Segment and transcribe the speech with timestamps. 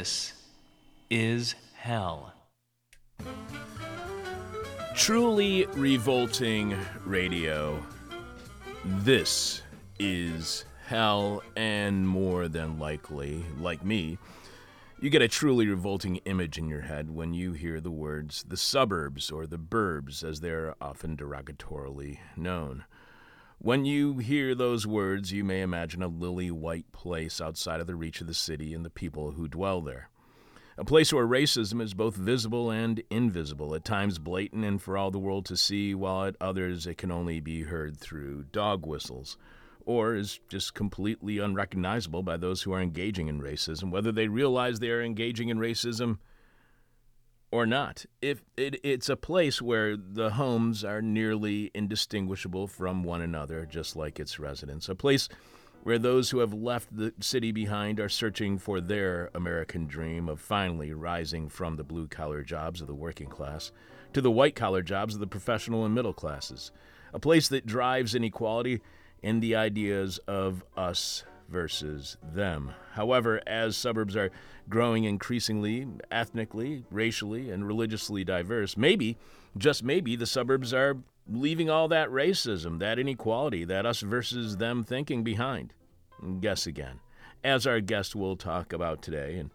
[0.00, 0.32] This
[1.10, 2.32] is hell.
[4.94, 7.84] Truly revolting radio.
[8.82, 9.60] This
[9.98, 14.16] is hell, and more than likely, like me,
[15.02, 18.56] you get a truly revolting image in your head when you hear the words the
[18.56, 22.86] suburbs or the burbs, as they're often derogatorily known.
[23.62, 27.94] When you hear those words, you may imagine a lily white place outside of the
[27.94, 30.08] reach of the city and the people who dwell there.
[30.78, 35.10] A place where racism is both visible and invisible, at times blatant and for all
[35.10, 39.36] the world to see, while at others it can only be heard through dog whistles,
[39.84, 44.78] or is just completely unrecognizable by those who are engaging in racism, whether they realize
[44.78, 46.16] they are engaging in racism
[47.50, 48.06] or not.
[48.22, 53.96] If it, it's a place where the homes are nearly indistinguishable from one another, just
[53.96, 55.28] like its residents, a place
[55.82, 60.40] where those who have left the city behind are searching for their American dream of
[60.40, 63.72] finally rising from the blue collar jobs of the working class
[64.12, 66.70] to the white collar jobs of the professional and middle classes,
[67.14, 68.82] a place that drives inequality
[69.22, 72.72] and the ideas of us versus them.
[72.92, 74.30] However, as suburbs are
[74.68, 79.16] growing increasingly ethnically, racially, and religiously diverse, maybe,
[79.56, 80.96] just maybe, the suburbs are
[81.28, 85.72] leaving all that racism, that inequality, that us versus them thinking behind.
[86.40, 87.00] Guess again.
[87.42, 89.50] As our guest will talk about today, in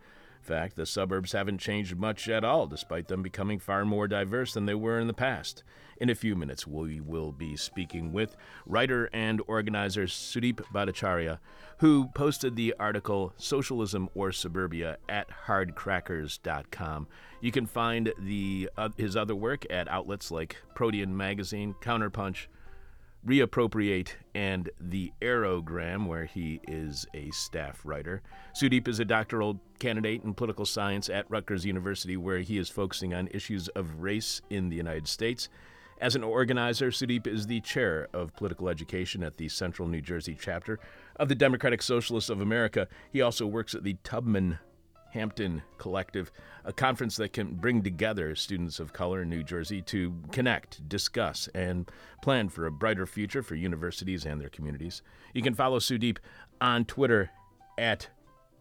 [0.46, 4.66] fact, the suburbs haven't changed much at all, despite them becoming far more diverse than
[4.66, 5.64] they were in the past.
[5.98, 11.40] In a few minutes, we will be speaking with writer and organizer Sudip Bhattacharya,
[11.80, 17.08] who posted the article Socialism or Suburbia at hardcrackers.com.
[17.42, 22.48] You can find the, uh, his other work at outlets like Protean Magazine, Counterpunch,
[23.26, 28.22] Reappropriate, and The Aerogram, where he is a staff writer.
[28.54, 33.16] Sudip is a doctoral candidate in political science at Rutgers University, where he is focusing
[33.16, 35.50] on issues of race in the United States.
[36.00, 40.38] As an organizer, Sudip is the chair of political education at the Central New Jersey
[40.40, 40.80] chapter
[41.16, 42.88] of the Democratic Socialists of America.
[43.12, 44.60] He also works at the Tubman
[45.12, 46.32] Hampton Collective,
[46.66, 51.48] a conference that can bring together students of color in New Jersey to connect, discuss,
[51.54, 51.90] and
[52.22, 55.04] plan for a brighter future for universities and their communities.
[55.34, 56.18] You can follow Sudip
[56.60, 57.30] on Twitter
[57.78, 58.10] at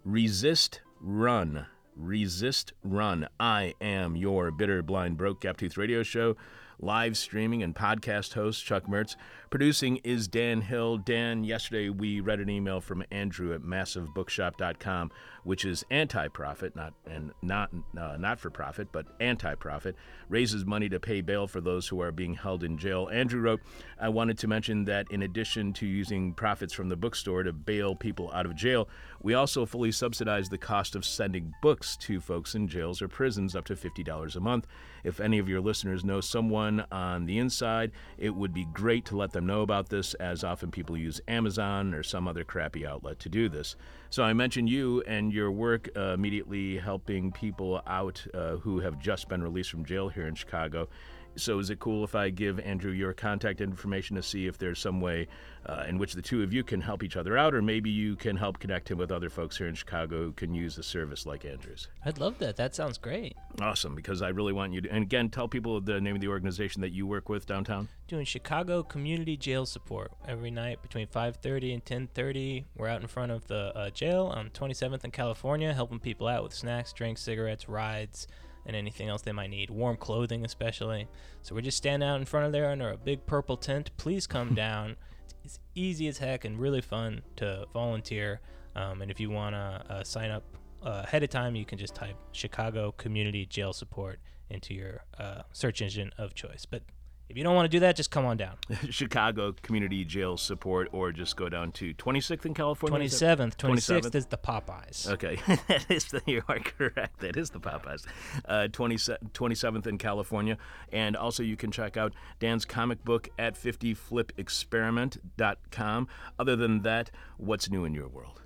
[0.05, 1.67] Resist Run.
[1.97, 3.27] Resist Run.
[3.41, 6.37] I am your bitter, blind, broke, gap tooth radio show
[6.81, 9.17] live streaming and podcast host Chuck Mertz.
[9.51, 10.99] Producing is Dan Hill.
[10.99, 15.13] Dan, yesterday we read an email from Andrew at massivebookshop.com,
[15.45, 19.95] which is anti-profit, not and not uh, not for profit, but anti-profit,
[20.29, 23.09] raises money to pay bail for those who are being held in jail.
[23.13, 23.61] Andrew wrote,
[24.01, 27.95] "I wanted to mention that in addition to using profits from the bookstore to bail
[27.95, 28.89] people out of jail,
[29.23, 33.55] we also fully subsidize the cost of sending books to folks in jails or prisons
[33.55, 34.67] up to $50 a month.
[35.05, 39.17] If any of your listeners know someone on the inside, it would be great to
[39.17, 43.19] let them know about this, as often people use Amazon or some other crappy outlet
[43.21, 43.77] to do this.
[44.11, 48.99] So I mentioned you and your work uh, immediately helping people out uh, who have
[48.99, 50.89] just been released from jail here in Chicago.
[51.37, 54.79] So is it cool if I give Andrew your contact information to see if there's
[54.79, 55.27] some way
[55.67, 58.17] uh, in which the two of you can help each other out, or maybe you
[58.17, 61.27] can help connect him with other folks here in Chicago who can use a service
[61.27, 61.89] like Andrew's?
[62.05, 62.57] I'd love that.
[62.57, 63.37] That sounds great.
[63.61, 64.91] Awesome, because I really want you to.
[64.91, 67.89] And again, tell people the name of the organization that you work with downtown.
[68.07, 72.65] Doing Chicago Community Jail Support every night between 5:30 and 10:30.
[72.77, 76.43] We're out in front of the uh, jail on 27th and California, helping people out
[76.43, 78.29] with snacks, drinks, cigarettes, rides
[78.67, 81.09] and anything else they might need, warm clothing especially.
[81.43, 83.91] So we're just standing out in front of there under a big purple tent.
[83.97, 84.97] Please come down.
[85.45, 88.41] It's easy as heck and really fun to volunteer.
[88.75, 90.45] Um, and if you want to uh, sign up
[90.85, 94.21] uh, ahead of time, you can just type Chicago Community Jail Support
[94.51, 96.67] into your uh, search engine of choice.
[96.67, 96.83] But
[97.29, 98.57] if you don't want to do that, just come on down.
[98.91, 103.09] Chicago Community Jail Support, or just go down to 26th in California.
[103.09, 103.57] 27th.
[103.57, 104.15] 26th 27th?
[104.15, 105.11] is the Popeyes.
[105.11, 105.39] Okay.
[105.69, 107.21] that is the, you are correct.
[107.21, 108.05] That is the Popeyes.
[108.45, 110.59] Uh, 20, 27th in California.
[110.93, 116.09] And also, you can check out Dan's comic book at 50flipexperiment.com.
[116.39, 118.43] Other than that, what's new in your world?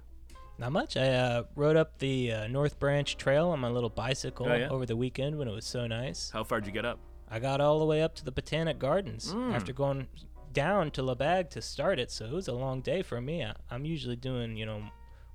[0.59, 0.97] Not much.
[0.97, 4.69] I uh, rode up the uh, North Branch Trail on my little bicycle oh, yeah?
[4.69, 6.31] over the weekend when it was so nice.
[6.31, 6.99] How far did you get up?
[7.31, 9.55] I got all the way up to the Botanic Gardens Mm.
[9.55, 10.09] after going
[10.53, 12.11] down to LaBagh to start it.
[12.11, 13.45] So it was a long day for me.
[13.45, 14.83] I, I'm usually doing, you know,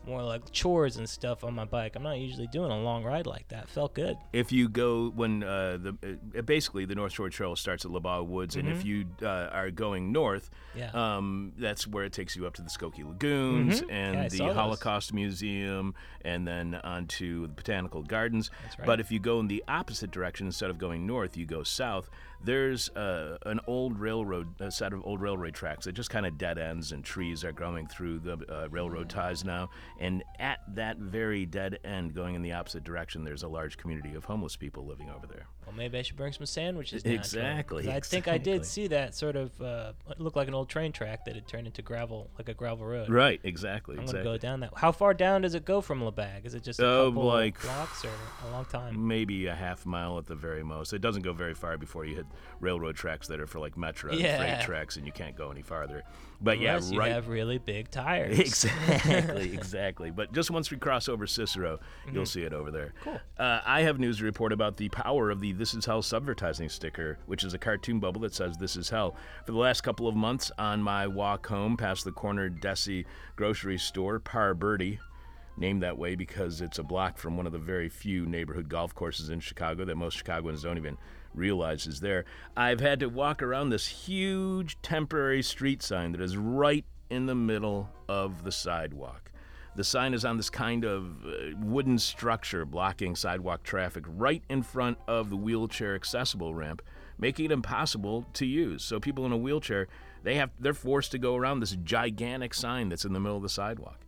[0.08, 1.96] more like chores and stuff on my bike.
[1.96, 3.70] I'm not usually doing a long ride like that.
[3.70, 4.18] Felt good.
[4.34, 8.26] If you go when uh, the uh, basically the North Shore Trail starts at LaBagh
[8.28, 10.80] Woods, and if you uh, are going north, Mm-hmm.
[10.80, 11.18] Yeah.
[11.18, 13.92] um, that's where it takes you up to the Skokie Lagoons Mhm.
[13.92, 14.56] and Yeah, the those.
[14.56, 15.94] Holocaust Museum,
[16.26, 18.50] and then onto the Botanical Gardens.
[18.64, 18.86] That's right.
[18.88, 22.10] But if you go in the opposite direction, instead of going north, you go south.
[22.44, 26.38] There's uh, an old railroad, a set of old railroad tracks that just kind of
[26.38, 29.70] dead ends, and trees are growing through the uh, railroad ties now.
[30.00, 34.14] And at that very dead end, going in the opposite direction, there's a large community
[34.16, 35.48] of homeless people living over there.
[35.66, 37.04] Well, maybe I should bring some sandwiches.
[37.04, 40.36] Down to 'em, Exactly, I think I did see that sort of uh, it looked
[40.36, 43.10] like an old train track that had turned into gravel, like a gravel road.
[43.10, 43.96] Right, exactly.
[43.96, 44.24] I'm exactly.
[44.26, 44.72] gonna go down that.
[44.76, 46.46] How far down does it go from LaBagh?
[46.46, 48.10] Is it just a Oh, couple like- blocks or
[48.46, 49.08] a long time?
[49.08, 50.92] Maybe a half mile at the very most.
[50.92, 52.26] It doesn't go very far before you hit
[52.60, 54.38] railroad tracks that are for like metro and Yeah.
[54.38, 56.04] freight tracks, and you can't go any farther.
[56.42, 58.38] But Unless yeah, you have really big tires.
[58.40, 60.12] Exactly, exactly.
[60.12, 61.80] But just once we cross over Cicero,
[62.12, 62.94] you'll see it over there.
[63.02, 63.10] Mm-hmm.
[63.12, 63.20] Cool.
[63.38, 66.70] Uh, I have news to report about the power of the This Is Hell subvertising
[66.70, 69.16] sticker, which is a cartoon bubble that says This Is Hell.
[69.46, 73.78] For the last couple of months on my walk home past the corner Desi grocery
[73.78, 75.00] store, Par Birdie,
[75.56, 78.94] named that way because it's a block from one of the very few neighborhood golf
[78.96, 80.98] courses in Chicago that most Chicagoans don't even
[81.34, 82.26] realize is there.
[82.56, 87.36] I've had to walk around this huge temporary street sign that is right in the
[87.36, 89.32] middle of the sidewalk.
[89.76, 94.62] The sign is on this kind of uh, wooden structure blocking sidewalk traffic right in
[94.62, 96.82] front of the wheelchair accessible ramp,
[97.18, 98.84] making it impossible to use.
[98.84, 99.88] So people in a wheelchair,
[100.22, 103.44] they have they're forced to go around this gigantic sign that's in the middle of
[103.44, 104.00] the sidewalk.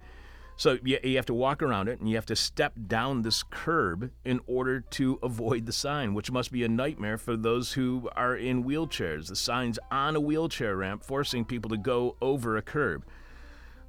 [0.57, 3.43] So you, you have to walk around it and you have to step down this
[3.43, 8.09] curb in order to avoid the sign, which must be a nightmare for those who
[8.15, 9.27] are in wheelchairs.
[9.27, 13.05] The sign's on a wheelchair ramp, forcing people to go over a curb.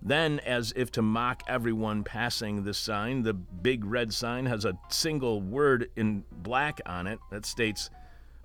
[0.03, 4.79] Then, as if to mock everyone passing the sign, the big red sign has a
[4.89, 7.91] single word in black on it that states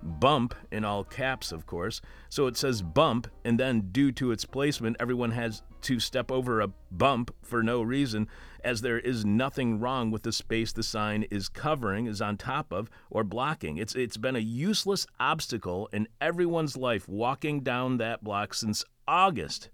[0.02, 2.00] bump in all caps, of course.
[2.28, 6.60] So it says bump, and then due to its placement, everyone has to step over
[6.60, 8.28] a bump for no reason,
[8.64, 12.72] as there is nothing wrong with the space the sign is covering, is on top
[12.72, 13.78] of, or blocking.
[13.78, 19.70] It's it's been a useless obstacle in everyone's life walking down that block since August.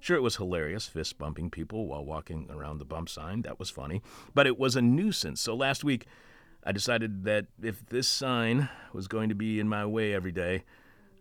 [0.00, 3.40] Sure, it was hilarious, fist bumping people while walking around the bump sign.
[3.42, 4.02] That was funny.
[4.34, 5.40] But it was a nuisance.
[5.40, 6.06] So last week,
[6.66, 10.64] I decided that if this sign was going to be in my way every day,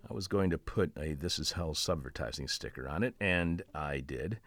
[0.10, 4.00] I was going to put a This Is Hell subvertising sticker on it, and I
[4.00, 4.40] did.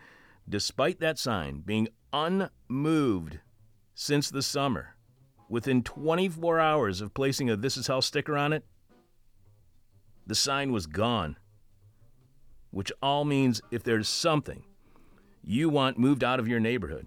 [0.48, 3.40] Despite that sign being unmoved
[3.94, 4.96] since the summer,
[5.50, 8.64] within 24 hours of placing a This Is Hell sticker on it,
[10.26, 11.36] the sign was gone.
[12.70, 14.64] Which all means if there's something
[15.42, 17.06] you want moved out of your neighborhood,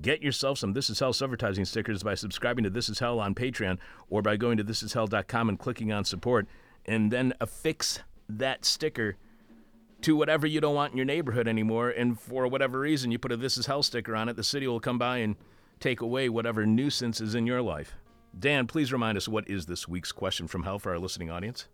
[0.00, 3.34] get yourself some This Is Hell advertising stickers by subscribing to This Is Hell on
[3.34, 3.78] Patreon
[4.08, 6.46] or by going to thisishell.com and clicking on support,
[6.86, 9.16] and then affix that sticker
[10.02, 11.90] to whatever you don't want in your neighborhood anymore.
[11.90, 14.66] And for whatever reason, you put a This Is Hell sticker on it, the city
[14.66, 15.36] will come by and
[15.80, 17.94] take away whatever nuisance is in your life.
[18.38, 21.66] Dan, please remind us what is this week's question from hell for our listening audience?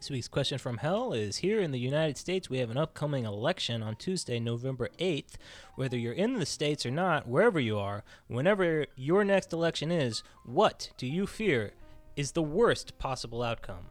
[0.00, 3.26] This week's question from hell is here in the United States, we have an upcoming
[3.26, 5.34] election on Tuesday, November 8th.
[5.74, 10.22] Whether you're in the States or not, wherever you are, whenever your next election is,
[10.46, 11.72] what do you fear
[12.16, 13.88] is the worst possible outcome?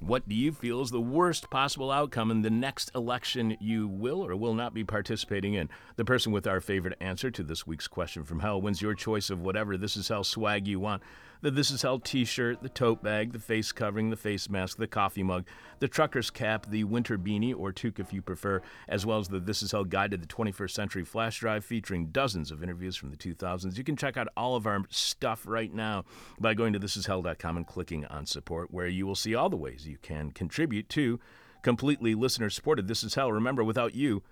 [0.00, 4.26] What do you feel is the worst possible outcome in the next election you will
[4.26, 5.68] or will not be participating in?
[5.94, 9.30] The person with our favorite answer to this week's question from hell wins your choice
[9.30, 11.04] of whatever This Is Hell swag you want.
[11.42, 14.76] The This Is Hell t shirt, the tote bag, the face covering, the face mask,
[14.76, 15.44] the coffee mug,
[15.80, 19.40] the trucker's cap, the winter beanie, or toque if you prefer, as well as the
[19.40, 23.10] This Is Hell Guide to the 21st Century flash drive featuring dozens of interviews from
[23.10, 23.76] the 2000s.
[23.76, 26.04] You can check out all of our stuff right now
[26.38, 29.88] by going to thisishell.com and clicking on support, where you will see all the ways
[29.88, 31.18] you can contribute to
[31.62, 33.32] completely listener supported This Is Hell.
[33.32, 34.22] Remember, without you,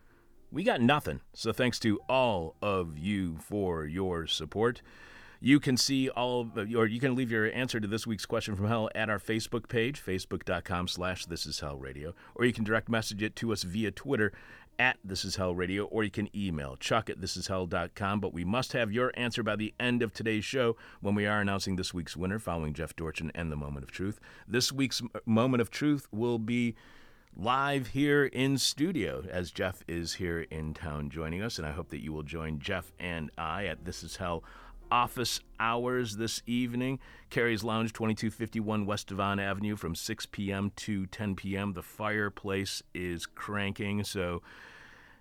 [0.53, 1.23] we got nothing.
[1.35, 4.81] So thanks to all of you for your support.
[5.43, 8.57] You can see all of, or you can leave your answer to this week's question
[8.57, 12.63] from hell at our Facebook page, facebook.com slash this is hell radio, or you can
[12.63, 14.33] direct message it to us via Twitter
[14.79, 18.21] at this is hell radio, or you can email chuck at thisishell.com.
[18.21, 21.41] But we must have your answer by the end of today's show when we are
[21.41, 24.21] announcing this week's winner following Jeff Dorchin and the moment of truth.
[24.49, 26.77] This week's moment of truth will be
[27.37, 31.59] live here in studio as Jeff is here in town joining us.
[31.59, 34.43] And I hope that you will join Jeff and I at This Is Hell
[34.91, 36.99] office hours this evening.
[37.31, 40.73] Carrie's Lounge, 2251 West Devon Avenue from 6 p.m.
[40.77, 41.73] to 10 p.m.
[41.75, 44.43] The fireplace is cranking, so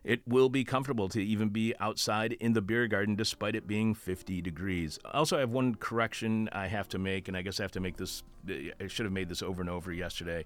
[0.04, 3.94] It will be comfortable to even be outside in the beer garden despite it being
[3.94, 4.98] 50 degrees.
[5.14, 7.80] Also, I have one correction I have to make, and I guess I have to
[7.80, 10.46] make this, I should have made this over and over yesterday.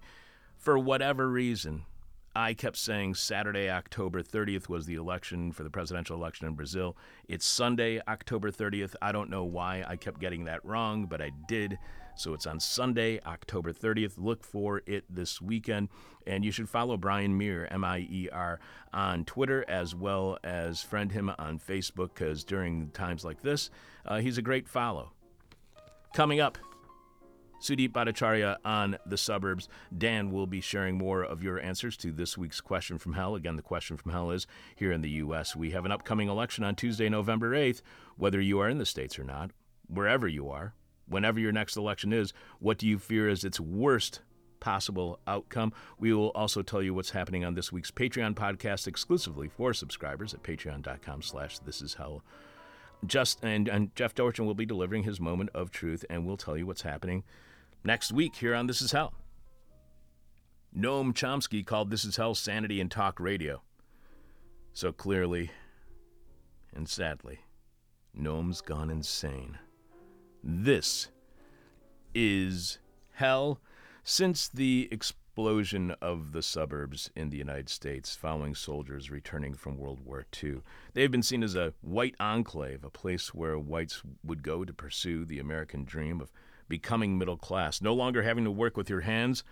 [0.57, 1.85] For whatever reason,
[2.35, 6.97] I kept saying Saturday, October 30th was the election for the presidential election in Brazil.
[7.27, 8.95] It's Sunday, October 30th.
[9.03, 11.77] I don't know why I kept getting that wrong, but I did.
[12.15, 14.13] So it's on Sunday, October 30th.
[14.17, 15.89] Look for it this weekend.
[16.25, 18.59] And you should follow Brian Mier, M I E R,
[18.91, 23.69] on Twitter as well as friend him on Facebook because during times like this,
[24.07, 25.11] uh, he's a great follow.
[26.15, 26.57] Coming up,
[27.63, 29.69] Sudip Bhattacharya on the suburbs.
[29.97, 33.35] Dan will be sharing more of your answers to this week's question from hell.
[33.35, 35.55] Again, the question from hell is here in the U.S.
[35.55, 37.81] We have an upcoming election on Tuesday, November 8th.
[38.17, 39.51] Whether you are in the States or not,
[39.87, 40.73] wherever you are,
[41.07, 44.19] whenever your next election is, what do you fear is its worst
[44.59, 45.71] possible outcome?
[45.97, 50.33] We will also tell you what's happening on this week's Patreon podcast exclusively for subscribers
[50.33, 52.25] at patreon.com slash this is hell.
[53.05, 56.57] Just and, and Jeff Dorchin will be delivering his moment of truth and we'll tell
[56.57, 57.23] you what's happening
[57.83, 59.13] next week here on This Is Hell.
[60.75, 63.61] Noam Chomsky called This Is Hell sanity and talk radio.
[64.73, 65.51] So clearly
[66.73, 67.39] and sadly,
[68.17, 69.59] Noam's gone insane.
[70.43, 71.09] This
[72.15, 72.79] is
[73.13, 73.59] hell
[74.03, 79.99] since the explosion of the suburbs in the United States following soldiers returning from World
[80.03, 80.61] War II.
[80.93, 85.25] They've been seen as a white enclave, a place where whites would go to pursue
[85.25, 86.31] the American dream of
[86.67, 89.43] becoming middle class, no longer having to work with your hands,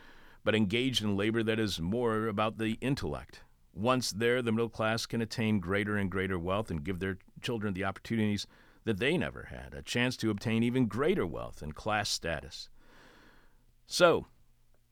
[0.44, 3.42] but engaged in labor that is more about the intellect.
[3.74, 7.74] Once there, the middle class can attain greater and greater wealth and give their children
[7.74, 8.46] the opportunities
[8.84, 12.70] that they never had, a chance to obtain even greater wealth and class status.
[13.86, 14.28] So,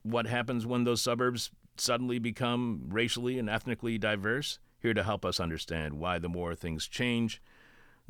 [0.02, 4.58] what happens when those suburbs suddenly become racially and ethnically diverse?
[4.78, 7.42] Here to help us understand why the more things change,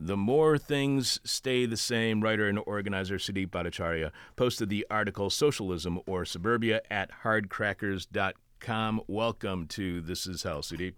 [0.02, 6.00] the more things stay the same, writer and organizer Sudip Bhattacharya posted the article Socialism
[6.06, 9.02] or Suburbia at hardcrackers.com.
[9.06, 10.94] Welcome to This Is Hell, Sudip.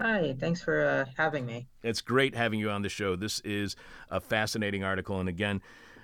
[0.00, 1.68] Hi, thanks for uh, having me.
[1.84, 3.14] It's great having you on the show.
[3.14, 3.76] This is
[4.10, 5.20] a fascinating article.
[5.20, 5.62] And again,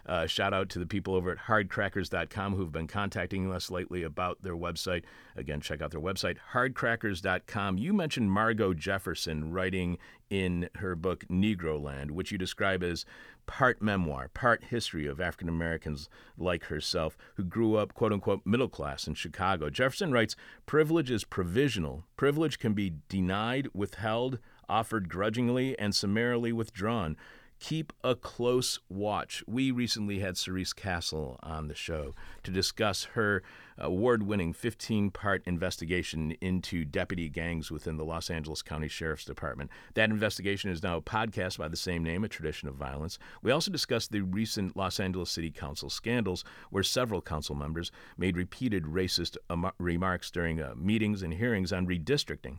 [0.08, 4.42] uh, shout out to the people over at hardcrackers.com who've been contacting us lately about
[4.42, 5.04] their website.
[5.36, 7.76] Again, check out their website, hardcrackers.com.
[7.76, 9.98] You mentioned Margo Jefferson writing
[10.30, 13.04] in her book Negroland, which you describe as
[13.46, 18.68] part memoir, part history of African Americans like herself who grew up, quote unquote, middle
[18.68, 19.68] class in Chicago.
[19.68, 22.04] Jefferson writes Privilege is provisional.
[22.16, 24.38] Privilege can be denied, withheld,
[24.70, 27.16] offered grudgingly, and summarily withdrawn
[27.60, 29.42] keep a close watch.
[29.46, 33.42] We recently had Cerise Castle on the show to discuss her
[33.76, 39.70] award winning 15 part investigation into deputy gangs within the Los Angeles County Sheriff's Department.
[39.94, 43.18] That investigation is now a podcast by the same name, A Tradition of Violence.
[43.42, 48.36] We also discussed the recent Los Angeles City Council scandals, where several council members made
[48.36, 49.36] repeated racist
[49.78, 52.58] remarks during uh, meetings and hearings on redistricting.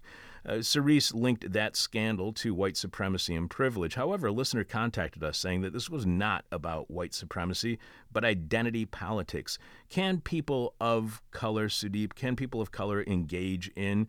[0.49, 3.93] Uh, Cerise linked that scandal to white supremacy and privilege.
[3.93, 7.77] However, a listener contacted us saying that this was not about white supremacy,
[8.11, 9.59] but identity politics.
[9.89, 14.07] Can people of color, Sudip, can people of color engage in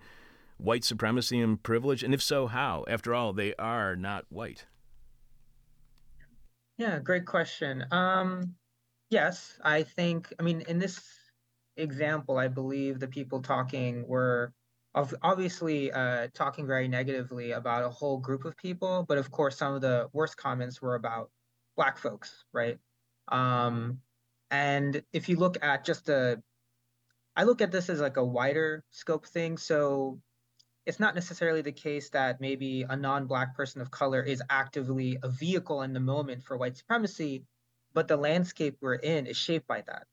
[0.57, 2.03] white supremacy and privilege?
[2.03, 2.87] And if so, how?
[2.89, 4.65] After all, they are not white.
[6.79, 7.85] Yeah, great question.
[7.91, 8.55] Um,
[9.11, 11.03] yes, I think, I mean, in this
[11.77, 14.55] example, I believe the people talking were
[14.95, 19.75] obviously uh, talking very negatively about a whole group of people, but of course, some
[19.75, 21.31] of the worst comments were about
[21.77, 22.79] Black folks, right?
[23.29, 24.01] Um,
[24.51, 26.43] and if you look at just a,
[27.37, 29.57] I look at this as like a wider scope thing.
[29.57, 30.21] So
[30.87, 35.29] it's not necessarily the case that maybe a non-black person of color is actively a
[35.29, 37.45] vehicle in the moment for white supremacy,
[37.95, 40.07] but the landscape we're in is shaped by that,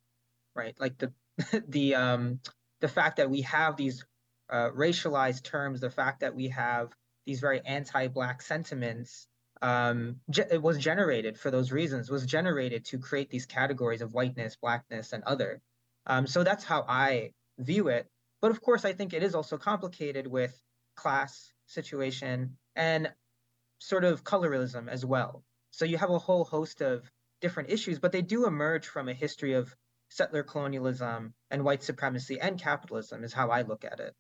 [0.56, 0.76] right?
[0.80, 1.12] Like the
[1.68, 2.40] the um,
[2.82, 4.06] the fact that we have these
[4.50, 6.94] uh, racialized terms, the fact that we have
[7.26, 9.28] these very anti-black sentiments
[9.62, 14.14] um, ge- it was generated for those reasons, was generated to create these categories of
[14.14, 15.62] whiteness, blackness, and other.
[16.06, 18.08] Um, so that's how I view it.
[18.42, 20.60] But of course, I think it is also complicated with
[20.96, 23.12] class situation and
[23.80, 25.44] sort of colorism as well.
[25.72, 27.10] So you have a whole host of
[27.42, 29.76] different issues, but they do emerge from a history of
[30.10, 34.16] settler colonialism and white supremacy and capitalism, is how I look at it.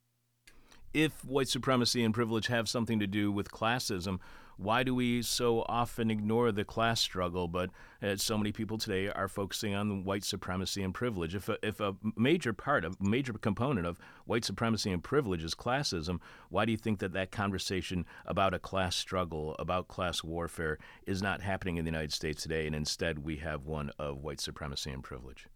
[0.93, 4.19] If white supremacy and privilege have something to do with classism,
[4.57, 7.47] why do we so often ignore the class struggle?
[7.47, 7.69] But
[8.01, 11.35] uh, so many people today are focusing on white supremacy and privilege.
[11.35, 15.53] If a, if a major part, a major component of white supremacy and privilege is
[15.53, 20.79] classism, why do you think that that conversation about a class struggle, about class warfare,
[21.05, 24.41] is not happening in the United States today, and instead we have one of white
[24.41, 25.47] supremacy and privilege?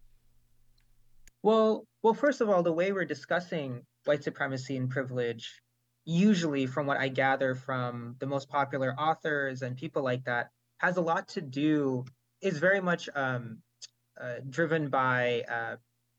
[1.44, 5.62] Well, well, first of all, the way we're discussing white supremacy and privilege
[6.06, 10.98] usually from what I gather from the most popular authors and people like that, has
[10.98, 12.06] a lot to do,
[12.42, 13.60] is very much um,
[14.20, 15.76] uh, driven by, uh,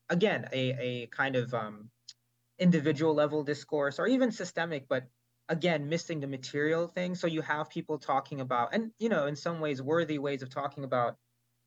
[0.09, 1.89] again, a, a kind of um,
[2.59, 5.03] individual level discourse or even systemic, but
[5.49, 7.13] again, missing the material thing.
[7.15, 10.49] So you have people talking about, and, you know, in some ways, worthy ways of
[10.49, 11.17] talking about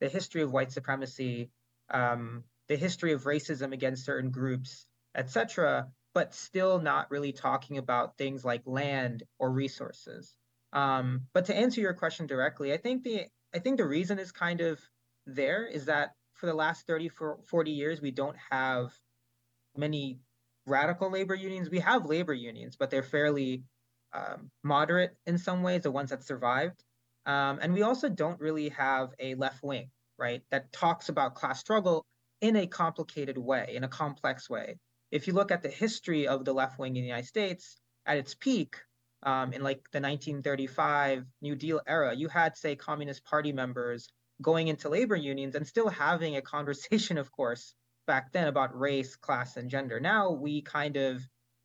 [0.01, 1.51] the history of white supremacy,
[1.91, 8.17] um, the history of racism against certain groups, etc but still not really talking about
[8.17, 10.35] things like land or resources.
[10.73, 14.33] Um, but to answer your question directly, I think the I think the reason is
[14.33, 14.81] kind of
[15.27, 17.11] there is that for the last 30
[17.45, 18.95] 40 years we don't have
[19.77, 20.19] many
[20.67, 21.69] radical labor unions.
[21.69, 23.65] We have labor unions, but they're fairly
[24.15, 26.83] um, moderate in some ways, the ones that survived.
[27.27, 31.61] Um, and we also don't really have a left wing, right, that talks about class
[31.61, 32.07] struggle
[32.41, 34.79] in a complicated way, in a complex way
[35.11, 38.19] if you look at the history of the left wing in the United States, at
[38.19, 38.77] its peak
[39.23, 44.09] um, in like the 1935 New Deal era, you had, say, Communist Party members
[44.43, 47.75] going into labor unions and still having a conversation, of course,
[48.07, 50.01] back then about race, class, and gender.
[50.01, 51.23] Now we kind of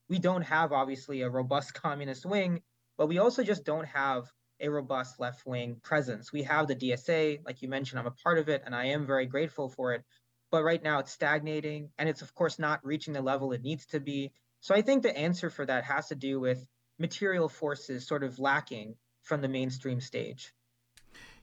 [0.10, 2.62] we don't have obviously a robust communist wing,
[2.98, 4.26] but we also just don't have
[4.60, 6.32] a robust left wing presence.
[6.32, 9.08] We have the DSA, like you mentioned, I'm a part of it, and I am
[9.08, 10.04] very grateful for it
[10.52, 13.86] but right now it's stagnating and it's of course not reaching the level it needs
[13.88, 14.32] to be.
[14.60, 16.66] So I think the answer for that has to do with
[17.00, 20.54] material forces sort of lacking from the mainstream stage.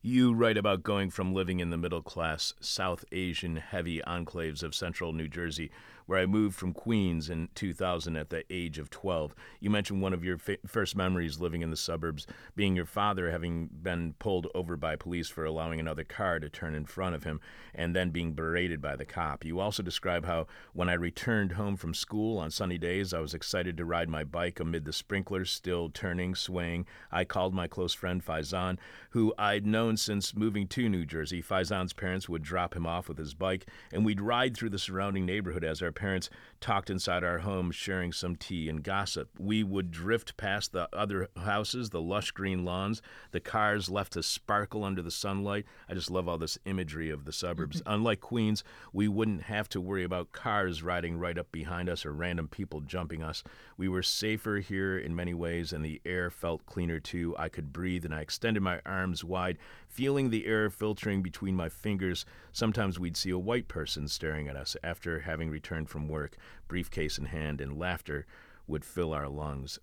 [0.00, 4.74] You write about going from living in the middle class South Asian heavy enclaves of
[4.74, 5.72] central New Jersey
[6.08, 9.34] where I moved from Queens in 2000 at the age of 12.
[9.60, 13.30] You mentioned one of your fa- first memories living in the suburbs being your father
[13.30, 17.24] having been pulled over by police for allowing another car to turn in front of
[17.24, 17.40] him
[17.74, 19.44] and then being berated by the cop.
[19.44, 23.34] You also describe how when I returned home from school on sunny days, I was
[23.34, 26.86] excited to ride my bike amid the sprinklers still turning, swaying.
[27.12, 28.78] I called my close friend Faizan,
[29.10, 31.42] who I'd known since moving to New Jersey.
[31.42, 35.26] Faizan's parents would drop him off with his bike, and we'd ride through the surrounding
[35.26, 39.30] neighborhood as our parents talked inside our home, sharing some tea and gossip.
[39.38, 44.22] We would drift past the other houses, the lush green lawns, the cars left to
[44.22, 45.66] sparkle under the sunlight.
[45.88, 47.82] I just love all this imagery of the suburbs.
[47.86, 52.12] Unlike Queens, we wouldn't have to worry about cars riding right up behind us or
[52.12, 53.42] random people jumping us.
[53.76, 57.34] We were safer here in many ways, and the air felt cleaner too.
[57.38, 61.68] I could breathe, and I extended my arms wide, feeling the air filtering between my
[61.68, 62.24] fingers.
[62.52, 66.36] Sometimes we'd see a white person staring at us after having returned from work,
[66.68, 68.26] briefcase in hand, and laughter
[68.66, 69.78] would fill our lungs.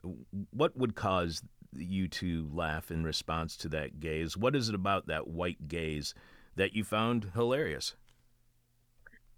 [0.51, 1.41] What would cause
[1.75, 4.37] you to laugh in response to that gaze?
[4.37, 6.13] What is it about that white gaze
[6.55, 7.95] that you found hilarious?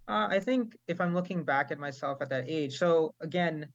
[0.08, 3.68] Uh, I think if I'm looking back at myself at that age, so again,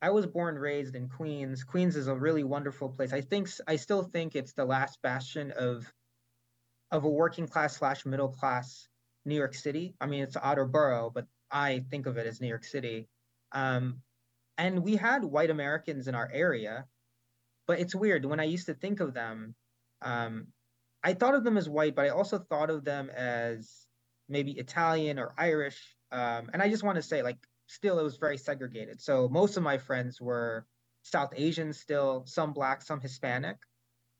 [0.00, 1.64] I was born raised in Queens.
[1.64, 3.12] Queens is a really wonderful place.
[3.12, 5.90] I think I still think it's the last bastion of
[6.90, 8.88] of a working class slash middle class
[9.24, 9.94] New York City.
[10.00, 13.08] I mean, it's outer borough, but I think of it as New York City.
[13.52, 14.02] Um,
[14.58, 16.86] and we had white Americans in our area,
[17.66, 18.24] but it's weird.
[18.24, 19.54] When I used to think of them,
[20.02, 20.48] um,
[21.02, 23.86] I thought of them as white, but I also thought of them as
[24.28, 25.96] maybe Italian or Irish.
[26.10, 29.00] Um, and I just want to say, like, still, it was very segregated.
[29.00, 30.66] So most of my friends were
[31.02, 33.56] South Asian, still some Black, some Hispanic.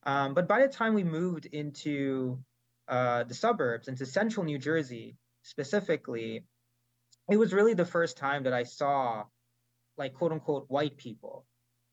[0.05, 2.39] Um, but by the time we moved into
[2.89, 6.45] uh, the suburbs, into central New Jersey specifically,
[7.31, 9.25] it was really the first time that I saw
[9.97, 11.47] like quote unquote white people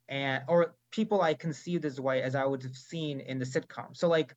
[0.10, 3.96] and or people I conceived as white as I would have seen in the sitcom.
[3.96, 4.36] So like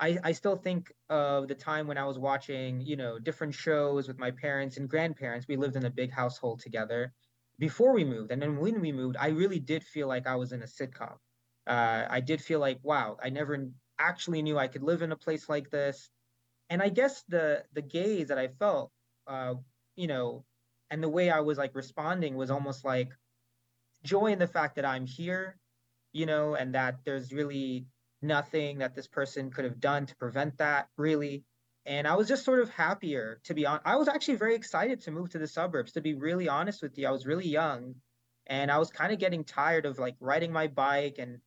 [0.00, 4.06] I, I still think of the time when I was watching, you know, different shows
[4.06, 5.48] with my parents and grandparents.
[5.48, 7.12] We lived in a big household together
[7.58, 8.30] before we moved.
[8.30, 11.16] And then when we moved, I really did feel like I was in a sitcom.
[11.66, 15.16] Uh, I did feel like, wow, I never actually knew I could live in a
[15.16, 16.10] place like this.
[16.70, 18.92] And I guess the the gaze that I felt
[19.26, 19.54] uh,
[19.98, 20.44] you know,
[20.90, 23.10] and the way I was like responding was almost like
[24.04, 25.58] joy in the fact that I'm here,
[26.12, 27.86] you know, and that there's really
[28.22, 31.42] nothing that this person could have done to prevent that, really.
[31.84, 33.80] And I was just sort of happier to be on.
[33.84, 36.96] I was actually very excited to move to the suburbs, to be really honest with
[36.96, 37.08] you.
[37.08, 37.96] I was really young
[38.46, 41.38] and I was kind of getting tired of like riding my bike and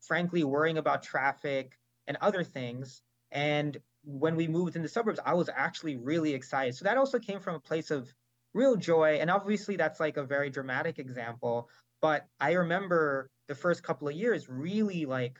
[0.00, 3.02] frankly worrying about traffic and other things.
[3.30, 6.74] And when we moved in the suburbs, I was actually really excited.
[6.74, 8.12] So that also came from a place of
[8.52, 9.18] real joy.
[9.20, 11.68] And obviously, that's like a very dramatic example.
[12.00, 15.38] But I remember the first couple of years really like,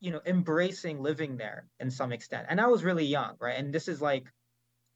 [0.00, 2.46] you know, embracing living there in some extent.
[2.48, 3.58] And I was really young, right?
[3.58, 4.26] And this is like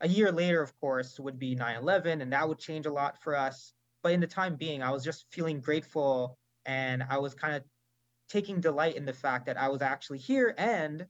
[0.00, 3.20] a year later, of course, would be 9 11, and that would change a lot
[3.22, 3.72] for us.
[4.02, 7.62] But in the time being, I was just feeling grateful and I was kind of
[8.28, 11.06] taking delight in the fact that I was actually here and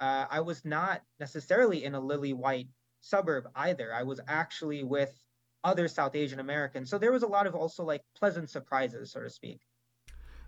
[0.00, 2.68] uh, I was not necessarily in a lily white
[3.00, 3.92] suburb either.
[3.92, 5.12] I was actually with
[5.62, 6.90] other South Asian Americans.
[6.90, 9.60] So there was a lot of also like pleasant surprises, so to speak.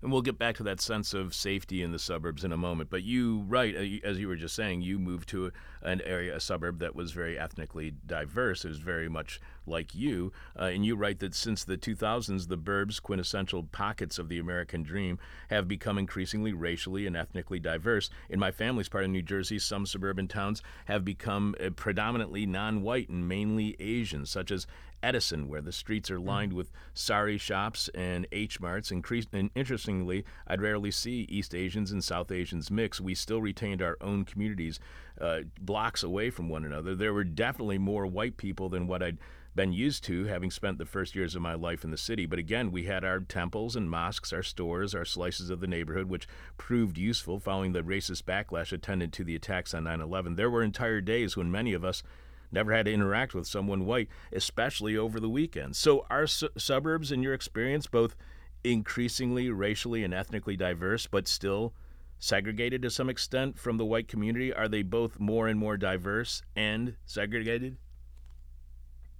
[0.03, 2.91] And we'll get back to that sense of safety in the suburbs in a moment.
[2.91, 5.51] But you, right, uh, as you were just saying, you moved to
[5.83, 8.65] an area, a suburb that was very ethnically diverse.
[8.65, 10.33] It was very much like you.
[10.59, 14.83] Uh, and you write that since the 2000s, the burbs, quintessential pockets of the American
[14.83, 18.11] dream, have become increasingly racially and ethnically diverse.
[18.29, 22.83] In my family's part of New Jersey, some suburban towns have become uh, predominantly non
[22.83, 24.67] white and mainly Asian, such as
[25.03, 28.91] Edison, where the streets are lined with sari shops and H marts.
[28.91, 33.01] And interestingly, I'd rarely see East Asians and South Asians mix.
[33.01, 34.81] We still retained our own communities
[35.21, 36.95] uh, blocks away from one another.
[36.95, 39.19] There were definitely more white people than what I'd
[39.57, 42.27] been used to, having spent the first years of my life in the city.
[42.27, 46.09] But again, we had our temples and mosques, our stores, our slices of the neighborhood,
[46.09, 46.29] which
[46.59, 50.37] proved useful following the racist backlash attendant to the attacks on 9 11.
[50.37, 52.03] There were entire days when many of us
[52.51, 55.77] never had to interact with someone white, especially over the weekend.
[55.77, 58.17] So, are su- suburbs, in your experience, both
[58.65, 61.73] increasingly racially and ethnically diverse, but still
[62.19, 64.53] segregated to some extent from the white community?
[64.53, 67.77] Are they both more and more diverse and segregated?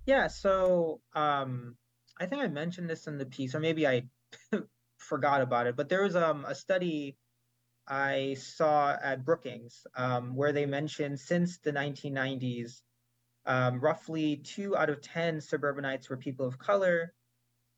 [0.07, 1.77] Yeah, so um,
[2.19, 4.05] I think I mentioned this in the piece, or maybe I
[4.99, 7.17] forgot about it, but there was um, a study
[7.89, 12.83] I saw at Brookings um, where they mentioned since the 1990s,
[13.47, 17.15] um, roughly two out of 10 suburbanites were people of color.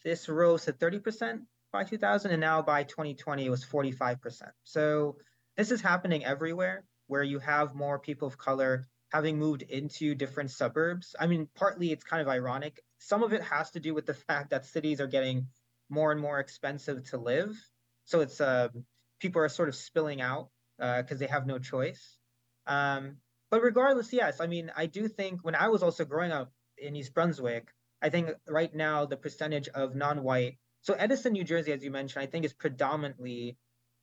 [0.04, 4.42] This rose to 30% by 2000, and now by 2020, it was 45%.
[4.64, 5.16] So
[5.56, 10.50] this is happening everywhere where you have more people of color having moved into different
[10.50, 11.16] suburbs.
[11.18, 12.82] I mean, partly it's kind of ironic.
[12.98, 15.48] Some of it has to do with the fact that cities are getting
[15.90, 17.56] more and more expensive to live.
[18.04, 18.68] So it's uh,
[19.20, 22.16] people are sort of spilling out because uh, they have no choice.
[22.66, 23.16] Um,
[23.50, 26.96] but regardless, yes, I mean, I do think when I was also growing up in
[26.96, 27.68] East Brunswick,
[28.02, 30.58] I think right now the percentage of non-white.
[30.82, 33.56] So Edison, New Jersey, as you mentioned, I think is predominantly,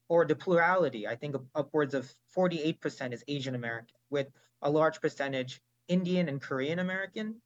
[0.10, 4.28] or the plurality, I think upwards of 48% is Asian American, with
[4.62, 7.42] a large percentage Indian and Korean American.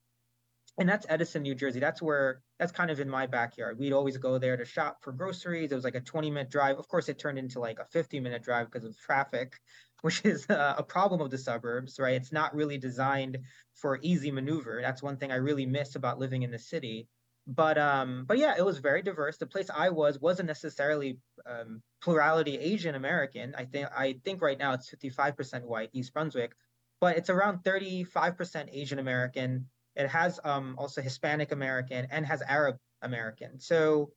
[0.77, 1.81] And that's Edison, New Jersey.
[1.81, 3.77] That's where that's kind of in my backyard.
[3.77, 5.71] We'd always go there to shop for groceries.
[5.71, 6.77] It was like a 20 minute drive.
[6.77, 9.59] Of course, it turned into like a 50 minute drive because of traffic
[10.01, 12.15] which is a problem of the suburbs, right?
[12.15, 13.39] It's not really designed
[13.75, 14.79] for easy maneuver.
[14.81, 17.07] That's one thing I really miss about living in the city.
[17.47, 19.37] But um, but yeah, it was very diverse.
[19.37, 23.55] The place I was wasn't necessarily um, plurality Asian American.
[23.57, 26.53] I think I think right now it's 55% white, East Brunswick,
[27.01, 29.67] but it's around 35% Asian American.
[29.95, 33.59] It has um, also Hispanic American and has Arab American.
[33.59, 34.11] So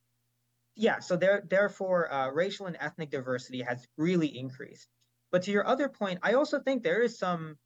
[0.74, 4.88] yeah, so there therefore uh, racial and ethnic diversity has really increased.
[5.32, 7.56] But to your other point, I also think there is some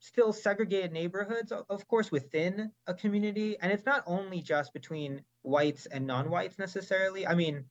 [0.00, 3.56] still segregated neighborhoods, of course, within a community.
[3.58, 7.26] And it's not only just between whites and non whites necessarily.
[7.26, 7.64] I mean,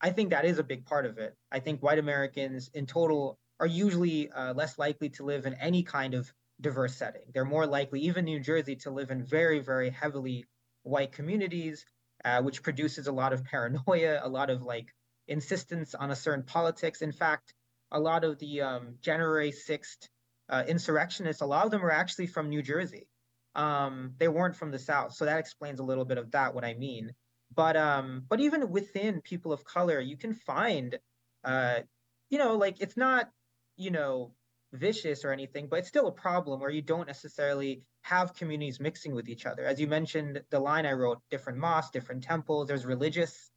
[0.00, 1.34] I think that is a big part of it.
[1.50, 5.82] I think white Americans in total are usually uh, less likely to live in any
[5.82, 7.22] kind of diverse setting.
[7.32, 10.44] They're more likely, even New Jersey, to live in very, very heavily
[10.82, 11.86] white communities,
[12.24, 14.94] uh, which produces a lot of paranoia, a lot of like
[15.28, 17.00] insistence on a certain politics.
[17.00, 17.54] In fact,
[17.94, 20.08] a lot of the um, January 6th
[20.50, 23.08] uh, insurrectionists, a lot of them were actually from New Jersey.
[23.54, 25.14] Um, they weren't from the South.
[25.14, 27.12] So that explains a little bit of that, what I mean.
[27.54, 30.98] But um, but even within people of color, you can find,
[31.44, 31.80] uh,
[32.28, 33.30] you know, like it's not,
[33.76, 34.32] you know,
[34.72, 39.14] vicious or anything, but it's still a problem where you don't necessarily have communities mixing
[39.14, 39.64] with each other.
[39.64, 43.50] As you mentioned, the line I wrote, different mosques, different temples, there's religious,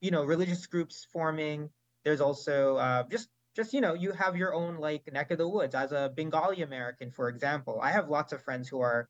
[0.00, 1.68] you know, religious groups forming.
[2.04, 3.28] There's also uh, just
[3.58, 6.62] just you know you have your own like neck of the woods as a bengali
[6.62, 9.08] american for example i have lots of friends who are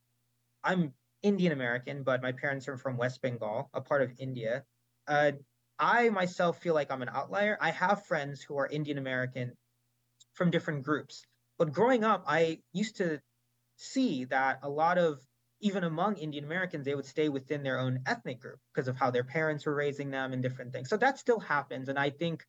[0.65, 4.65] i'm indian american but my parents are from west bengal a part of india
[5.07, 5.33] uh,
[5.79, 9.53] i myself feel like i'm an outlier i have friends who are indian american
[10.33, 11.27] from different groups
[11.59, 13.21] but growing up i used to
[13.77, 15.21] see that a lot of
[15.61, 19.11] even among Indian Americans, they would stay within their own ethnic group because of how
[19.11, 20.89] their parents were raising them and different things.
[20.89, 21.89] So that still happens.
[21.89, 22.45] And I think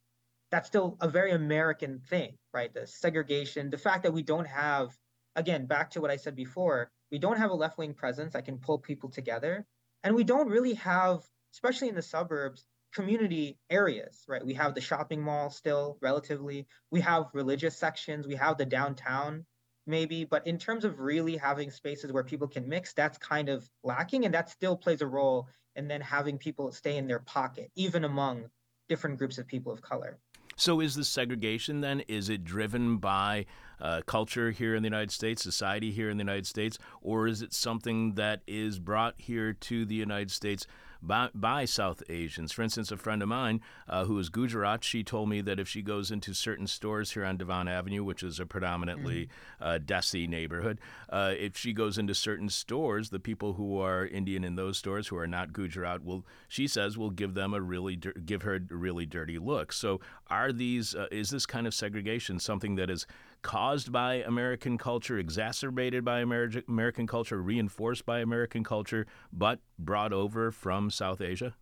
[0.52, 2.74] that's still a very American thing, right?
[2.74, 4.90] The segregation, the fact that we don't have,
[5.36, 8.46] again, back to what I said before, we don't have a left wing presence that
[8.46, 9.66] can pull people together.
[10.04, 11.22] And we don't really have,
[11.54, 14.46] especially in the suburbs, community areas, right?
[14.46, 16.68] We have the shopping mall still relatively.
[16.90, 18.28] We have religious sections.
[18.28, 19.46] We have the downtown
[19.86, 23.68] maybe, but in terms of really having spaces where people can mix, that's kind of
[23.84, 24.24] lacking.
[24.26, 28.04] And that still plays a role in then having people stay in their pocket, even
[28.04, 28.46] among
[28.88, 30.20] different groups of people of color.
[30.60, 32.02] So, is the segregation then?
[32.10, 33.46] Is it driven by
[33.80, 37.42] uh, culture here in the United States, society here in the United States, or is
[37.42, 40.68] it something that is brought here to the United States
[41.02, 42.52] by, by South Asians.
[42.52, 45.68] For instance, a friend of mine uh, who is Gujarat, she told me that if
[45.68, 49.30] she goes into certain stores here on Devon Avenue, which is a predominantly
[49.62, 49.64] mm-hmm.
[49.64, 54.44] uh, Desi neighborhood, uh, if she goes into certain stores, the people who are Indian
[54.44, 57.96] in those stores who are not Gujarat will, she says, will give them a really
[57.96, 59.72] give her a really dirty look.
[59.74, 63.08] So, are these uh, is this kind of segregation something that is
[63.42, 70.14] caused by American culture, exacerbated by Amer- American culture, reinforced by American culture, but brought
[70.14, 71.56] over from South Asia?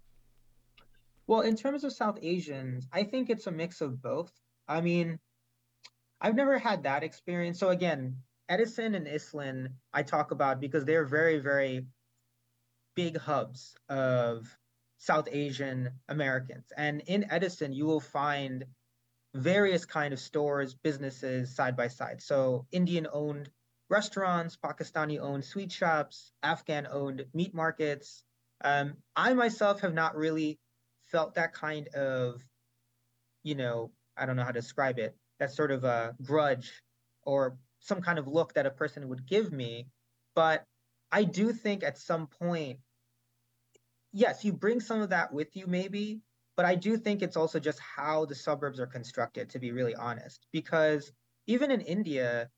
[1.27, 4.31] Well, in terms of South Asians, I think it's a mix of both.
[4.67, 5.19] I mean,
[6.21, 7.59] I've never had that experience.
[7.59, 8.17] So again,
[8.49, 11.85] Edison and Iselin, I talk about because they're very, very
[12.95, 14.47] big hubs of
[14.97, 16.71] South Asian Americans.
[16.75, 18.65] And in Edison, you will find
[19.37, 22.21] various kind of stores, businesses side by side.
[22.21, 23.49] So Indian owned
[23.89, 28.23] restaurants, Pakistani owned sweet shops, Afghan owned meat markets.
[28.63, 30.59] Um, I myself have not really
[31.11, 32.41] felt that kind of,
[33.43, 36.71] you know, I don't know how to describe it, that sort of a grudge
[37.23, 39.87] or some kind of look that a person would give me.
[40.35, 40.63] But
[41.11, 42.79] I do think at some point,
[44.11, 46.21] yes, you bring some of that with you, maybe,
[46.57, 49.95] but I do think it's also just how the suburbs are constructed, to be really
[49.95, 50.45] honest.
[50.51, 51.11] Because
[51.45, 52.49] even in India,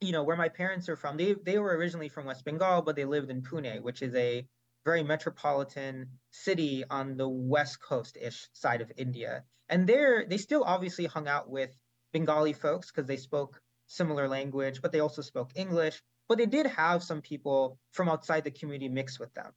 [0.00, 2.94] you know, where my parents are from, they they were originally from West Bengal, but
[2.94, 4.46] they lived in Pune, which is a
[4.84, 9.44] very metropolitan city on the west coast-ish side of India.
[9.68, 11.70] And there they still obviously hung out with
[12.12, 16.02] Bengali folks because they spoke similar language, but they also spoke English.
[16.28, 19.52] But they did have some people from outside the community mix with them.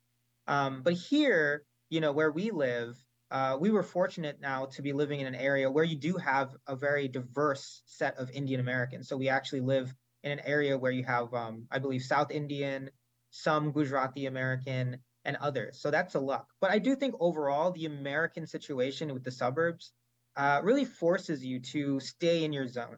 [0.47, 2.95] Um, but here, you know, where we live,
[3.31, 6.55] uh, we were fortunate now to be living in an area where you do have
[6.67, 9.07] a very diverse set of Indian Americans.
[9.07, 12.89] So we actually live in an area where you have, um, I believe, South Indian,
[13.31, 15.81] some Gujarati American, and others.
[15.81, 16.47] So that's a luck.
[16.61, 19.91] But I do think overall, the American situation with the suburbs
[20.35, 22.97] uh, really forces you to stay in your zone.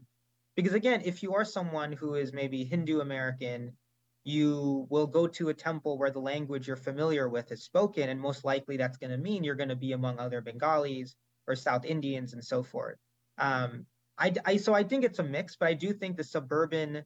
[0.56, 3.74] Because again, if you are someone who is maybe Hindu American
[4.28, 8.20] you will go to a temple where the language you're familiar with is spoken, and
[8.20, 11.16] most likely that's going to mean you're going to be among other Bengalis
[11.48, 12.98] or South Indians and so forth.
[13.38, 13.86] Um,
[14.18, 17.06] I, I, so I think it's a mix, but I do think the suburban,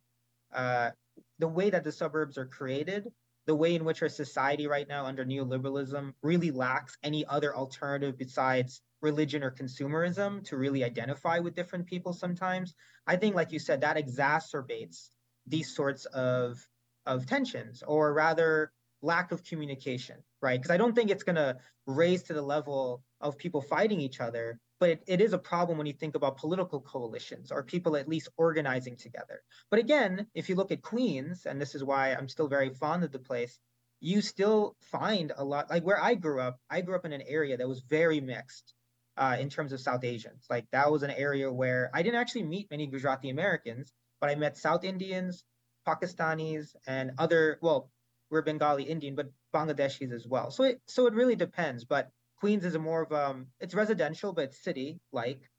[0.51, 0.89] uh,
[1.37, 3.07] the way that the suburbs are created,
[3.45, 8.17] the way in which our society right now under neoliberalism really lacks any other alternative
[8.17, 12.73] besides religion or consumerism to really identify with different people sometimes.
[13.05, 15.09] I think, like you said, that exacerbates
[15.45, 16.65] these sorts of
[17.05, 20.59] of tensions or rather lack of communication, right?
[20.59, 24.19] Because I don't think it's going to raise to the level of people fighting each
[24.19, 27.95] other, but it, it is a problem when you think about political coalitions or people
[27.95, 29.41] at least organizing together.
[29.69, 33.03] But again, if you look at Queens, and this is why I'm still very fond
[33.03, 33.59] of the place,
[33.99, 37.23] you still find a lot, like where I grew up, I grew up in an
[37.27, 38.73] area that was very mixed.
[39.17, 42.43] Uh, in terms of South Asians, like that was an area where I didn't actually
[42.43, 45.43] meet many Gujarati Americans, but I met South Indians,
[45.87, 47.89] Pakistanis and other well,
[48.29, 50.51] we're Bengali Indian, but Bangladeshis as well.
[50.51, 51.85] So it so it really depends.
[51.85, 55.49] But Queens is a more of um it's residential, but city like.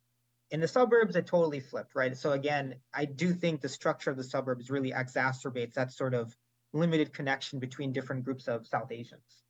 [0.51, 2.15] In the suburbs, it totally flipped, right?
[2.15, 6.37] So again, I do think the structure of the suburbs really exacerbates that sort of
[6.75, 9.43] limited connection between different groups of South Asians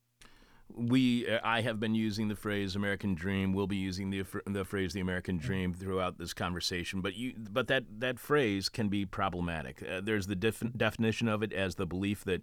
[0.76, 3.52] we uh, I have been using the phrase American dream.
[3.52, 7.00] We'll be using the the phrase the American dream throughout this conversation.
[7.00, 9.82] But you but that that phrase can be problematic.
[9.82, 12.42] Uh, there's the def- definition of it as the belief that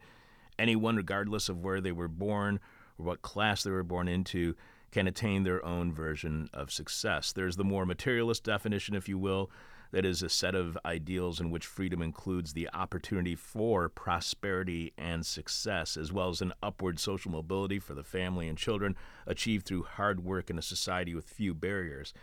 [0.57, 2.59] anyone, regardless of where they were born
[2.97, 4.55] or what class they were born into,
[4.91, 7.31] can attain their own version of success.
[7.31, 9.49] There's the more materialist definition, if you will,
[9.91, 15.25] that is a set of ideals in which freedom includes the opportunity for prosperity and
[15.25, 19.83] success, as well as an upward social mobility for the family and children achieved through
[19.83, 22.13] hard work in a society with few barriers.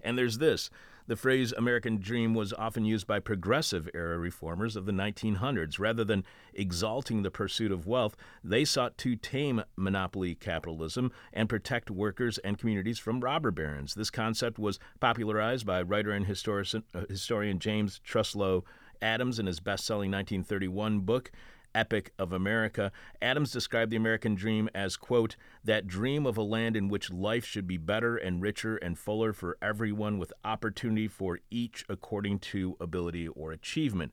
[0.00, 0.70] And there's this
[1.06, 5.78] The phrase American dream was often used by progressive era reformers of the 1900s.
[5.78, 11.90] Rather than exalting the pursuit of wealth, they sought to tame monopoly capitalism and protect
[11.90, 13.94] workers and communities from robber barons.
[13.94, 18.64] This concept was popularized by writer and historian, uh, historian James Truslow
[19.02, 21.30] Adams in his best selling 1931 book,
[21.74, 26.76] epic of America, Adams described the American dream as, quote, that dream of a land
[26.76, 31.40] in which life should be better and richer and fuller for everyone with opportunity for
[31.50, 34.12] each according to ability or achievement.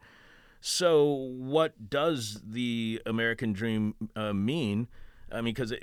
[0.60, 4.88] So, what does the American dream uh, mean?
[5.34, 5.74] I mean, because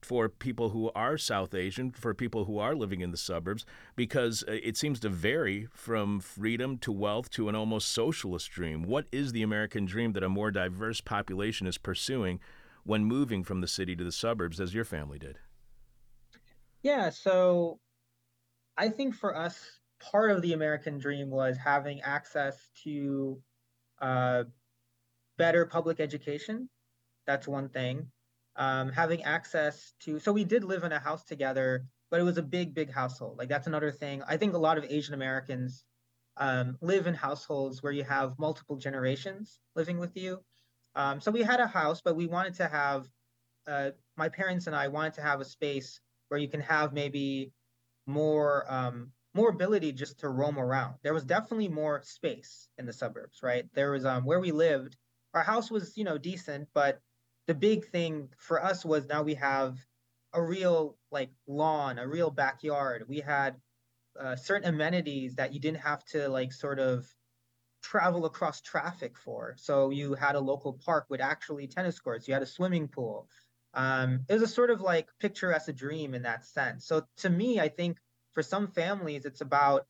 [0.00, 3.64] for people who are South Asian, for people who are living in the suburbs,
[3.96, 8.84] because uh, it seems to vary from freedom to wealth to an almost socialist dream.
[8.84, 12.40] What is the American dream that a more diverse population is pursuing
[12.84, 15.38] when moving from the city to the suburbs, as your family did?
[16.82, 17.78] Yeah, so
[18.76, 23.40] I think for us, part of the American dream was having access to
[24.00, 24.44] uh,
[25.38, 26.68] better public education.
[27.26, 28.10] That's one thing
[28.56, 32.36] um, having access to so we did live in a house together but it was
[32.36, 33.38] a big big household.
[33.38, 34.22] Like that's another thing.
[34.28, 35.84] I think a lot of asian americans
[36.36, 40.40] um, live in households where you have multiple generations living with you.
[40.94, 43.06] Um, so we had a house but we wanted to have
[43.66, 47.52] uh, my parents and i wanted to have a space where you can have maybe
[48.06, 50.96] more um, more ability just to roam around.
[51.02, 53.64] There was definitely more space in the suburbs right?
[53.74, 54.96] There was um, where we lived
[55.34, 57.00] our house was you know decent but
[57.52, 59.76] the big thing for us was now we have
[60.32, 63.04] a real like lawn, a real backyard.
[63.06, 63.56] We had
[64.18, 67.04] uh, certain amenities that you didn't have to like sort of
[67.82, 69.54] travel across traffic for.
[69.58, 72.26] So you had a local park with actually tennis courts.
[72.26, 73.28] You had a swimming pool.
[73.74, 76.86] Um, it was a sort of like picturesque a dream in that sense.
[76.86, 77.98] So to me, I think
[78.32, 79.84] for some families, it's about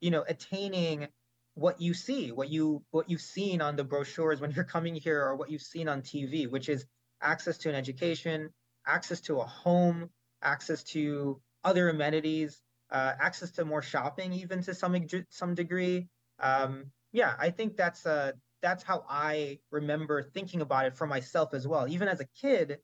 [0.00, 1.06] you know attaining
[1.54, 5.22] what you see, what you what you've seen on the brochures when you're coming here,
[5.22, 6.84] or what you've seen on TV, which is
[7.24, 8.50] access to an education,
[8.86, 10.10] access to a home,
[10.42, 14.94] access to other amenities, uh, access to more shopping, even to some
[15.30, 16.08] some degree.
[16.38, 18.32] Um, yeah, I think that's uh,
[18.62, 21.88] that's how I remember thinking about it for myself as well.
[21.88, 22.78] Even as a kid,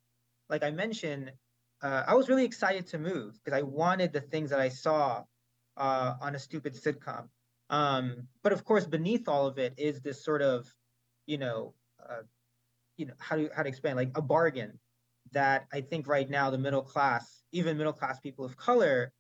[0.49, 1.33] like I mentioned,
[1.83, 5.25] uh, I was really excited to move because I wanted the things that I saw
[5.77, 7.29] uh, on a stupid sitcom.
[7.71, 10.67] Um, but of course, beneath all of it is this sort of,
[11.27, 12.23] you know, uh,
[13.01, 14.79] you know, how to how to explain like a bargain
[15.33, 19.13] that I think right now the middle class, even middle class people of color,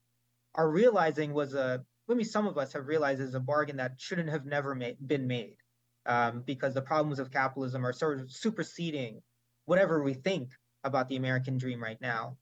[0.54, 4.28] are realizing was a maybe some of us have realized is a bargain that shouldn't
[4.28, 5.56] have never made, been made
[6.06, 9.22] um, because the problems of capitalism are sort of superseding
[9.64, 10.50] whatever we think
[10.84, 12.36] about the American dream right now.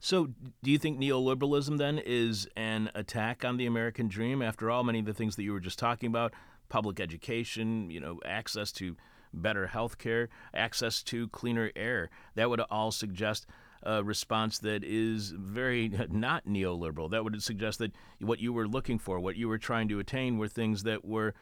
[0.00, 0.30] So,
[0.62, 4.42] do you think neoliberalism then is an attack on the American dream?
[4.42, 6.34] After all, many of the things that you were just talking about,
[6.68, 8.96] public education, you know, access to
[9.34, 13.46] better health care, access to cleaner air, that would all suggest
[13.82, 17.10] a response that is very not neoliberal.
[17.10, 20.38] That would suggest that what you were looking for, what you were trying to attain,
[20.38, 21.34] were things that were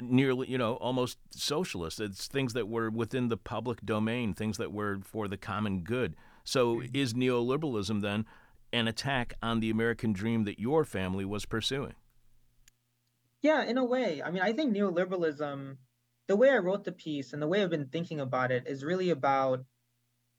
[0.00, 2.00] nearly, you know, almost socialist.
[2.00, 6.16] It's things that were within the public domain, things that were for the common good.
[6.44, 8.26] So is neoliberalism then
[8.72, 11.94] an attack on the American dream that your family was pursuing?
[13.40, 14.22] Yeah, in a way.
[14.22, 15.76] I mean, I think neoliberalism,
[16.28, 18.84] the way I wrote the piece and the way I've been thinking about it is
[18.84, 19.64] really about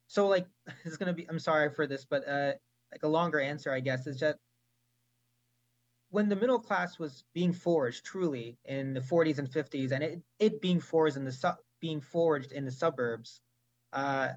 [0.08, 0.48] so like
[0.86, 2.54] it's gonna be I'm sorry for this, but uh
[2.92, 4.38] like a longer answer, I guess, is that
[6.10, 10.22] when the middle class was being forged truly in the 40s and 50s, and it,
[10.40, 13.42] it being forged in the su- being forged in the suburbs,
[13.92, 14.30] uh,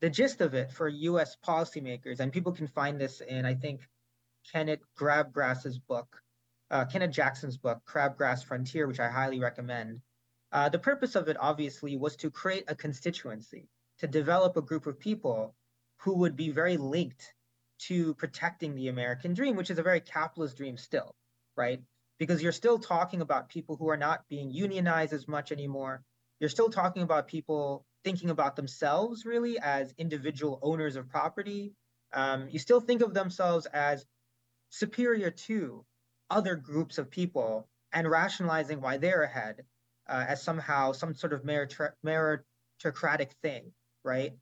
[0.00, 1.36] the gist of it for U.S.
[1.46, 3.82] policymakers, and people can find this in, I think,
[4.50, 6.20] Kenneth Grabgrass's book,
[6.70, 10.00] uh, Kenneth Jackson's book, Crabgrass Frontier, which I highly recommend.
[10.52, 14.86] Uh, the purpose of it, obviously, was to create a constituency, to develop a group
[14.86, 15.54] of people
[15.98, 17.34] who would be very linked
[17.78, 21.14] to protecting the American dream, which is a very capitalist dream still,
[21.56, 21.80] right?
[22.18, 26.02] Because you're still talking about people who are not being unionized as much anymore.
[26.40, 31.74] You're still talking about people thinking about themselves really as individual owners of property.
[32.12, 34.04] Um, you still think of themselves as
[34.70, 35.84] superior to
[36.28, 39.64] other groups of people and rationalizing why they're ahead
[40.10, 43.72] uh, as somehow some sort of meritocratic thing,
[44.04, 44.32] right?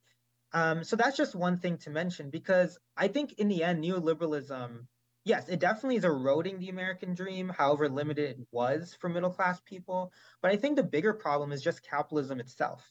[0.52, 4.86] Um, so that's just one thing to mention because I think in the end, neoliberalism,
[5.24, 9.60] yes, it definitely is eroding the American dream, however limited it was for middle class
[9.66, 10.12] people.
[10.40, 12.90] But I think the bigger problem is just capitalism itself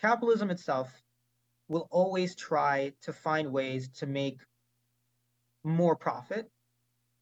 [0.00, 0.90] capitalism itself
[1.68, 4.40] will always try to find ways to make
[5.64, 6.50] more profit.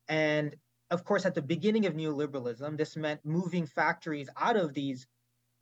[0.08, 0.54] And
[0.90, 5.06] of course, at the beginning of neoliberalism, this meant moving factories out of these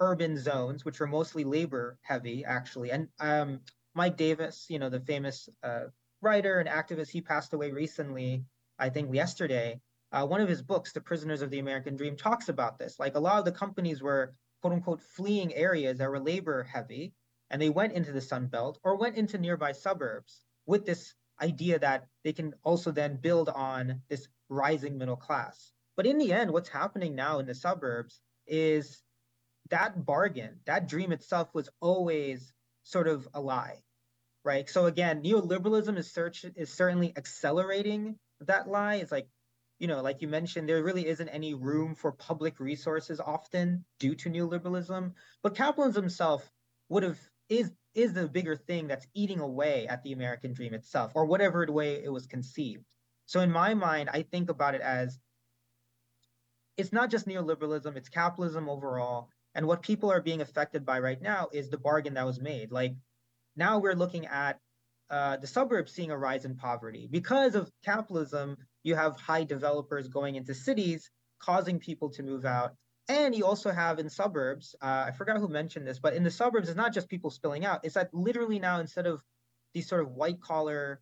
[0.01, 2.91] urban zones, which were mostly labor heavy, actually.
[2.91, 3.61] And um,
[3.95, 5.85] Mike Davis, you know, the famous uh,
[6.21, 8.45] writer and activist, he passed away recently,
[8.79, 9.81] I think yesterday.
[10.13, 12.99] Uh, one of his books, The Prisoners of the American Dream, talks about this.
[12.99, 17.13] Like a lot of the companies were quote unquote fleeing areas that were labor heavy,
[17.51, 21.79] and they went into the Sun Belt or went into nearby suburbs with this idea
[21.79, 25.73] that they can also then build on this rising middle class.
[25.97, 29.03] But in the end, what's happening now in the suburbs is
[29.71, 32.53] that bargain, that dream itself was always
[32.83, 33.83] sort of a lie,
[34.45, 34.69] right?
[34.69, 38.97] So again, neoliberalism is search is certainly accelerating that lie.
[38.97, 39.29] It's like,
[39.79, 44.15] you know, like you mentioned, there really isn't any room for public resources often due
[44.17, 45.13] to neoliberalism.
[45.43, 46.49] But capitalism itself
[46.89, 51.13] would have is is the bigger thing that's eating away at the American dream itself,
[51.15, 52.85] or whatever way it was conceived.
[53.27, 55.19] So in my mind, I think about it as
[56.77, 59.29] it's not just neoliberalism, it's capitalism overall.
[59.55, 62.73] And what people are being affected by right now is the bargain that was made.
[62.73, 62.95] Like
[63.57, 64.59] now we're looking at
[65.11, 67.09] uh, the suburbs seeing a rise in poverty.
[67.11, 72.75] Because of capitalism, you have high developers going into cities, causing people to move out.
[73.09, 76.31] And you also have in suburbs, uh, I forgot who mentioned this, but in the
[76.31, 77.81] suburbs, it's not just people spilling out.
[77.85, 79.23] It's that literally now, instead of
[79.75, 81.01] these sort of white collar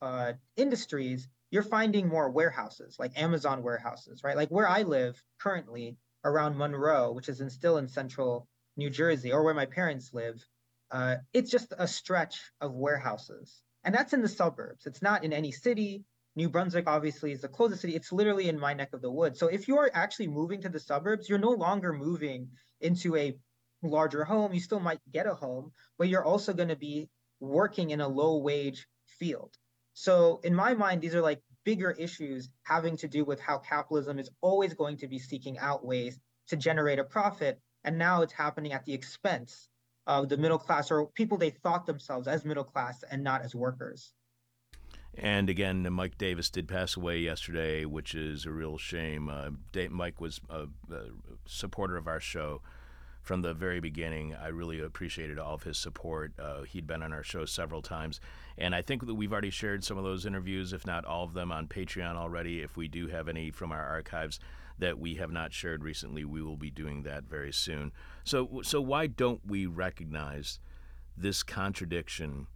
[0.00, 4.36] uh, industries, you're finding more warehouses, like Amazon warehouses, right?
[4.36, 8.46] Like where I live currently, around Monroe, which is in, still in central
[8.76, 10.44] New Jersey, or where my parents live,
[10.90, 13.62] uh, it's just a stretch of warehouses.
[13.84, 14.86] And that's in the suburbs.
[14.86, 16.04] It's not in any city.
[16.36, 17.94] New Brunswick, obviously, is the closest city.
[17.94, 19.38] It's literally in my neck of the woods.
[19.38, 22.48] So if you're actually moving to the suburbs, you're no longer moving
[22.80, 23.36] into a
[23.82, 24.54] larger home.
[24.54, 27.10] You still might get a home, but you're also going to be
[27.40, 28.86] working in a low wage
[29.18, 29.54] field.
[29.94, 34.18] So in my mind, these are like bigger issues having to do with how capitalism
[34.18, 36.18] is always going to be seeking out ways
[36.48, 37.60] to generate a profit.
[37.84, 39.68] And now it's happening at the expense
[40.06, 43.54] of the middle class or people they thought themselves as middle class and not as
[43.54, 44.12] workers.
[45.14, 49.28] And again, Mike Davis did pass away yesterday, which is a real shame.
[49.28, 49.50] Uh,
[49.90, 51.06] Mike was a, a
[51.46, 52.62] supporter of our show
[53.22, 54.34] from the very beginning.
[54.34, 56.32] I really appreciated all of his support.
[56.38, 58.20] Uh, he'd been on our show several times.
[58.58, 61.32] And I think that we've already shared some of those interviews, if not all of
[61.32, 62.60] them, on Patreon already.
[62.60, 64.40] If we do have any from our archives
[64.78, 67.92] that we have not shared recently, we will be doing that very soon.
[68.24, 70.58] So, so why don't we recognize
[71.16, 72.48] this contradiction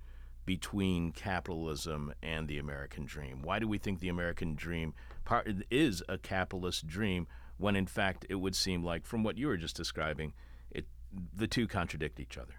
[0.45, 3.43] between capitalism and the American dream?
[3.43, 4.95] Why do we think the American dream
[5.25, 9.47] part is a capitalist dream when, in fact, it would seem like, from what you
[9.47, 10.35] were just describing,
[11.35, 12.55] the two contradict each other?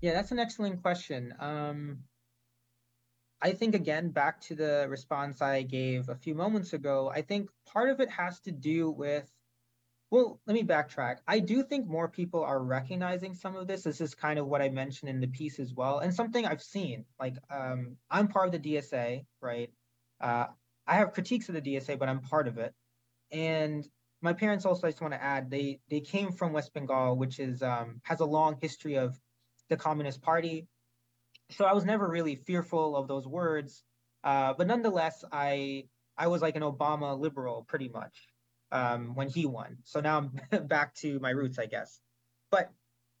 [0.00, 1.34] Yeah, that's an excellent question.
[1.38, 1.98] Um,
[3.42, 7.50] I think, again, back to the response I gave a few moments ago, I think
[7.66, 9.30] part of it has to do with,
[10.10, 11.18] well, let me backtrack.
[11.26, 13.82] I do think more people are recognizing some of this.
[13.82, 16.62] This is kind of what I mentioned in the piece as well, and something I've
[16.62, 17.04] seen.
[17.18, 19.70] Like, um, I'm part of the DSA, right?
[20.20, 20.46] Uh,
[20.86, 22.74] I have critiques of the DSA, but I'm part of it.
[23.30, 23.86] And
[24.22, 27.38] my parents also I just want to add they they came from West Bengal, which
[27.38, 29.18] is um, has a long history of
[29.68, 30.66] the Communist Party.
[31.50, 33.82] So I was never really fearful of those words,
[34.22, 35.84] uh, but nonetheless, I
[36.16, 38.28] I was like an Obama liberal pretty much
[38.72, 39.78] um, when he won.
[39.84, 41.98] So now I'm back to my roots, I guess.
[42.50, 42.70] But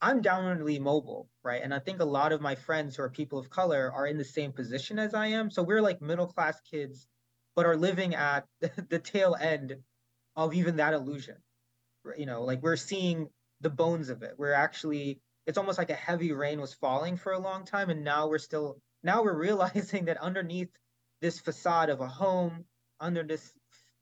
[0.02, 1.62] I'm downwardly mobile, right?
[1.62, 4.16] And I think a lot of my friends who are people of color are in
[4.16, 5.50] the same position as I am.
[5.50, 7.06] So we're like middle class kids,
[7.54, 8.46] but are living at
[8.88, 9.76] the tail end
[10.46, 11.36] of even that illusion.
[12.16, 13.28] You know, like we're seeing
[13.60, 14.34] the bones of it.
[14.38, 17.90] We're actually, it's almost like a heavy rain was falling for a long time.
[17.90, 20.70] And now we're still, now we're realizing that underneath
[21.20, 22.64] this facade of a home,
[23.00, 23.52] under this,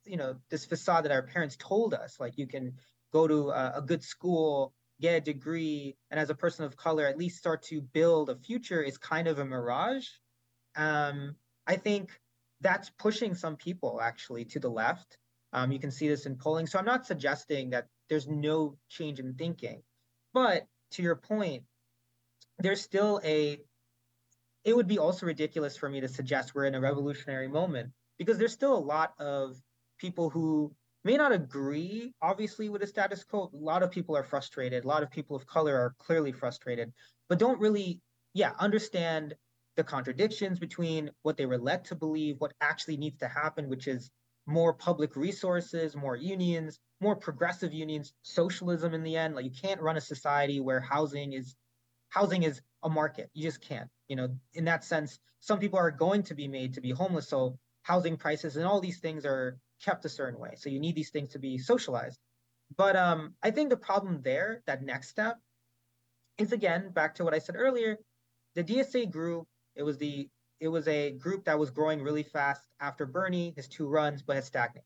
[0.04, 2.74] you know, this facade that our parents told us, like you can
[3.12, 7.06] go to a, a good school, get a degree, and as a person of color,
[7.06, 10.06] at least start to build a future is kind of a mirage.
[10.76, 11.34] Um,
[11.66, 12.10] I think
[12.60, 15.18] that's pushing some people actually to the left
[15.52, 16.66] um, you can see this in polling.
[16.66, 19.82] So I'm not suggesting that there's no change in thinking.
[20.34, 21.64] But to your point,
[22.58, 23.58] there's still a,
[24.64, 28.38] it would be also ridiculous for me to suggest we're in a revolutionary moment because
[28.38, 29.56] there's still a lot of
[29.98, 30.72] people who
[31.04, 33.50] may not agree, obviously, with the status quo.
[33.52, 34.84] A lot of people are frustrated.
[34.84, 36.92] A lot of people of color are clearly frustrated,
[37.28, 38.00] but don't really,
[38.34, 39.34] yeah, understand
[39.76, 43.86] the contradictions between what they were led to believe, what actually needs to happen, which
[43.86, 44.10] is
[44.48, 49.34] more public resources, more unions, more progressive unions, socialism in the end.
[49.34, 51.54] Like you can't run a society where housing is
[52.08, 53.30] housing is a market.
[53.34, 53.88] You just can't.
[54.08, 57.28] You know, in that sense, some people are going to be made to be homeless.
[57.28, 60.54] So housing prices and all these things are kept a certain way.
[60.56, 62.18] So you need these things to be socialized.
[62.76, 65.36] But um, I think the problem there, that next step,
[66.38, 67.98] is again back to what I said earlier.
[68.54, 69.46] The DSA grew.
[69.74, 70.28] It was the
[70.60, 74.36] it was a group that was growing really fast after Bernie, his two runs, but
[74.36, 74.84] has stagnated.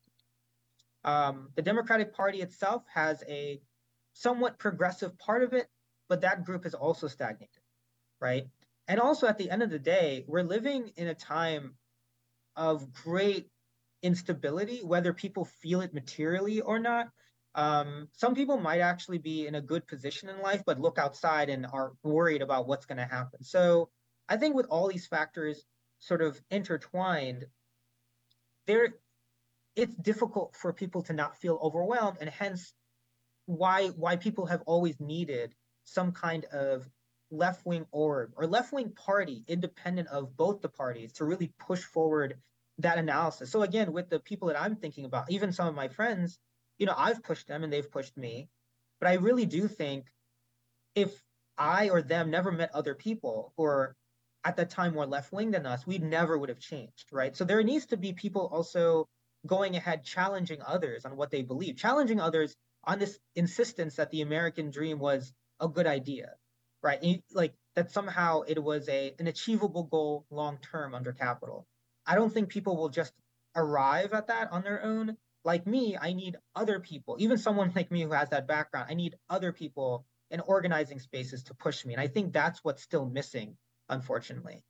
[1.05, 3.61] Um, the Democratic Party itself has a
[4.13, 5.69] somewhat progressive part of it,
[6.09, 7.49] but that group has also stagnated,
[8.21, 8.47] right?
[8.89, 11.75] And also at the end of the day, we're living in a time
[12.57, 13.49] of great
[14.03, 17.09] instability, whether people feel it materially or not.
[17.55, 21.49] Um, some people might actually be in a good position in life, but look outside
[21.51, 23.43] and are worried about what's going to happen.
[23.43, 23.91] So
[24.33, 25.63] I think with all these factors
[25.99, 27.45] sort of intertwined,
[28.67, 28.95] there
[29.77, 32.73] it's difficult for people to not feel overwhelmed, and hence
[33.45, 35.55] why why people have always needed
[35.85, 36.89] some kind of
[37.31, 41.83] left wing org or left wing party, independent of both the parties, to really push
[41.83, 42.37] forward
[42.79, 43.53] that analysis.
[43.53, 46.39] So again, with the people that I'm thinking about, even some of my friends,
[46.79, 48.49] you know, I've pushed them and they've pushed me,
[48.99, 50.07] but I really do think
[50.95, 51.23] if
[51.59, 53.95] I or them never met other people are
[54.45, 57.37] at that time more left wing than us, we never would have changed, right?
[57.37, 59.09] So there needs to be people also
[59.47, 64.23] going ahead challenging others on what they believe, challenging others on this insistence that the
[64.23, 66.35] American dream was a good idea,
[66.83, 67.23] right?
[67.33, 71.67] like that somehow it was a an achievable goal long term under capital.
[72.07, 73.13] I don't think people will just
[73.55, 75.17] arrive at that on their own.
[75.45, 78.87] Like me, I need other people, even someone like me who has that background.
[78.91, 81.95] I need other people in organizing spaces to push me.
[81.95, 83.57] And I think that's what's still missing,
[83.89, 84.63] unfortunately.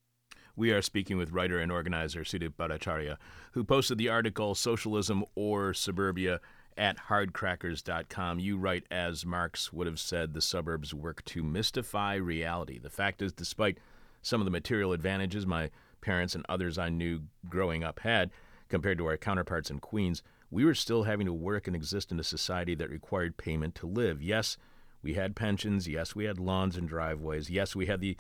[0.55, 3.17] We are speaking with writer and organizer Sudip Bhattacharya,
[3.53, 6.41] who posted the article Socialism or Suburbia
[6.77, 8.39] at hardcrackers.com.
[8.39, 12.79] You write, as Marx would have said, the suburbs work to mystify reality.
[12.79, 13.79] The fact is, despite
[14.21, 18.31] some of the material advantages my parents and others I knew growing up had
[18.69, 22.21] compared to our counterparts in Queens, we were still having to work and exist in
[22.21, 24.23] a society that required payment to live.
[24.23, 24.59] Yes,
[25.03, 25.89] we had pensions.
[25.89, 27.51] Yes, we had lawns and driveways.
[27.51, 28.17] Yes, we had the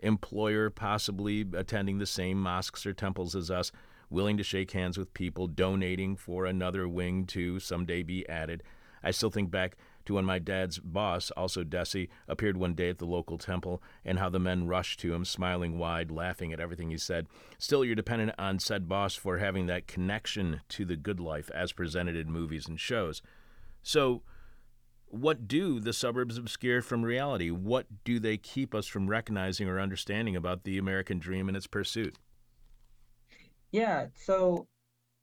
[0.00, 3.72] employer possibly attending the same mosques or temples as us,
[4.10, 8.62] willing to shake hands with people, donating for another wing to someday be added.
[9.02, 9.76] I still think back
[10.06, 14.18] to when my dad's boss, also Desi, appeared one day at the local temple and
[14.18, 17.26] how the men rushed to him, smiling wide, laughing at everything he said.
[17.58, 21.72] Still, you're dependent on said boss for having that connection to the good life as
[21.72, 23.22] presented in movies and shows.
[23.82, 24.22] So,
[25.14, 27.50] what do the suburbs obscure from reality?
[27.50, 31.66] What do they keep us from recognizing or understanding about the American dream and its
[31.66, 32.16] pursuit?
[33.72, 34.66] Yeah, so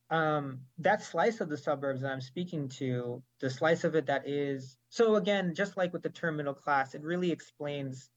[0.10, 4.28] um, that slice of the suburbs that I'm speaking to, the slice of it that
[4.28, 8.10] is so again, just like with the term middle class, it really explains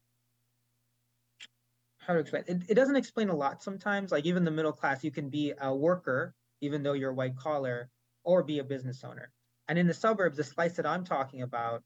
[1.98, 2.62] how to explain it.
[2.68, 4.12] It doesn't explain a lot sometimes.
[4.12, 7.90] Like even the middle class, you can be a worker even though you're white collar,
[8.24, 9.30] or be a business owner.
[9.68, 11.82] And in the suburbs, the slice that I'm talking about,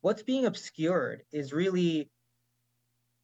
[0.00, 2.10] what's being obscured is really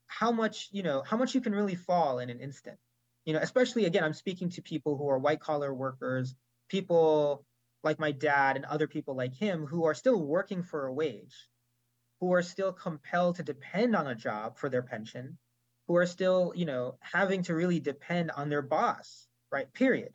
[0.06, 2.78] how much you know how much you can really fall in an instant
[3.24, 6.34] you know, especially again, I'm speaking to people who are white collar workers,
[6.68, 7.44] people
[7.84, 11.48] like my dad and other people like him who are still working for a wage,
[12.20, 15.38] who are still compelled to depend on a job for their pension,
[15.86, 19.72] who are still, you know, having to really depend on their boss, right?
[19.72, 20.12] Period.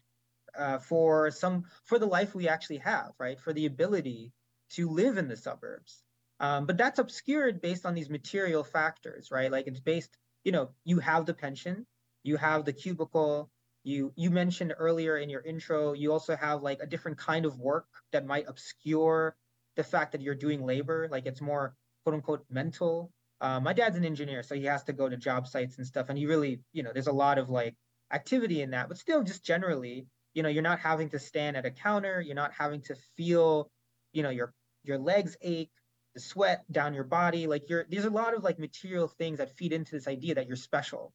[0.58, 3.40] Uh, for some for the life we actually have, right?
[3.40, 4.32] For the ability
[4.72, 6.04] to live in the suburbs.
[6.40, 9.52] Um, but that's obscured based on these material factors, right?
[9.52, 11.86] Like it's based, you know, you have the pension,
[12.24, 13.50] you have the cubicle
[13.88, 17.58] you you mentioned earlier in your intro you also have like a different kind of
[17.58, 19.36] work that might obscure
[19.78, 23.96] the fact that you're doing labor like it's more quote unquote mental uh, my dad's
[23.96, 26.60] an engineer so he has to go to job sites and stuff and he really
[26.74, 27.76] you know there's a lot of like
[28.12, 30.06] activity in that but still just generally
[30.38, 33.70] you know you're not having to stand at a counter you're not having to feel
[34.14, 35.72] you know your your legs ache
[36.16, 39.58] the sweat down your body like you're there's a lot of like material things that
[39.58, 41.12] feed into this idea that you're special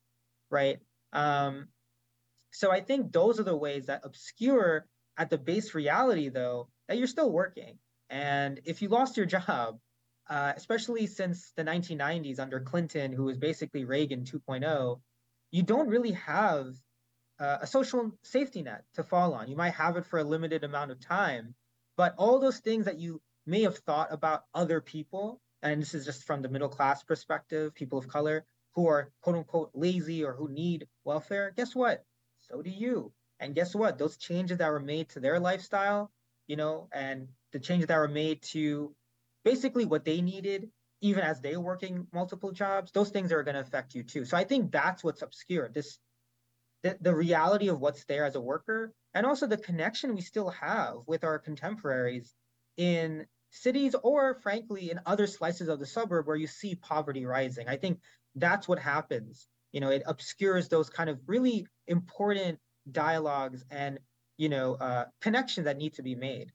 [0.51, 0.79] right
[1.13, 1.69] um,
[2.53, 6.99] so I think those are the ways that obscure at the base reality, though, that
[6.99, 7.79] you're still working.
[8.11, 9.79] And if you lost your job,
[10.29, 15.01] uh, especially since the 1990s under Clinton, who was basically Reagan 2.0,
[15.51, 16.75] you don't really have
[17.43, 19.49] uh, a social safety net to fall on.
[19.49, 21.55] You might have it for a limited amount of time,
[21.97, 26.05] but all those things that you may have thought about other people, and this is
[26.05, 30.35] just from the middle class perspective, people of color, who are quote unquote lazy or
[30.35, 32.05] who need welfare, guess what?
[32.39, 33.13] So do you.
[33.41, 33.99] And guess what?
[33.99, 36.13] Those changes that were made to their lifestyle,
[36.47, 38.95] you know, and the changes that were made to
[39.45, 40.71] basically what they needed,
[41.01, 44.25] even as they were working multiple jobs, those things are going to affect you too.
[44.25, 45.69] So I think that's what's obscure.
[45.69, 45.99] This
[46.83, 50.51] the, the reality of what's there as a worker and also the connection we still
[50.51, 52.35] have with our contemporaries
[52.77, 57.69] in cities or frankly in other slices of the suburb where you see poverty rising.
[57.69, 58.01] I think
[58.35, 59.47] that's what happens.
[59.73, 62.59] You know it obscures those kind of really important
[62.91, 63.99] dialogues and
[64.39, 66.53] you know uh, connections that need to be made.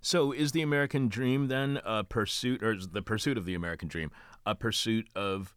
[0.00, 3.88] So is the american dream then a pursuit or is the pursuit of the american
[3.88, 4.10] dream
[4.46, 5.54] a pursuit of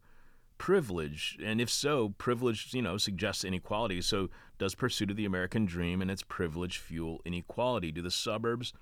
[0.58, 4.28] privilege and if so privilege you know suggests inequality so
[4.58, 8.72] does pursuit of the american dream and its privilege fuel inequality do the suburbs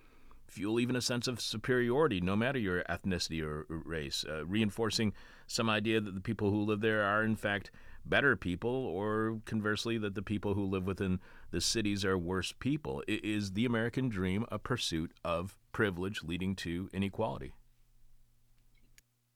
[0.54, 5.12] fuel even a sense of superiority, no matter your ethnicity or race, uh, reinforcing
[5.46, 7.70] some idea that the people who live there are, in fact,
[8.06, 11.18] better people, or conversely, that the people who live within
[11.50, 13.02] the cities are worse people.
[13.08, 17.52] Is the American dream a pursuit of privilege leading to inequality?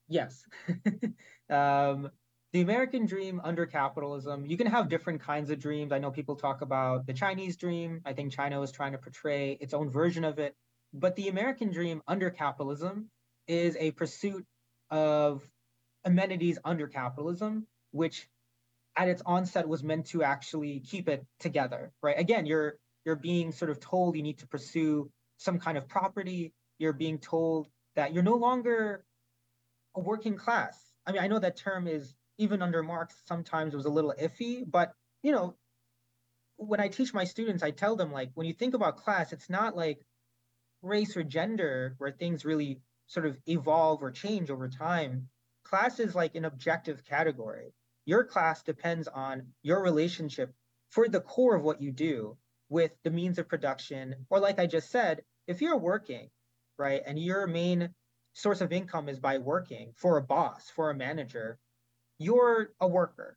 [0.08, 0.44] Yes.
[1.50, 2.10] um,
[2.52, 5.92] the American dream under capitalism, you can have different kinds of dreams.
[5.92, 8.00] I know people talk about the Chinese dream.
[8.06, 10.56] I think China was trying to portray its own version of it.
[10.94, 13.10] But the American dream under capitalism
[13.46, 14.46] is a pursuit
[14.90, 15.42] of
[16.04, 18.26] amenities under capitalism, which
[18.96, 22.18] at its onset was meant to actually keep it together, right?
[22.18, 26.52] Again, you're you're being sort of told you need to pursue some kind of property.
[26.78, 29.04] You're being told that you're no longer
[29.94, 30.78] a working class.
[31.06, 34.14] I mean, I know that term is even under Marx sometimes it was a little
[34.20, 35.54] iffy, but you know,
[36.56, 39.50] when I teach my students, I tell them like when you think about class, it's
[39.50, 40.00] not like
[40.82, 45.28] race or gender where things really sort of evolve or change over time.
[45.64, 47.72] Class is like an objective category.
[48.04, 50.54] Your class depends on your relationship
[50.90, 52.36] for the core of what you do
[52.68, 54.26] with the means of production.
[54.30, 56.30] Or, like I just said, if you're working,
[56.78, 57.90] right, and your main
[58.34, 61.58] source of income is by working for a boss, for a manager,
[62.18, 63.36] you're a worker,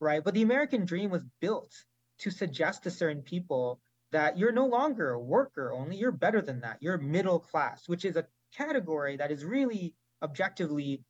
[0.00, 0.22] right?
[0.22, 1.72] But the American dream was built
[2.20, 3.80] to suggest to certain people
[4.12, 6.78] that you're no longer a worker only, you're better than that.
[6.80, 11.02] You're middle class, which is a category that is really objectively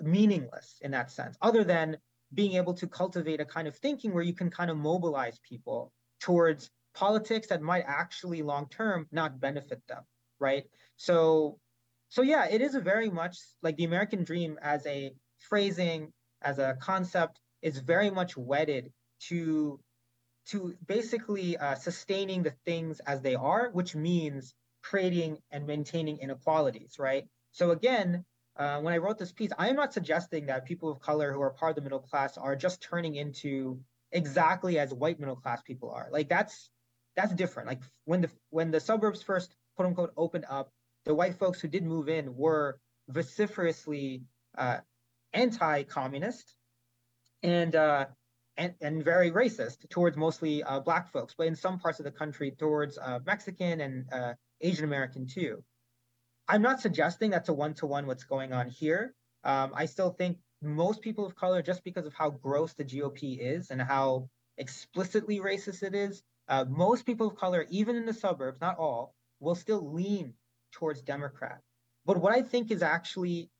[0.00, 1.96] meaningless in that sense, other than
[2.32, 5.92] being able to cultivate a kind of thinking where you can kind of mobilize people
[6.20, 10.02] towards politics that might actually long term not benefit them,
[10.38, 10.64] right?
[10.96, 11.58] So
[12.08, 16.12] so yeah, it is a very much like the American dream as a phrasing,
[16.46, 18.92] as a concept, is very much wedded
[19.28, 19.80] to
[20.46, 27.00] to basically uh, sustaining the things as they are, which means creating and maintaining inequalities,
[27.00, 27.24] right?
[27.50, 28.24] So again,
[28.56, 31.42] uh, when I wrote this piece, I am not suggesting that people of color who
[31.42, 33.80] are part of the middle class are just turning into
[34.12, 36.08] exactly as white middle class people are.
[36.12, 36.70] Like that's
[37.16, 37.68] that's different.
[37.68, 40.70] Like when the when the suburbs first quote unquote opened up,
[41.04, 42.78] the white folks who did move in were
[43.08, 44.22] vociferously
[44.56, 44.78] uh,
[45.36, 46.54] anti-communist,
[47.42, 48.06] and uh,
[48.56, 52.10] and, and very racist towards mostly uh, black folks, but in some parts of the
[52.10, 55.62] country towards uh, Mexican and uh, Asian American too.
[56.48, 59.14] I'm not suggesting that's a one to one what's going on here.
[59.44, 63.38] Um, I still think most people of color, just because of how gross the GOP
[63.38, 68.14] is and how explicitly racist it is, uh, most people of color, even in the
[68.14, 70.32] suburbs, not all, will still lean
[70.72, 71.60] towards Democrat.
[72.06, 73.50] But what I think is actually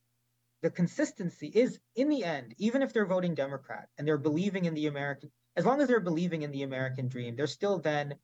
[0.67, 4.75] the consistency is in the end, even if they're voting Democrat and they're believing in
[4.75, 8.17] the American, as long as they're believing in the American dream, they're still then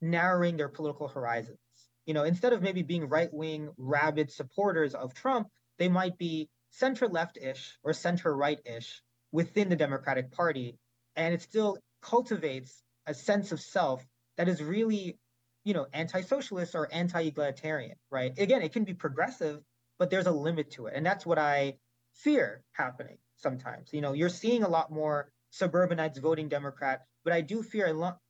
[0.00, 1.60] narrowing their political horizons.
[2.04, 6.48] You know, instead of maybe being right wing, rabid supporters of Trump, they might be
[6.70, 9.00] center left ish or center right ish
[9.30, 10.76] within the Democratic Party.
[11.14, 14.04] And it still cultivates a sense of self
[14.36, 15.16] that is really,
[15.62, 18.36] you know, anti socialist or anti egalitarian, right?
[18.36, 19.62] Again, it can be progressive,
[19.98, 20.94] but there's a limit to it.
[20.96, 21.76] And that's what I
[22.14, 23.90] fear happening sometimes.
[23.92, 27.86] You know, you're seeing a lot more suburbanites voting Democrat, but I do fear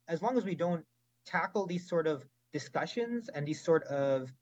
[0.08, 0.84] as long as we don't
[1.26, 4.32] tackle these sort of discussions and these sort of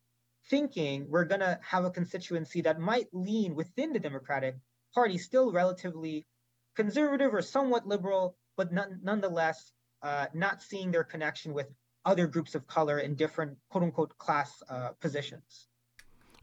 [0.48, 4.56] thinking, we're going to have a constituency that might lean within the Democratic
[4.94, 6.24] Party, still relatively
[6.76, 9.72] conservative or somewhat liberal, but none, nonetheless
[10.02, 11.66] uh, not seeing their connection with
[12.04, 15.66] other groups of color in different quote unquote class uh, positions.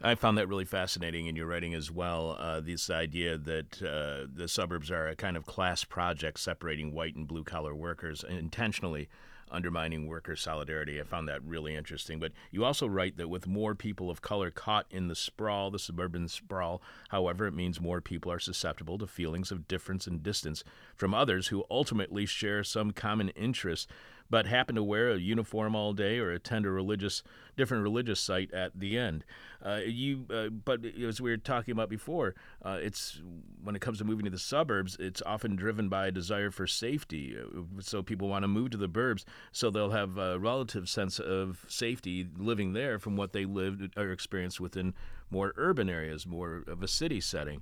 [0.05, 2.35] I found that really fascinating in your writing as well.
[2.37, 7.15] Uh, this idea that uh, the suburbs are a kind of class project separating white
[7.15, 9.07] and blue collar workers intentionally
[9.49, 10.99] undermining worker solidarity.
[10.99, 12.19] I found that really interesting.
[12.19, 15.79] But you also write that with more people of color caught in the sprawl, the
[15.79, 20.63] suburban sprawl, however, it means more people are susceptible to feelings of difference and distance
[20.95, 23.89] from others who ultimately share some common interest
[24.33, 27.21] but happen to wear a uniform all day or attend a religious,
[27.55, 29.23] different religious site at the end.
[29.63, 32.33] Uh, you, uh, but as we were talking about before,
[32.65, 33.21] uh, it's
[33.63, 36.65] when it comes to moving to the suburbs, it's often driven by a desire for
[36.65, 37.37] safety.
[37.81, 41.63] So people want to move to the burbs, so they'll have a relative sense of
[41.67, 44.95] safety living there from what they lived or experienced within
[45.29, 47.61] more urban areas, more of a city setting.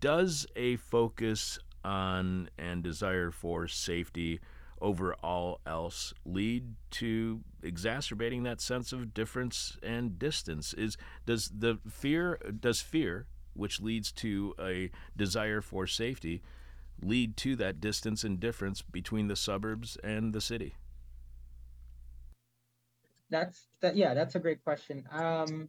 [0.00, 4.40] Does a focus on and desire for safety
[4.80, 10.72] over all else lead to exacerbating that sense of difference and distance?
[10.74, 16.42] Is does the fear does fear which leads to a desire for safety
[17.02, 20.74] lead to that distance and difference between the suburbs and the city?
[23.30, 25.04] That's that yeah that's a great question.
[25.10, 25.68] Um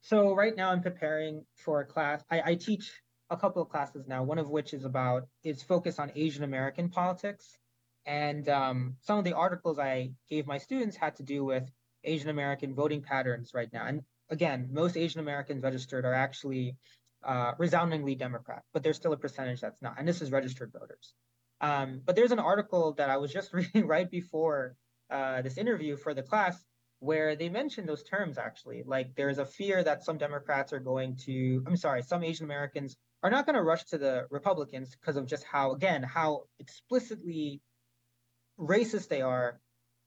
[0.00, 2.92] so right now i'm preparing for a class i, I teach
[3.30, 6.88] a couple of classes now one of which is about is focused on asian american
[6.88, 7.58] politics
[8.06, 11.70] and um, some of the articles I gave my students had to do with
[12.04, 13.84] Asian American voting patterns right now.
[13.86, 16.76] And again, most Asian Americans registered are actually
[17.24, 19.96] uh, resoundingly Democrat, but there's still a percentage that's not.
[19.98, 21.14] And this is registered voters.
[21.60, 24.76] Um, but there's an article that I was just reading right before
[25.10, 26.64] uh, this interview for the class
[27.00, 28.82] where they mentioned those terms actually.
[28.86, 32.96] Like there's a fear that some Democrats are going to, I'm sorry, some Asian Americans
[33.22, 37.60] are not going to rush to the Republicans because of just how, again, how explicitly
[38.60, 39.60] racist they are,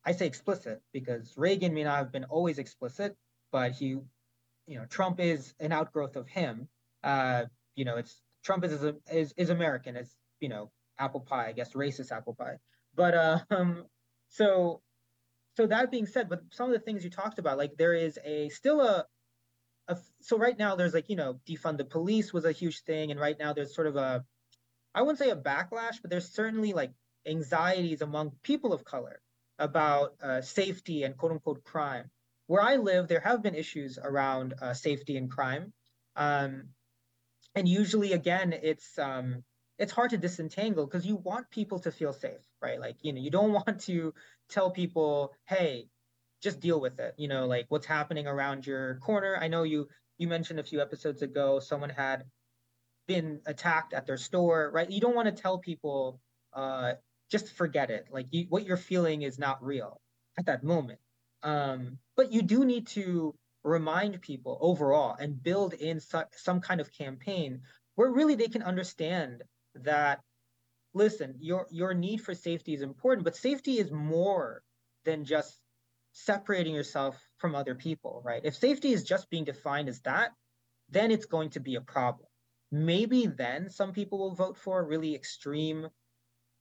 [0.06, 3.16] I say explicit because Reagan may not have been always explicit,
[3.51, 3.88] but he,
[4.68, 6.68] you know, Trump is an outgrowth of him.
[7.04, 7.45] Uh,
[7.76, 9.95] you know, it's Trump is is is American.
[9.95, 12.58] It's you know apple pie, I guess racist apple pie.
[12.95, 13.86] But um,
[14.30, 14.82] so
[15.56, 18.20] so that being said, but some of the things you talked about, like there is
[18.24, 19.06] a still a,
[19.88, 23.12] a so right now there's like you know defund the police was a huge thing,
[23.12, 24.24] and right now there's sort of a
[24.95, 26.91] I wouldn't say a backlash, but there's certainly like
[27.26, 29.19] anxieties among people of color
[29.59, 32.09] about uh, safety and quote unquote crime.
[32.47, 35.74] Where I live, there have been issues around uh, safety and crime,
[36.15, 36.69] um,
[37.55, 39.43] and usually, again, it's um,
[39.78, 42.80] it's hard to disentangle because you want people to feel safe, right?
[42.80, 44.13] Like you know, you don't want to
[44.49, 45.88] tell people, "Hey,
[46.41, 49.38] just deal with it." You know, like what's happening around your corner.
[49.39, 52.26] I know you you mentioned a few episodes ago someone had
[53.07, 54.89] been attacked at their store, right?
[54.89, 56.19] You don't want to tell people,
[56.53, 56.93] uh,
[57.30, 58.07] just forget it.
[58.11, 60.01] Like you, what you're feeling is not real
[60.38, 60.99] at that moment.
[61.41, 66.82] Um, but you do need to remind people overall and build in su- some kind
[66.82, 67.61] of campaign
[67.95, 69.43] where really they can understand
[69.76, 70.19] that
[70.93, 74.61] listen your your need for safety is important but safety is more
[75.05, 75.59] than just
[76.11, 80.32] separating yourself from other people right if safety is just being defined as that
[80.89, 82.28] then it's going to be a problem
[82.71, 85.88] maybe then some people will vote for really extreme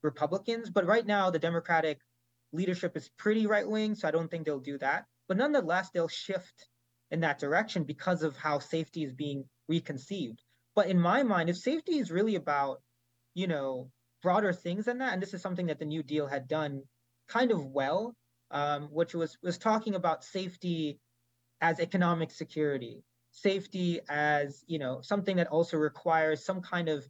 [0.03, 0.70] Republicans.
[0.70, 1.98] But right now, the Democratic
[2.53, 5.07] leadership is pretty right wing, so I don't think they'll do that.
[5.28, 6.68] But nonetheless, they'll shift
[7.11, 10.42] in that direction because of how safety is being reconceived.
[10.74, 12.80] But in my mind, if safety is really about,
[13.34, 13.90] you know,
[14.22, 16.82] broader things than that, and this is something that the New Deal had done
[17.28, 18.14] kind of well,
[18.50, 20.98] um, which was was talking about safety
[21.61, 27.07] as economic security, safety as you know something that also requires some kind of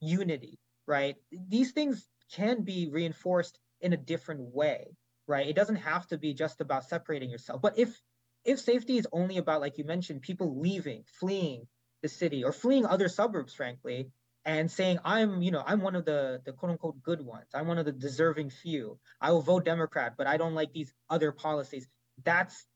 [0.00, 1.16] unity, right?
[1.48, 5.46] These things can be reinforced in a different way, right?
[5.46, 7.60] It doesn't have to be just about separating yourself.
[7.62, 8.00] But if
[8.44, 11.68] if safety is only about, like you mentioned, people leaving, fleeing
[12.02, 14.10] the city or fleeing other suburbs, frankly,
[14.44, 17.48] and saying, I'm, you know, I'm one of the the quote unquote good ones.
[17.54, 18.98] I'm one of the deserving few.
[19.20, 21.86] I will vote Democrat, but I don't like these other policies.
[22.24, 22.66] That's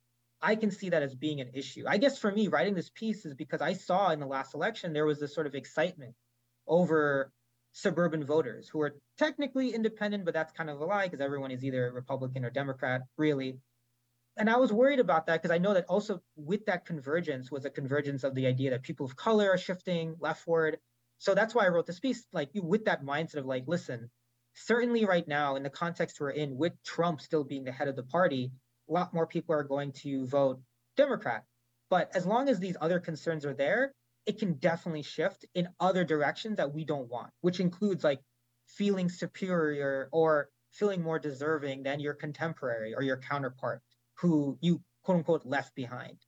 [0.41, 1.85] I can see that as being an issue.
[1.89, 4.93] I guess for me, writing this piece is because I saw in the last election
[4.93, 6.15] there was this sort of excitement
[6.69, 7.33] over
[7.77, 11.63] suburban voters who are technically independent, but that's kind of a lie because everyone is
[11.63, 13.59] either Republican or Democrat, really.
[14.39, 17.67] And I was worried about that because I know that also with that convergence was
[17.67, 20.79] a convergence of the idea that people of color are shifting leftward.
[21.19, 24.11] So that's why I wrote this piece, like with that mindset of like, listen,
[24.55, 27.97] certainly right now in the context we're in, with Trump still being the head of
[27.97, 28.53] the party,
[28.89, 30.63] a lot more people are going to vote
[30.97, 31.45] Democrat.
[31.91, 33.93] But as long as these other concerns are there,
[34.27, 38.21] it can definitely shift in other directions that we don't want, which includes like
[38.67, 43.81] feeling superior or feeling more deserving than your contemporary or your counterpart
[44.15, 46.19] who you quote unquote left behind.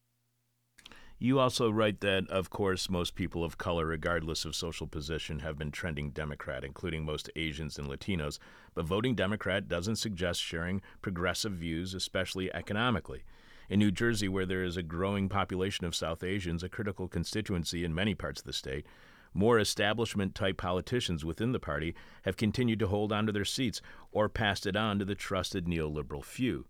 [1.21, 5.59] You also write that, of course, most people of color, regardless of social position, have
[5.59, 8.39] been trending Democrat, including most Asians and Latinos.
[8.73, 13.25] But voting Democrat doesn't suggest sharing progressive views, especially economically.
[13.69, 17.85] In New Jersey, where there is a growing population of South Asians, a critical constituency
[17.85, 18.87] in many parts of the state,
[19.35, 24.29] More establishment type politicians within the party have continued to hold onto their seats or
[24.29, 26.67] passed it on to the trusted neoliberal few.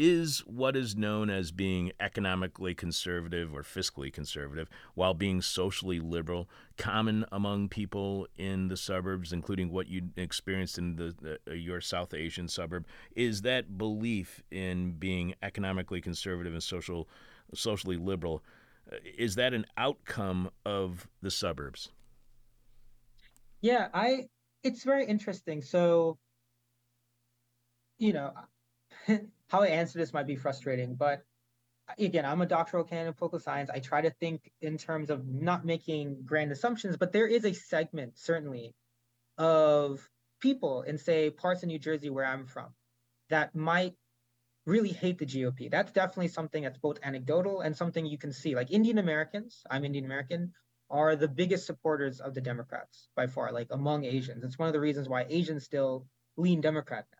[0.00, 6.48] Is what is known as being economically conservative or fiscally conservative while being socially liberal
[6.76, 11.80] common among people in the suburbs, including what you experienced in the, the, uh, your
[11.80, 12.86] South Asian suburb?
[13.16, 17.08] Is that belief in being economically conservative and social,
[17.52, 18.44] socially liberal
[18.92, 21.90] uh, is that an outcome of the suburbs?
[23.60, 24.28] Yeah, I
[24.62, 25.62] it's very interesting.
[25.62, 26.18] So,
[27.98, 28.32] you know,
[29.48, 31.22] how I answer this might be frustrating, but
[31.98, 33.70] again, I'm a doctoral candidate in political science.
[33.70, 37.52] I try to think in terms of not making grand assumptions, but there is a
[37.52, 38.74] segment certainly
[39.38, 40.08] of
[40.40, 42.68] people in say parts of New Jersey where I'm from
[43.30, 43.94] that might
[44.66, 45.70] really hate the GOP.
[45.70, 48.54] That's definitely something that's both anecdotal and something you can see.
[48.54, 50.52] Like Indian Americans, I'm Indian American,
[50.90, 54.44] are the biggest supporters of the Democrats by far, like among Asians.
[54.44, 57.17] It's one of the reasons why Asians still lean Democrat now.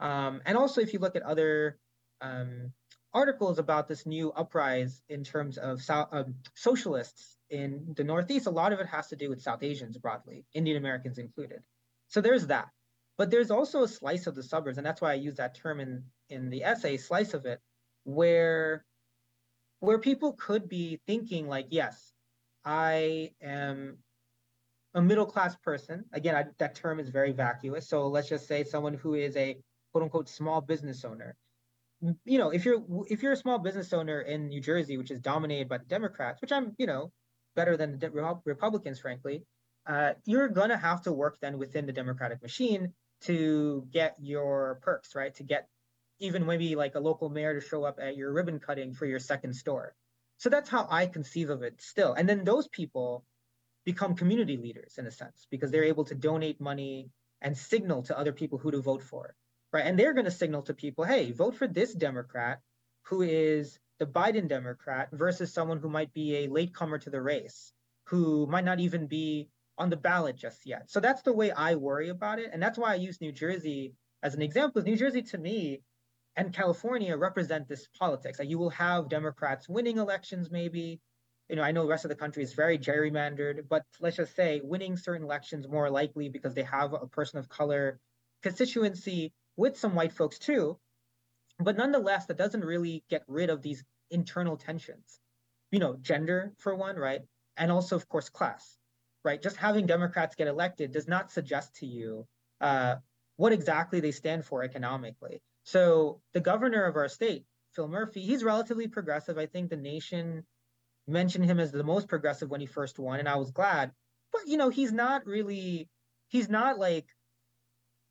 [0.00, 1.78] Um, and also, if you look at other
[2.20, 2.72] um,
[3.12, 8.50] articles about this new uprise in terms of South, um, socialists in the Northeast, a
[8.50, 11.62] lot of it has to do with South Asians broadly, Indian Americans included.
[12.08, 12.68] So there's that.
[13.16, 15.78] But there's also a slice of the suburbs, and that's why I use that term
[15.78, 17.60] in in the essay, slice of it,
[18.02, 18.84] where
[19.80, 22.12] where people could be thinking like, yes,
[22.64, 23.98] I am
[24.94, 26.04] a middle class person.
[26.12, 27.88] Again, I, that term is very vacuous.
[27.88, 29.58] So let's just say someone who is a
[29.94, 31.36] quote unquote small business owner.
[32.24, 35.20] You know, if you're if you're a small business owner in New Jersey, which is
[35.20, 37.12] dominated by the Democrats, which I'm, you know,
[37.54, 38.10] better than the
[38.44, 39.44] Republicans, frankly,
[39.86, 42.92] uh, you're gonna have to work then within the Democratic machine
[43.22, 45.32] to get your perks, right?
[45.36, 45.68] To get
[46.18, 49.20] even maybe like a local mayor to show up at your ribbon cutting for your
[49.20, 49.94] second store.
[50.38, 52.14] So that's how I conceive of it still.
[52.14, 53.24] And then those people
[53.84, 58.18] become community leaders in a sense because they're able to donate money and signal to
[58.18, 59.36] other people who to vote for.
[59.74, 59.86] Right.
[59.86, 62.60] And they're going to signal to people, hey, vote for this Democrat
[63.06, 67.72] who is the Biden Democrat versus someone who might be a latecomer to the race,
[68.06, 70.88] who might not even be on the ballot just yet.
[70.92, 72.50] So that's the way I worry about it.
[72.52, 74.80] And that's why I use New Jersey as an example.
[74.80, 75.82] New Jersey to me
[76.36, 78.38] and California represent this politics.
[78.38, 81.00] Like you will have Democrats winning elections, maybe.
[81.48, 84.36] You know, I know the rest of the country is very gerrymandered, but let's just
[84.36, 87.98] say winning certain elections more likely because they have a person of color
[88.44, 90.78] constituency with some white folks too.
[91.58, 95.20] But nonetheless, that doesn't really get rid of these internal tensions.
[95.70, 97.22] You know, gender for one, right?
[97.56, 98.76] And also, of course, class,
[99.24, 99.42] right?
[99.42, 102.26] Just having Democrats get elected does not suggest to you
[102.60, 102.96] uh,
[103.36, 105.40] what exactly they stand for economically.
[105.64, 109.38] So the governor of our state, Phil Murphy, he's relatively progressive.
[109.38, 110.44] I think the nation
[111.06, 113.92] mentioned him as the most progressive when he first won, and I was glad.
[114.32, 115.88] But you know, he's not really
[116.28, 117.06] he's not like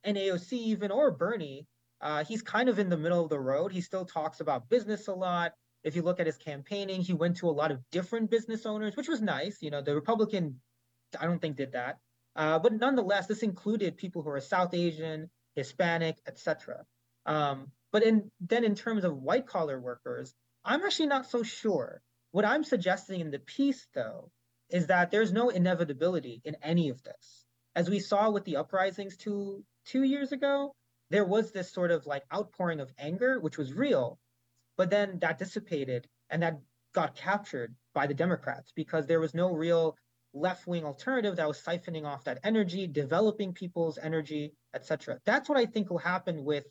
[0.03, 1.67] an AOC even or Bernie.
[2.01, 3.71] Uh, he's kind of in the middle of the road.
[3.71, 5.53] He still talks about business a lot.
[5.83, 8.95] If you look at his campaigning, he went to a lot of different business owners,
[8.95, 9.61] which was nice.
[9.61, 10.59] You know, the Republican,
[11.19, 11.99] I don't think did that.
[12.35, 16.85] Uh, but nonetheless, this included people who are South Asian, Hispanic, etc.
[17.25, 20.33] Um, but in then in terms of white collar workers,
[20.65, 22.01] I'm actually not so sure.
[22.31, 24.31] What I'm suggesting in the piece, though,
[24.69, 27.45] is that there's no inevitability in any of this.
[27.75, 30.73] As we saw with the uprisings two two years ago,
[31.09, 34.19] there was this sort of like outpouring of anger, which was real,
[34.77, 36.59] but then that dissipated and that
[36.93, 39.95] got captured by the Democrats because there was no real
[40.33, 45.19] left wing alternative that was siphoning off that energy, developing people's energy, etc.
[45.25, 46.65] That's what I think will happen with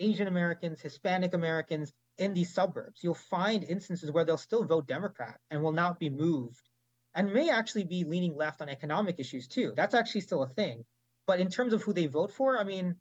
[0.00, 3.02] Asian Americans, Hispanic Americans in these suburbs.
[3.02, 6.68] You'll find instances where they'll still vote Democrat and will not be moved
[7.14, 9.72] and may actually be leaning left on economic issues too.
[9.76, 10.84] That's actually still a thing.
[11.28, 12.96] But in terms of who they vote for, I mean,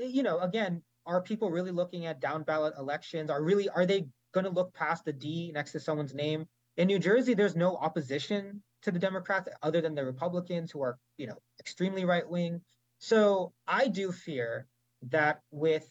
[0.00, 3.28] eh, you know, again, are people really looking at down ballot elections?
[3.28, 6.48] Are really are they going to look past the D next to someone's name?
[6.78, 10.98] In New Jersey, there's no opposition to the Democrats other than the Republicans who are,
[11.18, 12.62] you know, extremely right wing.
[13.00, 14.66] So I do fear
[15.10, 15.86] that with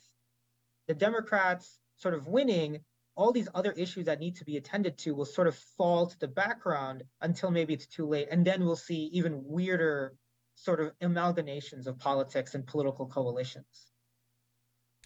[0.88, 2.80] the Democrats sort of winning,
[3.16, 6.20] all these other issues that need to be attended to will sort of fall to
[6.20, 8.30] the background until maybe it's too late.
[8.32, 10.16] And then we'll see even weirder
[10.58, 13.92] sort of amalgamations of politics and political coalitions.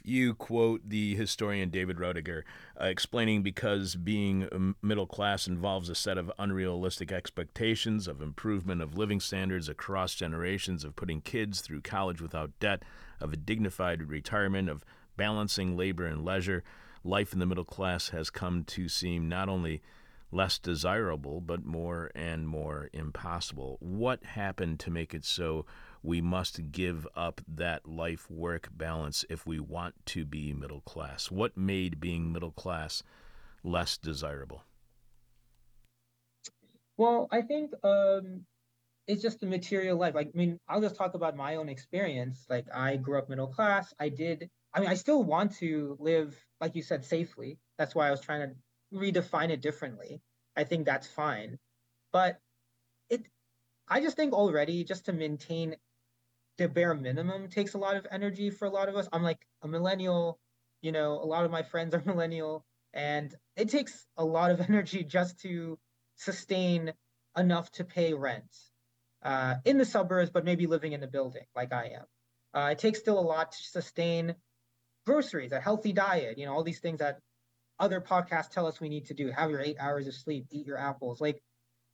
[0.03, 2.43] You quote the historian David Roediger,
[2.79, 8.97] uh, explaining because being middle class involves a set of unrealistic expectations of improvement of
[8.97, 12.81] living standards across generations, of putting kids through college without debt,
[13.19, 14.83] of a dignified retirement, of
[15.17, 16.63] balancing labor and leisure.
[17.03, 19.81] Life in the middle class has come to seem not only
[20.31, 23.77] less desirable, but more and more impossible.
[23.79, 25.65] What happened to make it so
[26.03, 31.29] we must give up that life work balance if we want to be middle class?
[31.29, 33.03] What made being middle class
[33.63, 34.63] less desirable?
[36.97, 38.45] Well, I think um,
[39.07, 40.15] it's just the material life.
[40.15, 42.45] Like, I mean, I'll just talk about my own experience.
[42.49, 43.93] Like, I grew up middle class.
[43.99, 47.57] I did, I mean, I still want to live, like you said, safely.
[47.77, 48.55] That's why I was trying to
[48.93, 50.21] redefine it differently.
[50.55, 51.57] I think that's fine.
[52.11, 52.39] But
[53.09, 53.25] it,
[53.87, 55.75] I just think already just to maintain
[56.57, 59.07] the bare minimum takes a lot of energy for a lot of us.
[59.11, 60.39] I'm like a millennial,
[60.81, 64.61] you know, a lot of my friends are millennial, and it takes a lot of
[64.69, 65.79] energy just to
[66.15, 66.93] sustain
[67.37, 68.55] enough to pay rent
[69.23, 72.05] uh, in the suburbs, but maybe living in a building like I am.
[72.53, 74.35] Uh, it takes still a lot to sustain
[75.05, 77.19] groceries, a healthy diet, you know, all these things that
[77.81, 79.31] other podcasts tell us we need to do.
[79.31, 81.19] Have your eight hours of sleep, eat your apples.
[81.19, 81.41] Like,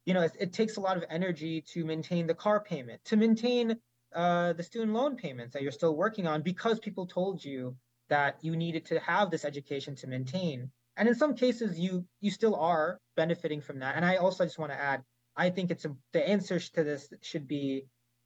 [0.06, 3.16] you know, it, it takes a lot of energy to maintain the car payment, to
[3.16, 3.78] maintain
[4.14, 7.76] uh, the student loan payments that you're still working on because people told you
[8.10, 10.70] that you needed to have this education to maintain.
[10.98, 13.96] And in some cases, you you still are benefiting from that.
[13.96, 15.04] And I also just want to add,
[15.36, 17.86] I think it's a, the answer to this should be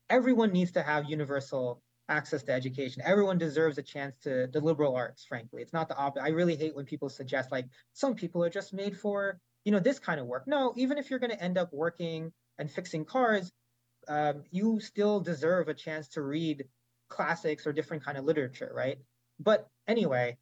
[0.09, 3.01] everyone needs to have universal access to education.
[3.05, 5.61] Everyone deserves a chance to the liberal arts, frankly.
[5.61, 6.25] It's not the opposite.
[6.25, 9.79] I really hate when people suggest like some people are just made for, you know,
[9.79, 10.43] this kind of work.
[10.47, 13.51] No, even if you're going to end up working and fixing cars,
[14.07, 16.65] um, you still deserve a chance to read
[17.09, 18.97] classics or different kind of literature, right?
[19.39, 20.37] But anyway,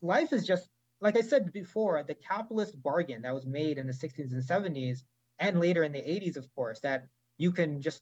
[0.00, 0.68] life is just
[1.00, 5.00] like I said before, the capitalist bargain that was made in the 60s and 70s
[5.38, 8.00] and later in the 80s, of course, that you can just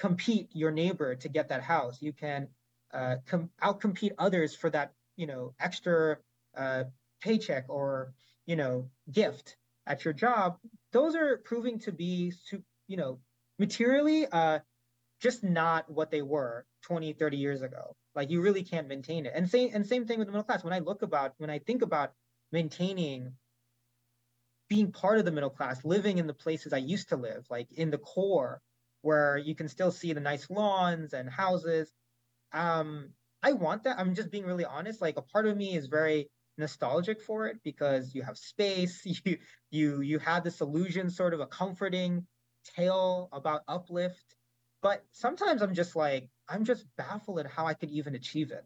[0.00, 2.00] compete your neighbor to get that house.
[2.00, 2.48] You can
[2.92, 6.16] uh, com- outcompete others for that, you know, extra
[6.56, 6.84] uh,
[7.20, 8.14] paycheck or
[8.46, 10.56] you know gift at your job.
[10.92, 12.32] Those are proving to be,
[12.88, 13.20] you know,
[13.58, 14.60] materially uh,
[15.20, 17.94] just not what they were 20, 30 years ago.
[18.14, 19.32] Like you really can't maintain it.
[19.36, 20.64] And same and same thing with the middle class.
[20.64, 22.12] When I look about when I think about
[22.50, 23.34] maintaining
[24.68, 27.70] being part of the middle class, living in the places I used to live, like
[27.72, 28.62] in the core,
[29.02, 31.92] where you can still see the nice lawns and houses.
[32.52, 33.10] Um,
[33.42, 33.98] I want that.
[33.98, 35.00] I'm just being really honest.
[35.00, 36.28] Like a part of me is very
[36.58, 39.04] nostalgic for it because you have space.
[39.24, 39.38] You
[39.70, 42.26] you you have this illusion, sort of a comforting
[42.76, 44.36] tale about uplift.
[44.82, 48.64] But sometimes I'm just like I'm just baffled at how I could even achieve it.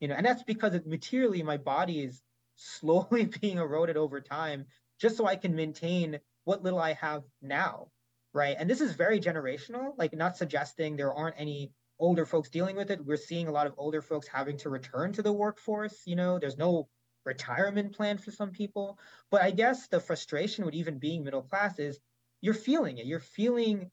[0.00, 2.22] You know, and that's because it, materially my body is
[2.56, 4.66] slowly being eroded over time
[5.00, 7.88] just so I can maintain what little I have now.
[8.36, 8.54] Right.
[8.58, 12.90] And this is very generational, like not suggesting there aren't any older folks dealing with
[12.90, 13.02] it.
[13.02, 16.02] We're seeing a lot of older folks having to return to the workforce.
[16.04, 16.86] You know, there's no
[17.24, 18.98] retirement plan for some people.
[19.30, 21.98] But I guess the frustration with even being middle class is
[22.42, 23.06] you're feeling it.
[23.06, 23.90] You're feeling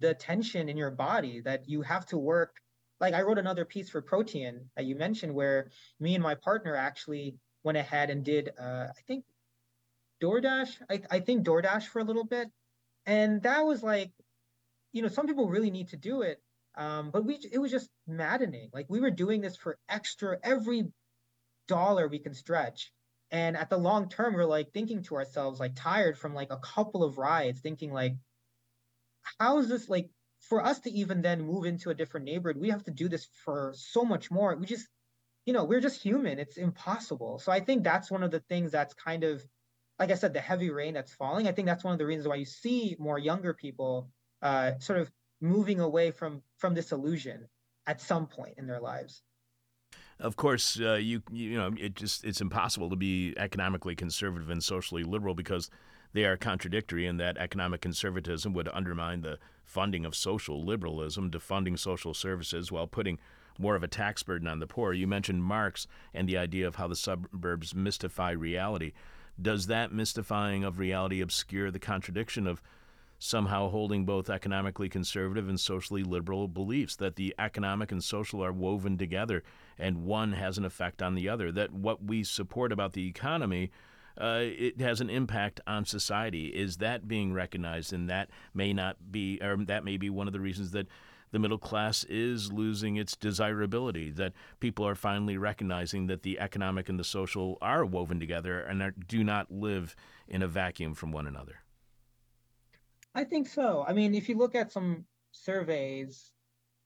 [0.00, 2.56] the tension in your body that you have to work.
[2.98, 5.70] Like I wrote another piece for Protean that you mentioned where
[6.00, 9.24] me and my partner actually went ahead and did, uh, I think,
[10.20, 10.82] DoorDash.
[10.90, 12.48] I, I think DoorDash for a little bit,
[13.06, 14.12] and that was like,
[14.92, 16.40] you know, some people really need to do it,
[16.76, 18.70] um, but we it was just maddening.
[18.72, 20.86] Like we were doing this for extra every
[21.68, 22.92] dollar we can stretch,
[23.30, 26.58] and at the long term, we're like thinking to ourselves, like tired from like a
[26.58, 28.14] couple of rides, thinking like,
[29.38, 30.08] how is this like
[30.40, 32.60] for us to even then move into a different neighborhood?
[32.60, 34.54] We have to do this for so much more.
[34.56, 34.86] We just
[35.46, 36.38] you know, we're just human.
[36.38, 37.38] It's impossible.
[37.38, 39.44] So I think that's one of the things that's kind of,
[39.98, 41.46] like I said, the heavy rain that's falling.
[41.46, 44.08] I think that's one of the reasons why you see more younger people
[44.42, 47.48] uh, sort of moving away from from this illusion
[47.86, 49.22] at some point in their lives.
[50.18, 54.62] Of course, uh, you you know it just it's impossible to be economically conservative and
[54.62, 55.70] socially liberal because
[56.12, 61.78] they are contradictory in that economic conservatism would undermine the funding of social liberalism, defunding
[61.78, 63.18] social services while putting
[63.58, 64.92] more of a tax burden on the poor.
[64.92, 68.92] You mentioned Marx and the idea of how the suburbs mystify reality.
[69.40, 72.62] Does that mystifying of reality obscure the contradiction of
[73.18, 78.52] somehow holding both economically conservative and socially liberal beliefs that the economic and social are
[78.52, 79.42] woven together
[79.78, 83.70] and one has an effect on the other that what we support about the economy
[84.20, 86.46] uh, it has an impact on society?
[86.46, 90.32] Is that being recognized and that may not be or that may be one of
[90.32, 90.86] the reasons that
[91.34, 96.88] the middle class is losing its desirability, that people are finally recognizing that the economic
[96.88, 99.96] and the social are woven together and are, do not live
[100.28, 101.56] in a vacuum from one another?
[103.16, 103.84] I think so.
[103.86, 106.30] I mean, if you look at some surveys,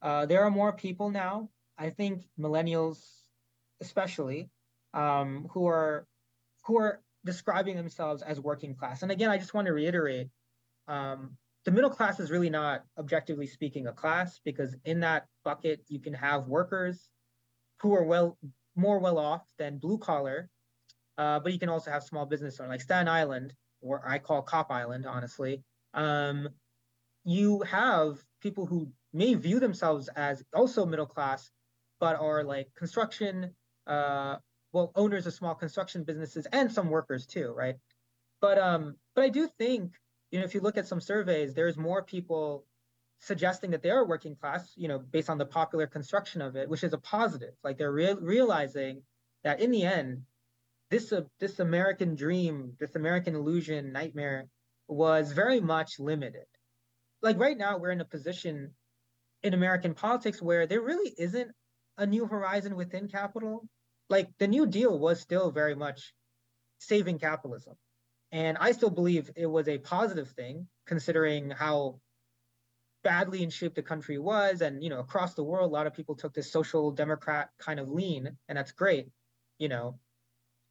[0.01, 1.51] uh, there are more people now.
[1.77, 2.99] I think millennials,
[3.83, 4.49] especially,
[4.95, 6.07] um, who are
[6.65, 9.03] who are describing themselves as working class.
[9.03, 10.29] And again, I just want to reiterate
[10.87, 11.37] um,
[11.69, 16.01] the middle class is really not, objectively speaking, a class because in that bucket, you
[16.01, 17.11] can have workers
[17.83, 18.39] who are well
[18.75, 20.49] more well off than blue collar,
[21.19, 23.53] uh, but you can also have small business owners like Staten Island,
[23.83, 25.63] or I call Cop Island, honestly.
[25.93, 26.49] Um,
[27.25, 31.51] you have people who may view themselves as also middle class,
[32.01, 33.55] but are like construction,
[33.87, 34.37] uh,
[34.73, 37.77] well, owners of small construction businesses and some workers too, right?
[38.41, 39.93] But um, but I do think
[40.31, 42.65] you know if you look at some surveys, there's more people
[43.21, 46.69] suggesting that they are working class, you know, based on the popular construction of it,
[46.69, 47.55] which is a positive.
[47.65, 49.03] Like they're re- realizing
[49.45, 50.23] that in the end,
[50.91, 54.47] this uh, this American dream, this American illusion, nightmare,
[54.87, 56.47] was very much limited.
[57.21, 58.75] Like right now, we're in a position
[59.43, 61.51] in American politics where there really isn't
[61.99, 63.69] a new horizon within capital.
[64.09, 66.15] Like the New Deal was still very much
[66.79, 67.75] saving capitalism.
[68.33, 72.01] And I still believe it was a positive thing, considering how
[73.03, 74.61] badly in shape the country was.
[74.61, 77.81] And, you know, across the world, a lot of people took this social democrat kind
[77.81, 79.09] of lean, and that's great,
[79.59, 79.99] you know.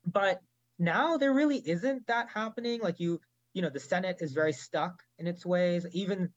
[0.06, 0.42] But
[0.78, 2.82] now there really isn't that happening.
[2.82, 3.20] Like you,
[3.54, 5.86] you know, the Senate is very stuck in its ways.
[5.92, 6.30] Even,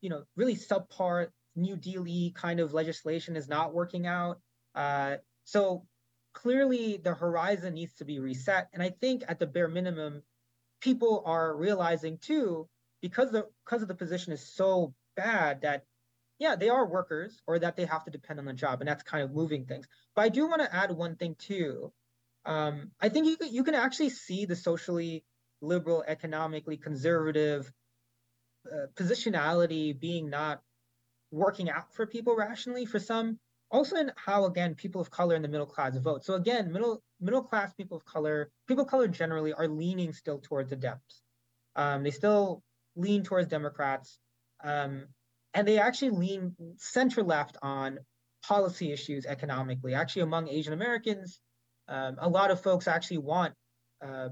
[0.00, 2.04] you know, really subpar New Deal
[2.34, 4.40] kind of legislation is not working out.
[4.74, 5.86] Uh, so
[6.34, 8.68] clearly the horizon needs to be reset.
[8.72, 10.22] And I think at the bare minimum,
[10.80, 12.68] people are realizing too,
[13.02, 15.84] because the because of the position is so bad that
[16.38, 19.02] yeah, they are workers or that they have to depend on the job, and that's
[19.02, 19.86] kind of moving things.
[20.14, 21.92] But I do want to add one thing too.
[22.44, 25.24] Um, I think you can, you can actually see the socially
[25.60, 27.72] liberal, economically conservative
[28.70, 30.60] uh, positionality being not
[31.30, 33.38] working out for people rationally for some
[33.70, 36.24] also in how again people of color in the middle class vote.
[36.24, 40.38] So again middle middle class people of color people of color generally are leaning still
[40.38, 41.22] towards the dems.
[41.74, 42.62] Um, they still
[42.94, 44.18] lean towards democrats.
[44.62, 45.06] Um,
[45.54, 47.98] and they actually lean center left on
[48.46, 49.94] policy issues economically.
[49.94, 51.40] Actually among asian americans
[51.88, 53.54] um, a lot of folks actually want
[54.04, 54.28] uh,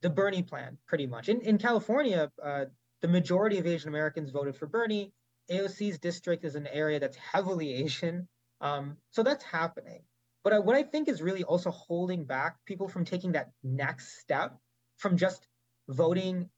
[0.00, 1.28] the bernie plan pretty much.
[1.28, 2.64] In, in california uh,
[3.02, 5.12] the majority of asian americans voted for bernie.
[5.50, 8.28] AOC's district is an area that's heavily Asian.
[8.62, 10.02] Um, so that's happening.
[10.44, 14.20] But I, what I think is really also holding back people from taking that next
[14.20, 14.56] step
[14.96, 15.46] from just
[15.88, 16.48] voting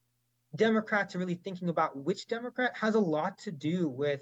[0.55, 4.21] Democrats to really thinking about which Democrat has a lot to do with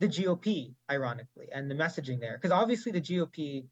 [0.00, 2.36] the GOP, ironically, and the messaging there.
[2.36, 3.66] Because obviously the GOP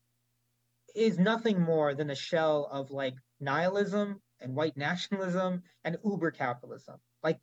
[0.94, 6.96] is nothing more than a shell of like nihilism and white nationalism and uber capitalism.
[7.22, 7.40] Like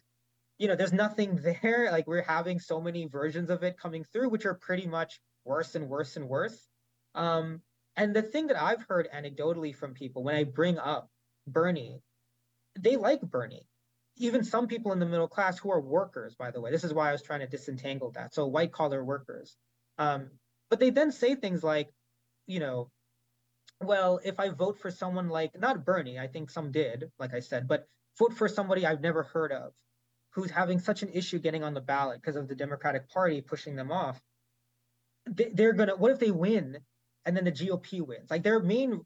[0.58, 1.90] you know, there's nothing there.
[1.92, 5.76] Like we're having so many versions of it coming through, which are pretty much worse
[5.76, 6.68] and worse and worse.
[7.14, 7.62] Um,
[7.96, 11.10] and the thing that I've heard anecdotally from people when I bring up
[11.48, 12.02] Bernie,
[12.78, 13.68] they like Bernie.
[14.18, 16.72] Even some people in the middle class who are workers, by the way.
[16.72, 18.34] This is why I was trying to disentangle that.
[18.34, 19.56] So white collar workers.
[19.98, 20.30] Um,
[20.70, 21.90] but they then say things like,
[22.48, 22.90] you know,
[23.82, 27.40] well, if I vote for someone like not Bernie, I think some did, like I
[27.40, 27.88] said, but
[28.18, 29.74] vote for somebody I've never heard of
[30.32, 33.76] who's having such an issue getting on the ballot because of the Democratic Party pushing
[33.76, 34.22] them off,
[35.26, 35.96] they're gonna.
[35.96, 36.78] What if they win,
[37.26, 38.30] and then the GOP wins?
[38.30, 39.02] Like their main,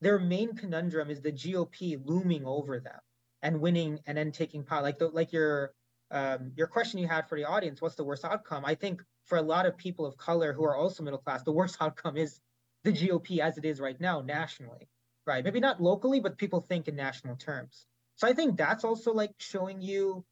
[0.00, 3.00] their main conundrum is the GOP looming over them
[3.42, 4.82] and winning, and then taking power.
[4.82, 5.72] Like the like your
[6.10, 8.64] um, your question you had for the audience, what's the worst outcome?
[8.64, 11.52] I think for a lot of people of color who are also middle class, the
[11.52, 12.40] worst outcome is
[12.84, 14.88] the GOP as it is right now nationally,
[15.26, 15.42] right?
[15.42, 17.86] Maybe not locally, but people think in national terms.
[18.16, 20.24] So I think that's also like showing you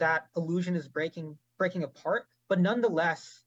[0.00, 3.44] that illusion is breaking breaking apart but nonetheless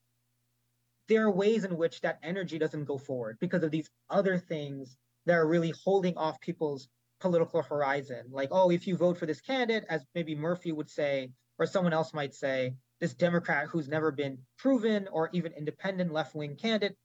[1.10, 4.97] there are ways in which that energy doesn't go forward because of these other things
[5.26, 6.88] that are really holding off people's
[7.20, 11.30] political horizon like oh if you vote for this candidate as maybe murphy would say
[11.58, 16.56] or someone else might say this democrat who's never been proven or even independent left-wing
[16.56, 16.97] candidate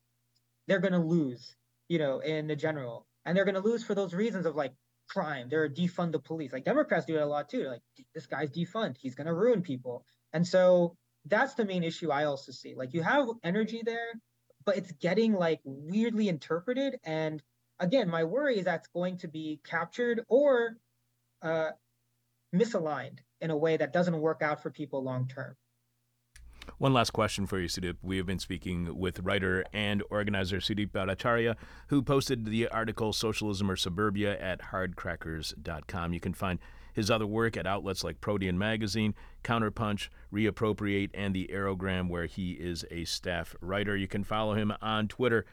[0.67, 1.55] they're going to lose
[1.89, 4.73] you know in the general and they're going to lose for those reasons of like
[5.09, 5.49] crime.
[5.49, 6.53] They're defund the police.
[6.53, 7.65] Like Democrats do it a lot too.
[7.65, 7.83] like
[8.15, 8.97] this guy's defund.
[8.99, 10.05] He's going to ruin people.
[10.33, 10.97] And so
[11.27, 12.75] that's the main issue I also see.
[12.75, 14.13] Like you have energy there,
[14.65, 16.99] but it's getting like weirdly interpreted.
[17.05, 17.43] And
[17.79, 20.77] again, my worry is that's going to be captured or
[21.43, 21.71] uh,
[22.55, 25.55] misaligned in a way that doesn't work out for people long term.
[26.77, 27.97] One last question for you, Sudip.
[28.03, 31.57] We have been speaking with writer and organizer Sudip Bhattacharya,
[31.89, 36.13] who posted the article Socialism or Suburbia at hardcrackers.com.
[36.13, 36.59] You can find
[36.93, 39.15] his other work at outlets like Protean Magazine,
[39.45, 43.97] Counterpunch, Reappropriate, and The Aerogram, where he is a staff writer.
[43.97, 45.47] You can follow him on Twitter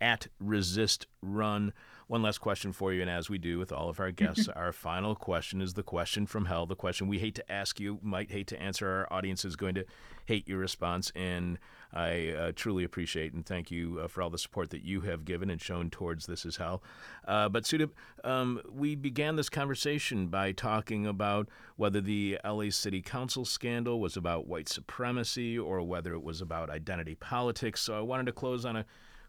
[0.00, 1.72] at Resist Run.
[2.08, 4.72] One last question for you, and as we do with all of our guests, our
[4.72, 6.64] final question is the question from hell.
[6.64, 8.88] The question we hate to ask you, might hate to answer.
[8.88, 9.84] Our audience is going to
[10.24, 11.58] hate your response, and
[11.92, 15.24] I uh, truly appreciate and thank you uh, for all the support that you have
[15.24, 16.82] given and shown towards This Is Hell.
[17.26, 17.90] Uh, but Sudip,
[18.22, 24.16] um, we began this conversation by talking about whether the LA City Council scandal was
[24.16, 27.80] about white supremacy or whether it was about identity politics.
[27.80, 28.84] So I wanted to close on a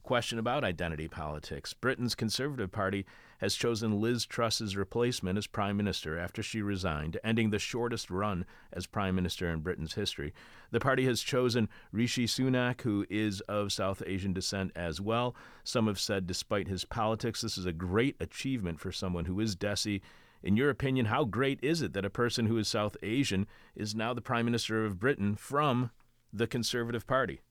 [0.08, 1.74] question about identity politics.
[1.74, 3.06] Britain's Conservative Party
[3.40, 8.46] has chosen Liz Truss's replacement as Prime Minister after she resigned, ending the shortest run
[8.72, 10.34] as Prime Minister in Britain's history.
[10.72, 15.36] The party has chosen Rishi Sunak, who is of South Asian descent as well.
[15.66, 19.58] Some have said, despite his politics, this is a great achievement for someone who is
[19.58, 20.00] Desi.
[20.42, 23.94] In your opinion, how great is it that a person who is South Asian is
[23.94, 25.92] now the Prime Minister of Britain from
[26.32, 27.42] the Conservative Party?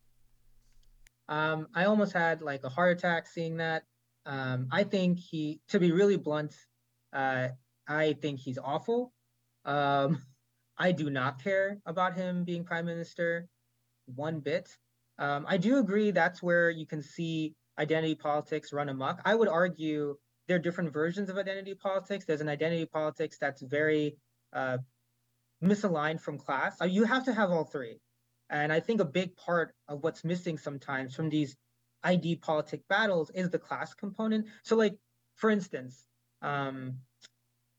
[1.29, 3.83] Um, I almost had like a heart attack seeing that.
[4.25, 6.55] Um, I think he, to be really blunt,
[7.13, 7.49] uh,
[7.89, 9.13] I think he's awful.
[9.65, 10.23] Um,
[10.79, 13.49] I do not care about him being prime minister
[14.07, 14.69] one bit.
[15.19, 19.21] Um, I do agree that's where you can see identity politics run amok.
[19.25, 20.17] I would argue
[20.47, 22.25] there are different versions of identity politics.
[22.25, 24.17] There's an identity politics that's very
[24.53, 24.79] uh,
[25.63, 26.77] misaligned from class.
[26.87, 27.99] You have to have all three.
[28.51, 31.57] And I think a big part of what's missing sometimes from these
[32.05, 34.47] ID politic battles is the class component.
[34.63, 34.97] So, like,
[35.35, 36.07] for instance,
[36.43, 36.99] um,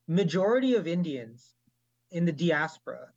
[0.08, 1.54] majority of Indians
[2.12, 3.08] in the diaspora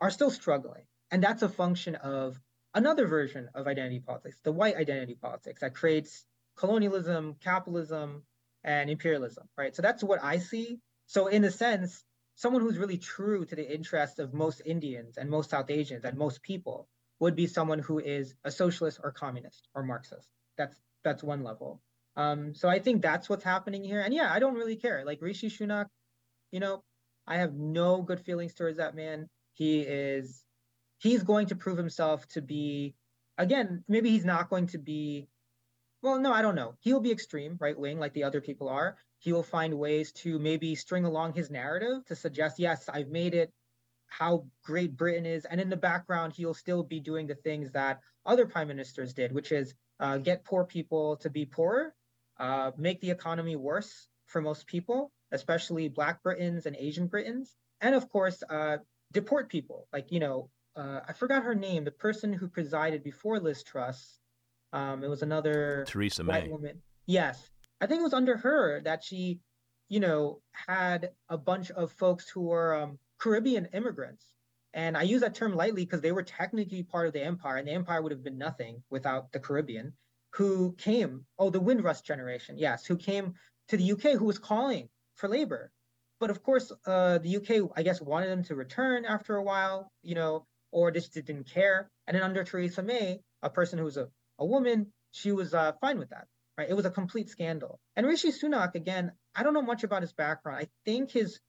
[0.00, 0.84] are still struggling.
[1.10, 2.40] And that's a function of
[2.74, 6.24] another version of identity politics, the white identity politics that creates
[6.56, 8.22] colonialism, capitalism,
[8.62, 9.74] and imperialism, right?
[9.74, 10.78] So that's what I see.
[11.06, 12.04] So, in a sense,
[12.36, 16.16] someone who's really true to the interests of most Indians and most South Asians and
[16.16, 16.88] most people
[17.20, 20.28] would be someone who is a socialist or communist or Marxist.
[20.58, 21.80] That's that's one level.
[22.16, 24.00] Um, so I think that's what's happening here.
[24.00, 25.04] And yeah, I don't really care.
[25.04, 25.86] Like Rishi Sunak,
[26.50, 26.82] you know,
[27.26, 29.28] I have no good feelings towards that man.
[29.52, 30.44] He is
[30.98, 32.94] he's going to prove himself to be
[33.38, 35.28] again, maybe he's not going to be
[36.02, 36.74] well, no, I don't know.
[36.80, 38.96] He'll be extreme, right wing, like the other people are.
[39.18, 43.34] He will find ways to maybe string along his narrative to suggest, yes, I've made
[43.34, 43.52] it
[44.10, 45.46] how great Britain is.
[45.46, 49.32] And in the background, he'll still be doing the things that other prime ministers did,
[49.32, 51.94] which is uh, get poor people to be poorer,
[52.38, 57.94] uh, make the economy worse for most people, especially Black Britons and Asian Britons, and
[57.94, 58.78] of course, uh,
[59.12, 59.88] deport people.
[59.92, 64.18] Like, you know, uh, I forgot her name, the person who presided before Liz Truss.
[64.72, 66.48] Um, it was another Theresa May.
[66.48, 66.80] woman.
[67.06, 67.50] Yes.
[67.80, 69.40] I think it was under her that she,
[69.88, 74.24] you know, had a bunch of folks who were um, Caribbean immigrants.
[74.72, 77.66] And I use that term lightly because they were technically part of the empire, and
[77.66, 79.94] the empire would have been nothing without the Caribbean,
[80.34, 83.34] who came, oh, the Windrush generation, yes, who came
[83.68, 85.72] to the UK, who was calling for labor.
[86.20, 89.90] But of course, uh, the UK, I guess, wanted them to return after a while,
[90.02, 91.90] you know, or just didn't care.
[92.06, 95.72] And then under Theresa May, a person who was a, a woman, she was uh,
[95.80, 96.26] fine with that,
[96.56, 96.68] right?
[96.68, 97.80] It was a complete scandal.
[97.96, 100.58] And Rishi Sunak, again, I don't know much about his background.
[100.60, 101.40] I think his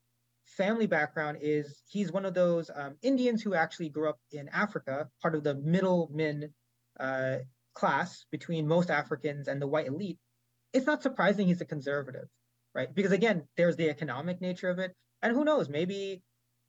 [0.45, 5.07] family background is he's one of those um, Indians who actually grew up in Africa,
[5.22, 6.53] part of the middleman
[6.99, 7.38] uh,
[7.73, 10.18] class between most Africans and the white elite.
[10.73, 12.27] It's not surprising he's a conservative,
[12.73, 12.93] right?
[12.93, 16.22] Because again, there's the economic nature of it, and who knows, maybe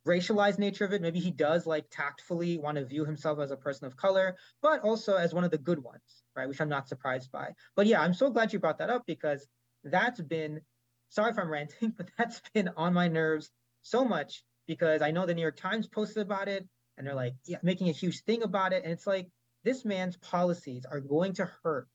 [0.07, 1.03] racialized nature of it.
[1.03, 4.81] Maybe he does like tactfully want to view himself as a person of color, but
[4.81, 6.49] also as one of the good ones, right?
[6.49, 7.51] Which I'm not surprised by.
[7.77, 9.47] But yeah, I'm so glad you brought that up because
[9.85, 10.61] that's been
[11.11, 13.51] sorry if I'm ranting, but that's been on my nerves
[13.83, 17.35] so much because I know the New York Times posted about it and they're like
[17.45, 18.85] yeah, making a huge thing about it.
[18.85, 19.29] And it's like
[19.65, 21.89] this man's policies are going to hurt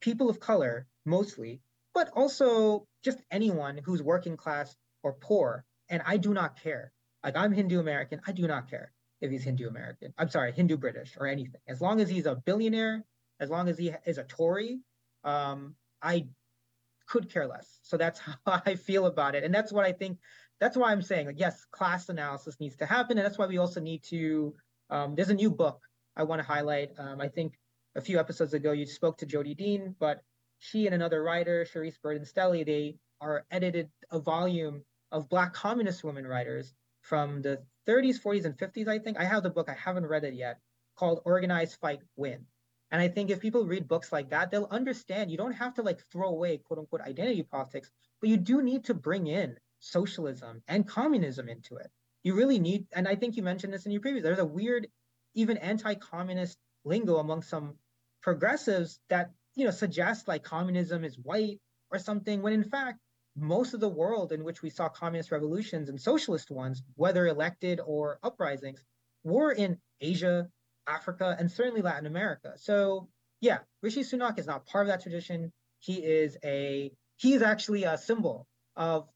[0.00, 1.60] people of color mostly,
[1.94, 5.64] but also just anyone who's working class or poor.
[5.88, 6.92] And I do not care.
[7.22, 10.12] Like I'm Hindu American, I do not care if he's Hindu American.
[10.18, 11.60] I'm sorry, Hindu British or anything.
[11.66, 13.04] As long as he's a billionaire,
[13.40, 14.80] as long as he is a Tory,
[15.24, 16.26] um, I
[17.06, 17.78] could care less.
[17.82, 19.44] So that's how I feel about it.
[19.44, 20.18] And that's what I think
[20.64, 23.58] that's why I'm saying, like, yes, class analysis needs to happen, and that's why we
[23.58, 24.54] also need to.
[24.88, 25.78] Um, there's a new book
[26.16, 26.92] I want to highlight.
[26.98, 27.58] Um, I think
[27.96, 30.22] a few episodes ago you spoke to Jodi Dean, but
[30.60, 34.82] she and another writer, Charisse Burden-Stelly, they are edited a volume
[35.12, 36.72] of Black communist women writers
[37.02, 38.88] from the 30s, 40s, and 50s.
[38.88, 39.68] I think I have the book.
[39.68, 40.60] I haven't read it yet,
[40.96, 42.46] called "Organize, Fight, Win."
[42.90, 45.82] And I think if people read books like that, they'll understand you don't have to
[45.82, 47.90] like throw away quote unquote identity politics,
[48.22, 51.90] but you do need to bring in socialism and communism into it.
[52.22, 54.88] You really need, and I think you mentioned this in your previous, there's a weird,
[55.34, 57.74] even anti-communist lingo among some
[58.22, 62.98] progressives that, you know, suggest like communism is white or something, when in fact,
[63.36, 67.80] most of the world in which we saw communist revolutions and socialist ones, whether elected
[67.84, 68.82] or uprisings,
[69.24, 70.48] were in Asia,
[70.86, 72.52] Africa, and certainly Latin America.
[72.56, 73.08] So
[73.40, 75.52] yeah, Rishi Sunak is not part of that tradition.
[75.80, 78.46] He is a he is actually a symbol
[78.76, 79.08] of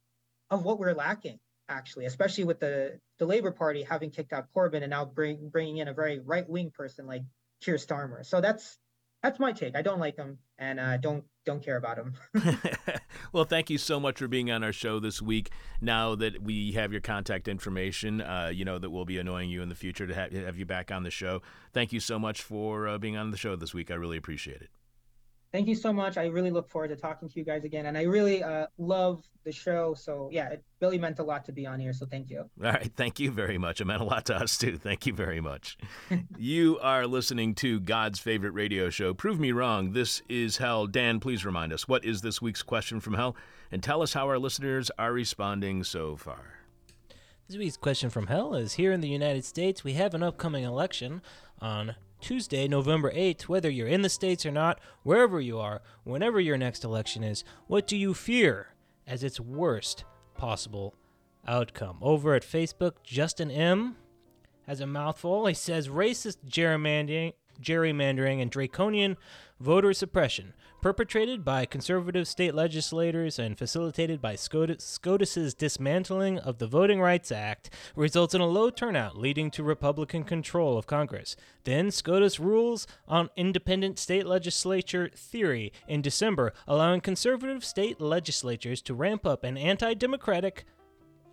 [0.51, 1.39] of what we're lacking
[1.69, 5.79] actually, especially with the the Labor Party having kicked out Corbyn and now bring, bringing
[5.79, 7.23] in a very right wing person like
[7.63, 8.25] Keir Starmer.
[8.25, 8.79] So that's
[9.23, 9.75] that's my take.
[9.75, 12.15] I don't like him and uh, don't don't care about him.
[13.33, 15.51] well, thank you so much for being on our show this week.
[15.81, 19.63] Now that we have your contact information, uh, you know that we'll be annoying you
[19.63, 21.43] in the future to ha- have you back on the show.
[21.73, 23.91] Thank you so much for uh, being on the show this week.
[23.91, 24.71] I really appreciate it
[25.53, 26.17] thank you so much.
[26.17, 27.87] I really look forward to talking to you guys again.
[27.87, 29.95] And I really uh, love the show.
[29.95, 31.93] So, yeah, it really meant a lot to be on here.
[31.93, 32.41] So, thank you.
[32.41, 32.91] All right.
[32.97, 33.81] Thank you very much.
[33.81, 34.77] It meant a lot to us, too.
[34.77, 35.79] Thank you very much.
[36.39, 39.15] you are listening to God's favorite radio show.
[39.15, 39.93] Prove me wrong.
[39.93, 40.87] This is Hell.
[40.87, 43.37] Dan, please remind us what is this week's question from Hell?
[43.71, 46.59] And tell us how our listeners are responding so far.
[47.49, 50.65] This week's question from Hell is Here in the United States, we have an upcoming
[50.65, 51.23] election
[51.61, 56.41] on Tuesday, November 8th, whether you're in the States or not, wherever you are, whenever
[56.41, 58.75] your next election is, what do you fear
[59.07, 60.05] as its worst
[60.37, 60.95] possible
[61.47, 61.99] outcome?
[62.03, 63.97] Over at Facebook, Justin M
[64.67, 65.47] has a mouthful.
[65.47, 69.17] He says racist gerrymandering, gerrymandering and draconian
[69.61, 77.01] voter suppression perpetrated by conservative state legislators and facilitated by SCOTUS's dismantling of the Voting
[77.01, 81.37] Rights Act, results in a low turnout, leading to Republican control of Congress.
[81.65, 88.95] Then SCOTUS rules on independent state legislature theory in December, allowing conservative state legislatures to
[88.95, 90.65] ramp up an anti democratic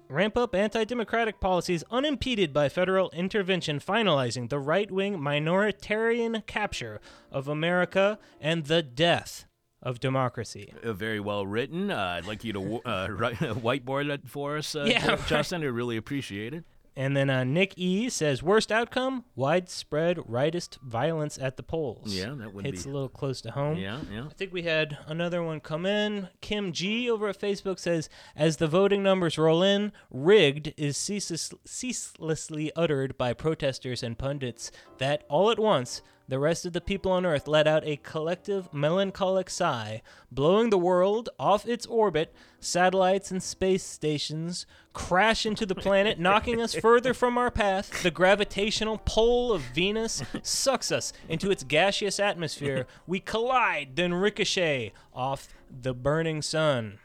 [0.09, 6.99] ramp up anti democratic policies unimpeded by federal intervention, finalizing the right wing minoritarian capture
[7.31, 9.45] of America and the death
[9.81, 10.73] of democracy.
[10.83, 11.91] Uh, very well written.
[11.91, 15.61] Uh, I'd like you to uh, write, whiteboard it for us, uh, yeah, Justin.
[15.63, 16.65] I really appreciate it.
[16.97, 22.13] And then uh, Nick E says worst outcome: widespread rightist violence at the polls.
[22.13, 22.89] Yeah, that would hits be...
[22.89, 23.77] a little close to home.
[23.77, 24.25] Yeah, yeah.
[24.29, 26.29] I think we had another one come in.
[26.41, 31.53] Kim G over at Facebook says, as the voting numbers roll in, rigged is ceaseless,
[31.65, 37.11] ceaselessly uttered by protesters and pundits that all at once the rest of the people
[37.11, 42.33] on Earth let out a collective melancholic sigh, blowing the world off its orbit.
[42.59, 48.01] Satellites and space stations crash into the planet, knocking us further from our path.
[48.01, 52.87] The gravitational pull of Venus sucks us into its gaseous atmosphere.
[53.05, 56.99] We collide, then ricochet off the burning sun.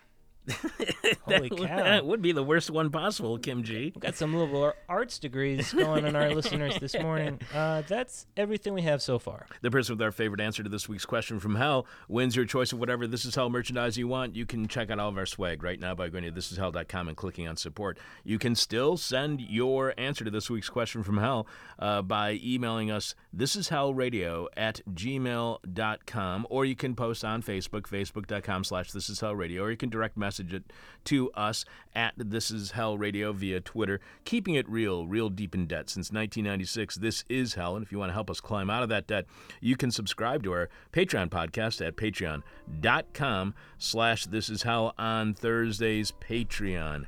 [1.23, 1.77] Holy that, cow.
[1.77, 3.93] That would be the worst one possible, Kim G.
[3.95, 7.41] We've got some liberal arts degrees going on our listeners this morning.
[7.55, 9.47] Uh, that's everything we have so far.
[9.61, 12.73] The person with our favorite answer to this week's question from Hell wins your choice
[12.73, 14.35] of whatever This Is Hell merchandise you want.
[14.35, 17.17] You can check out all of our swag right now by going to thisishell.com and
[17.17, 17.99] clicking on support.
[18.25, 21.47] You can still send your answer to this week's question from Hell
[21.79, 28.91] uh, by emailing us thisishellradio at gmail.com or you can post on Facebook, facebook.com slash
[28.91, 33.33] thisishellradio, or you can direct message message it to us at This Is Hell Radio
[33.33, 33.99] via Twitter.
[34.25, 36.95] Keeping it real, real deep in debt since 1996.
[36.99, 39.27] This is Hell, and if you want to help us climb out of that debt,
[39.61, 46.13] you can subscribe to our Patreon podcast at patreon.com slash This Is Hell on Thursdays.
[46.13, 47.07] Patreon.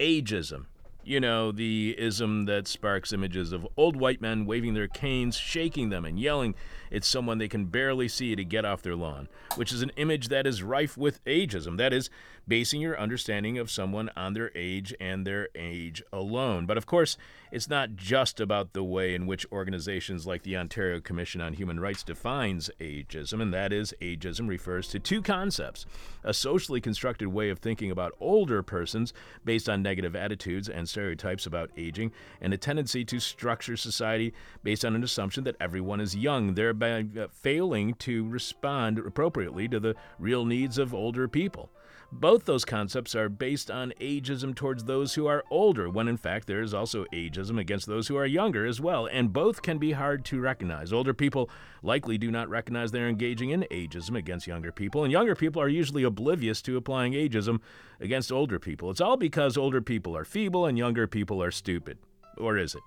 [0.00, 0.66] Ageism
[1.08, 5.88] you know, the ism that sparks images of old white men waving their canes, shaking
[5.88, 6.54] them, and yelling
[6.90, 10.28] it's someone they can barely see to get off their lawn, which is an image
[10.28, 11.78] that is rife with ageism.
[11.78, 12.10] That is,
[12.48, 16.66] basing your understanding of someone on their age and their age alone.
[16.66, 17.18] But of course,
[17.52, 21.78] it's not just about the way in which organizations like the Ontario Commission on Human
[21.78, 25.86] Rights defines ageism, and that is, ageism refers to two concepts
[26.24, 29.12] a socially constructed way of thinking about older persons
[29.44, 34.84] based on negative attitudes and stereotypes about aging, and a tendency to structure society based
[34.84, 39.94] on an assumption that everyone is young, thereby uh, failing to respond appropriately to the
[40.18, 41.70] real needs of older people.
[42.10, 46.46] Both those concepts are based on ageism towards those who are older, when in fact
[46.46, 49.92] there is also ageism against those who are younger as well, and both can be
[49.92, 50.90] hard to recognize.
[50.90, 51.50] Older people
[51.82, 55.68] likely do not recognize they're engaging in ageism against younger people, and younger people are
[55.68, 57.60] usually oblivious to applying ageism
[58.00, 58.90] against older people.
[58.90, 61.98] It's all because older people are feeble and younger people are stupid.
[62.38, 62.82] Or is it?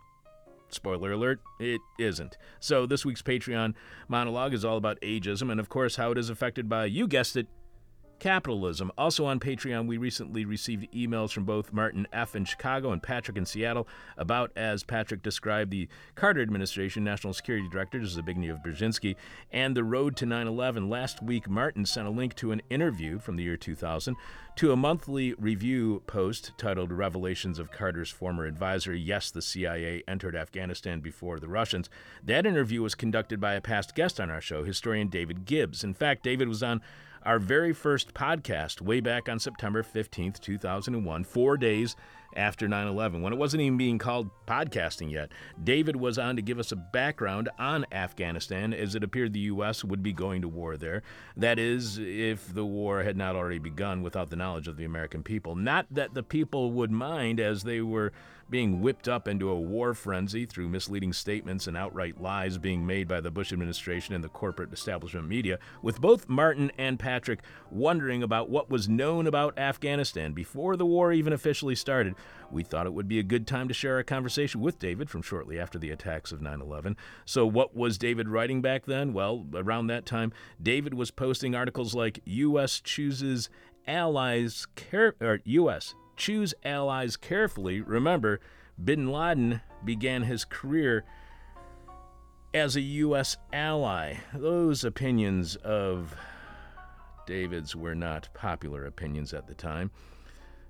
[0.70, 2.38] Spoiler alert, it isn't.
[2.60, 3.76] So, this week's Patreon
[4.08, 7.36] monologue is all about ageism and, of course, how it is affected by, you guessed
[7.36, 7.48] it,
[8.22, 8.92] capitalism.
[9.00, 12.36] Also on Patreon, we recently received emails from both Martin F.
[12.36, 17.68] in Chicago and Patrick in Seattle about, as Patrick described, the Carter administration, National Security
[17.68, 19.16] Director this is a big Zbigniew Brzezinski,
[19.52, 20.88] and the road to 9 11.
[20.88, 24.16] Last week, Martin sent a link to an interview from the year 2000
[24.58, 30.36] to a monthly review post titled Revelations of Carter's Former Advisor Yes, the CIA Entered
[30.36, 31.90] Afghanistan Before the Russians.
[32.24, 35.84] That interview was conducted by a past guest on our show, historian David Gibbs.
[35.84, 36.82] In fact, David was on
[37.24, 41.96] our very first podcast way back on September 15th, 2001, four days
[42.36, 45.32] after 9 11, when it wasn't even being called podcasting yet.
[45.64, 49.84] David was on to give us a background on Afghanistan as it appeared the U.S.
[49.84, 51.04] would be going to war there.
[51.36, 55.24] That is, if the war had not already begun without the knowledge of the American
[55.24, 55.56] people.
[55.56, 58.14] Not that the people would mind as they were
[58.52, 63.08] being whipped up into a war frenzy through misleading statements and outright lies being made
[63.08, 67.40] by the Bush administration and the corporate establishment media, with both Martin and Patrick
[67.72, 72.14] wondering about what was known about Afghanistan before the war even officially started.
[72.52, 75.22] We thought it would be a good time to share our conversation with David from
[75.22, 76.98] shortly after the attacks of 9 11.
[77.26, 79.14] So, what was David writing back then?
[79.14, 82.82] Well, around that time, David was posting articles like U.S.
[82.82, 83.50] chooses
[83.88, 87.82] allies care or U.S choose allies carefully.
[87.82, 88.40] Remember,
[88.82, 91.04] bin Laden began his career
[92.54, 93.38] as a U.S.
[93.52, 94.18] ally.
[94.32, 96.16] Those opinions of
[97.26, 99.90] David's were not popular opinions at the time,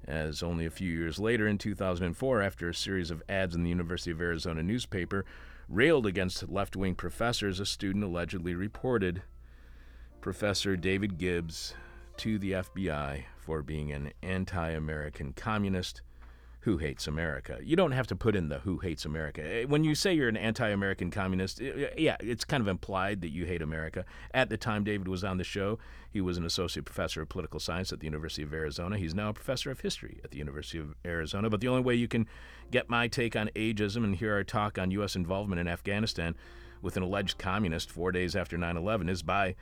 [0.07, 3.69] as only a few years later, in 2004, after a series of ads in the
[3.69, 5.25] University of Arizona newspaper
[5.67, 9.21] railed against left wing professors, a student allegedly reported
[10.21, 11.73] Professor David Gibbs
[12.21, 16.03] to the FBI for being an anti American communist
[16.59, 17.57] who hates America.
[17.63, 19.41] You don't have to put in the who hates America.
[19.43, 22.67] Eh, when you say you're an anti American communist, eh, eh, yeah, it's kind of
[22.67, 24.05] implied that you hate America.
[24.35, 25.79] At the time David was on the show,
[26.11, 28.99] he was an associate professor of political science at the University of Arizona.
[28.99, 31.49] He's now a professor of history at the University of Arizona.
[31.49, 32.27] But the only way you can
[32.69, 35.15] get my take on ageism and hear our talk on U.S.
[35.15, 36.35] involvement in Afghanistan
[36.83, 39.55] with an alleged communist four days after 9 11 is by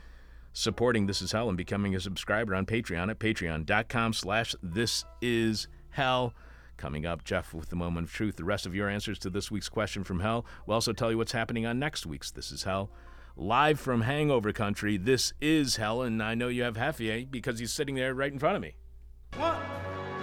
[0.59, 5.69] supporting This Is Hell and becoming a subscriber on Patreon at patreon.com slash this is
[5.91, 6.33] hell.
[6.75, 8.35] Coming up, Jeff with the moment of truth.
[8.35, 10.45] The rest of your answers to this week's question from hell.
[10.65, 12.89] We'll also tell you what's happening on next week's This Is Hell.
[13.37, 17.25] Live from Hangover Country, this is hell, and I know you have Heffier eh?
[17.29, 18.75] because he's sitting there right in front of me.
[19.37, 19.61] One,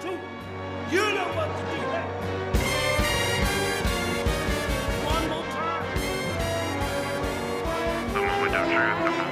[0.03, 0.11] two,
[0.91, 1.81] you know what to do.
[5.07, 5.99] One more time.
[8.13, 9.26] The moment of truth,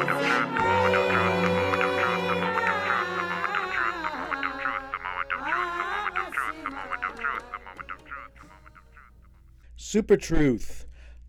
[9.94, 10.86] Super Truth.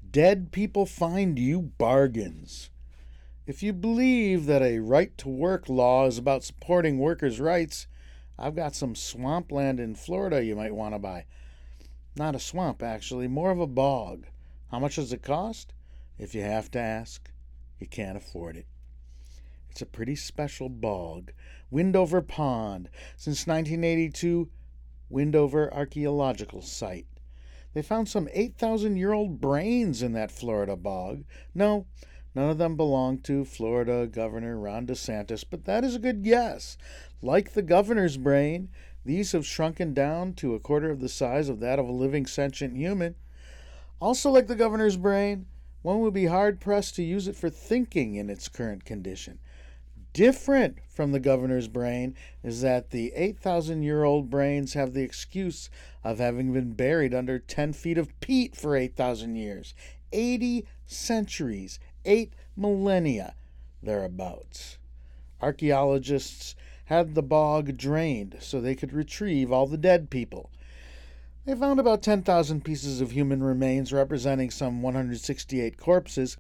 [0.10, 2.72] Dead people find you bargains.
[3.46, 7.86] If you believe that a right to work law is about supporting workers' rights,
[8.40, 11.26] I've got some swampland in Florida you might want to buy.
[12.16, 14.26] Not a swamp, actually, more of a bog.
[14.72, 15.76] How much does it cost?
[16.18, 17.30] If you have to ask,
[17.78, 18.66] you can't afford it.
[19.76, 21.34] It's a pretty special bog.
[21.70, 22.88] Windover Pond.
[23.18, 24.48] Since 1982,
[25.10, 27.08] Windover Archaeological Site.
[27.74, 31.26] They found some 8,000 year old brains in that Florida bog.
[31.54, 31.88] No,
[32.34, 36.78] none of them belong to Florida Governor Ron DeSantis, but that is a good guess.
[37.22, 38.70] Like the governor's brain,
[39.04, 42.28] these have shrunken down to a quarter of the size of that of a living
[42.28, 43.16] sentient human.
[44.00, 45.48] Also, like the governor's brain,
[45.82, 49.38] one would be hard pressed to use it for thinking in its current condition.
[50.16, 55.70] Different from the governor's brain is that the 8,000 year old brains have the excuse
[56.06, 59.76] of having been buried under 10 feet of peat for 8,000 years.
[60.14, 63.36] 80 centuries, 8 millennia,
[63.84, 64.78] thereabouts.
[65.42, 66.56] Archaeologists
[66.86, 70.50] had the bog drained so they could retrieve all the dead people.
[71.44, 76.38] They found about 10,000 pieces of human remains representing some 168 corpses,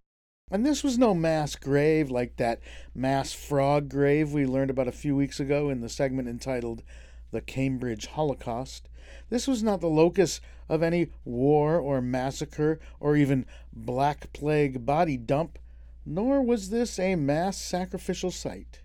[0.51, 2.59] and this was no mass grave like that
[2.93, 6.83] mass frog grave we learned about a few weeks ago in the segment entitled
[7.31, 8.87] The Cambridge Holocaust.
[9.29, 15.17] This was not the locus of any war or massacre or even Black Plague body
[15.17, 15.57] dump,
[16.05, 18.81] nor was this a mass sacrificial site.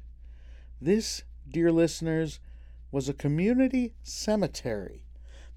[0.81, 2.41] This, dear listeners,
[2.91, 5.05] was a community cemetery.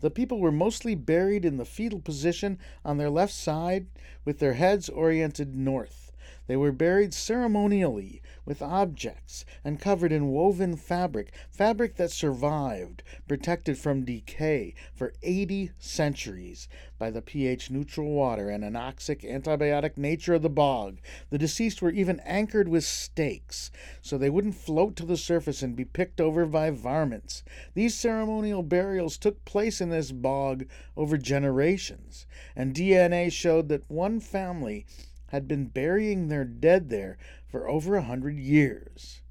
[0.03, 3.87] The people were mostly buried in the fetal position on their left side
[4.25, 6.02] with their heads oriented north.
[6.45, 13.77] They were buried ceremonially with objects and covered in woven fabric, fabric that survived, protected
[13.77, 16.67] from decay for 80 centuries
[16.99, 20.99] by the pH neutral water and anoxic antibiotic nature of the bog.
[21.29, 23.71] The deceased were even anchored with stakes
[24.01, 27.43] so they wouldn't float to the surface and be picked over by varmints.
[27.73, 30.65] These ceremonial burials took place in this bog
[30.97, 34.85] over generations, and DNA showed that one family
[35.33, 39.23] had been burying their dead there for over a hundred years.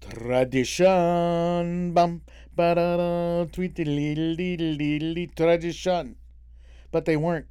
[0.00, 2.22] Tradition, bum,
[2.54, 3.44] ba-da-da,
[5.36, 6.16] tradition.
[6.90, 7.48] But they weren't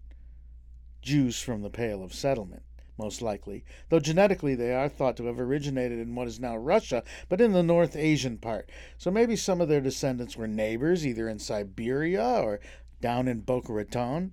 [1.03, 2.63] Jews from the Pale of Settlement,
[2.97, 7.03] most likely, though genetically they are thought to have originated in what is now Russia,
[7.29, 8.67] but in the North Asian part.
[8.97, 12.59] So maybe some of their descendants were neighbors, either in Siberia or
[12.99, 14.31] down in Boca Raton.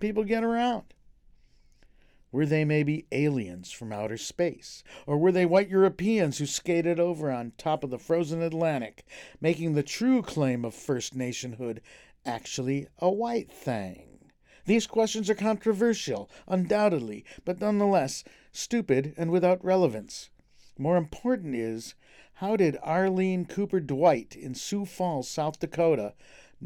[0.00, 0.94] People get around.
[2.36, 4.84] Were they maybe aliens from outer space?
[5.06, 9.06] Or were they white Europeans who skated over on top of the frozen Atlantic,
[9.40, 11.80] making the true claim of First Nationhood
[12.26, 14.32] actually a white thing?
[14.66, 18.22] These questions are controversial, undoubtedly, but nonetheless
[18.52, 20.28] stupid and without relevance.
[20.76, 21.94] More important is
[22.34, 26.12] how did Arlene Cooper Dwight in Sioux Falls, South Dakota,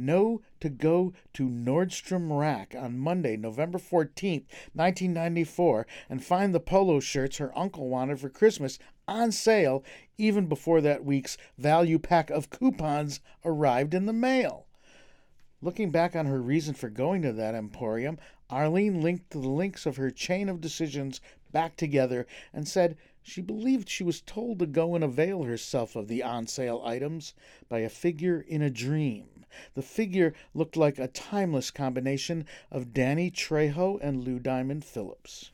[0.04, 4.44] know to go to Nordstrom Rack on Monday, November 14th,
[4.74, 9.84] 1994, and find the polo shirts her uncle wanted for Christmas on sale
[10.18, 14.66] even before that week's value pack of coupons arrived in the mail.
[15.62, 18.18] Looking back on her reason for going to that emporium,
[18.48, 21.20] Arlene linked the links of her chain of decisions
[21.52, 26.08] back together and said she believed she was told to go and avail herself of
[26.08, 27.34] the on sale items
[27.68, 29.39] by a figure in a dream.
[29.74, 35.50] The figure looked like a timeless combination of Danny Trejo and Lou Diamond Phillips.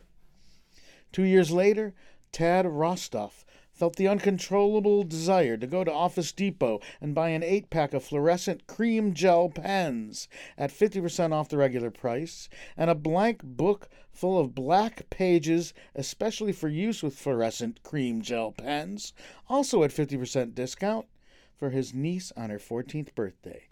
[1.12, 1.94] Two years later,
[2.32, 3.44] Tad Rostov
[3.76, 8.02] felt the uncontrollable desire to go to Office Depot and buy an eight pack of
[8.02, 14.38] fluorescent cream gel pens at 50% off the regular price, and a blank book full
[14.38, 19.12] of black pages, especially for use with fluorescent cream gel pens,
[19.48, 21.06] also at 50% discount,
[21.58, 23.68] for his niece on her 14th birthday.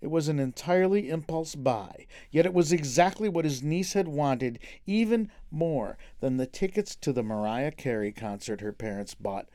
[0.00, 4.58] It was an entirely impulse buy, yet it was exactly what his niece had wanted,
[4.86, 9.48] even more than the tickets to the Mariah Carey concert her parents bought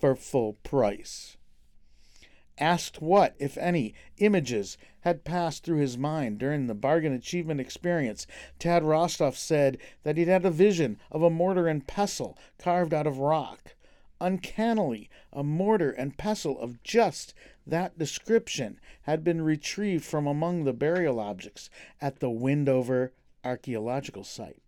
[0.00, 1.36] for full price.
[2.58, 8.26] Asked what, if any, images had passed through his mind during the bargain achievement experience,
[8.58, 13.06] Tad Rostov said that he'd had a vision of a mortar and pestle carved out
[13.06, 13.74] of rock.
[14.20, 17.34] Uncannily, a mortar and pestle of just
[17.66, 21.70] that description had been retrieved from among the burial objects
[22.00, 23.12] at the Windover
[23.44, 24.62] archaeological site.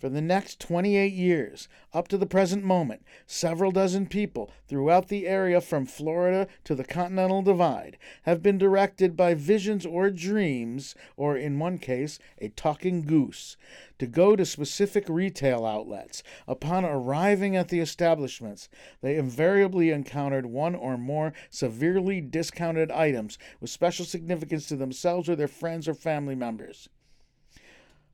[0.00, 5.28] For the next 28 years, up to the present moment, several dozen people throughout the
[5.28, 11.36] area from Florida to the Continental Divide have been directed by visions or dreams, or
[11.36, 13.58] in one case, a talking goose,
[13.98, 16.22] to go to specific retail outlets.
[16.48, 18.70] Upon arriving at the establishments,
[19.02, 25.36] they invariably encountered one or more severely discounted items with special significance to themselves or
[25.36, 26.88] their friends or family members.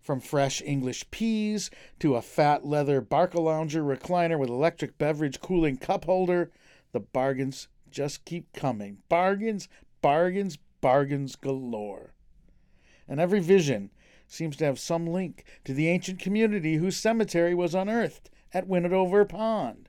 [0.06, 1.68] From fresh English peas
[1.98, 6.52] to a fat leather Barcalounger recliner with electric beverage cooling cup holder,
[6.92, 8.98] the bargains just keep coming.
[9.08, 9.68] Bargains,
[10.02, 12.14] bargains, bargains galore.
[13.08, 13.90] And every vision
[14.28, 19.24] seems to have some link to the ancient community whose cemetery was unearthed at Windover
[19.24, 19.88] Pond.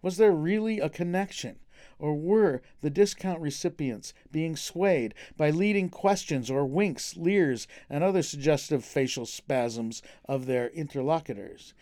[0.00, 1.56] Was there really a connection?
[1.98, 8.22] Or were the discount recipients being swayed by leading questions or winks, leers, and other
[8.22, 11.74] suggestive facial spasms of their interlocutors?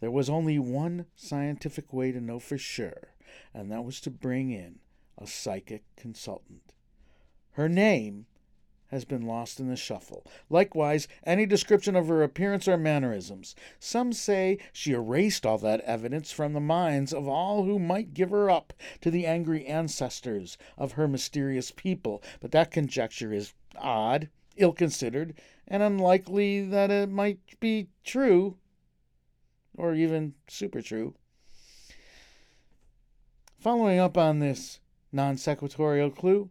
[0.00, 3.14] There was only one scientific way to know for sure,
[3.54, 4.80] and that was to bring in
[5.16, 6.72] a psychic consultant.
[7.52, 8.26] Her name
[8.92, 10.24] has been lost in the shuffle.
[10.50, 13.56] Likewise, any description of her appearance or mannerisms.
[13.80, 18.30] Some say she erased all that evidence from the minds of all who might give
[18.30, 24.28] her up to the angry ancestors of her mysterious people, but that conjecture is odd,
[24.56, 25.34] ill considered,
[25.66, 28.58] and unlikely that it might be true,
[29.74, 31.14] or even super true.
[33.58, 34.80] Following up on this
[35.12, 36.50] non sequitorial clue,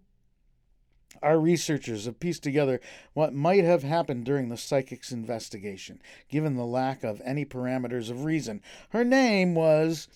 [1.21, 2.79] our researchers have pieced together
[3.13, 8.25] what might have happened during the psychic's investigation, given the lack of any parameters of
[8.25, 8.61] reason.
[8.89, 10.07] Her name was,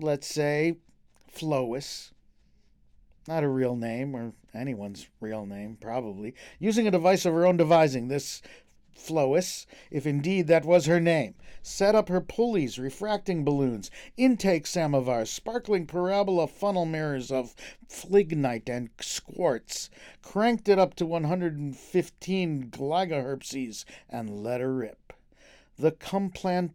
[0.00, 0.76] let's say,
[1.28, 2.10] Flois.
[3.26, 6.34] Not a real name, or anyone's real name, probably.
[6.58, 8.42] Using a device of her own devising, this
[8.96, 15.28] Flois, if indeed that was her name, set up her pulleys, refracting balloons, intake samovars,
[15.28, 17.54] sparkling parabola funnel mirrors of
[17.88, 18.90] flignite and
[19.26, 19.90] quartz,
[20.22, 25.12] cranked it up to 115 gigahertzes, and let her rip.
[25.76, 26.70] The Complan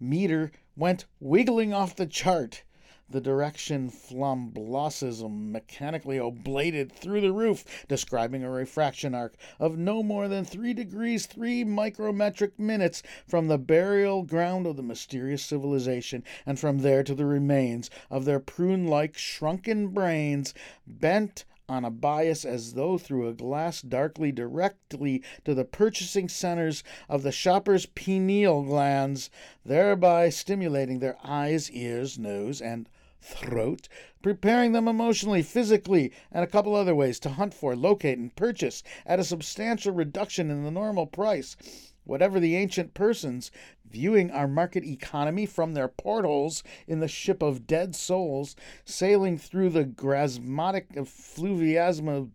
[0.00, 2.62] meter went wiggling off the chart
[3.10, 10.28] the direction flamblosism mechanically oblated through the roof, describing a refraction arc of no more
[10.28, 16.58] than 3 degrees 3 micrometric minutes from the burial ground of the mysterious civilization, and
[16.58, 20.52] from there to the remains of their prune like shrunken brains
[20.86, 26.82] bent on a bias as though through a glass darkly directly to the purchasing centers
[27.10, 29.28] of the shopper's pineal glands,
[29.66, 32.88] thereby stimulating their eyes, ears, nose, and
[33.20, 33.88] throat,
[34.22, 38.82] preparing them emotionally, physically, and a couple other ways to hunt for, locate, and purchase
[39.04, 41.56] at a substantial reduction in the normal price.
[42.04, 43.50] Whatever the ancient persons,
[43.90, 49.70] viewing our market economy from their portholes in the ship of dead souls, sailing through
[49.70, 52.30] the grasmotic fluviasma.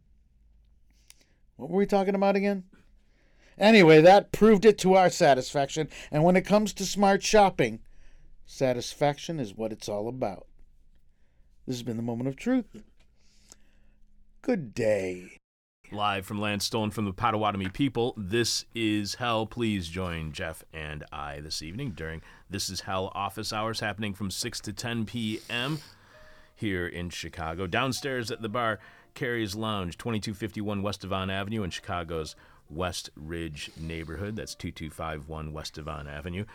[1.55, 2.65] What were we talking about again?
[3.57, 7.79] Anyway, that proved it to our satisfaction, and when it comes to smart shopping,
[8.45, 10.47] satisfaction is what it's all about.
[11.65, 12.83] This has been the moment of truth.
[14.41, 15.37] Good day.
[15.93, 19.45] Live from land stolen from the Potawatomi people, this is Hell.
[19.45, 24.29] Please join Jeff and I this evening during This is Hell office hours happening from
[24.29, 25.79] 6 to 10 p.m.
[26.55, 27.67] here in Chicago.
[27.67, 28.79] Downstairs at the bar,
[29.13, 32.35] Cary's Lounge, 2251 West Devon Avenue in Chicago's
[32.69, 34.35] West Ridge neighborhood.
[34.35, 36.45] That's 2251 West Devon Avenue.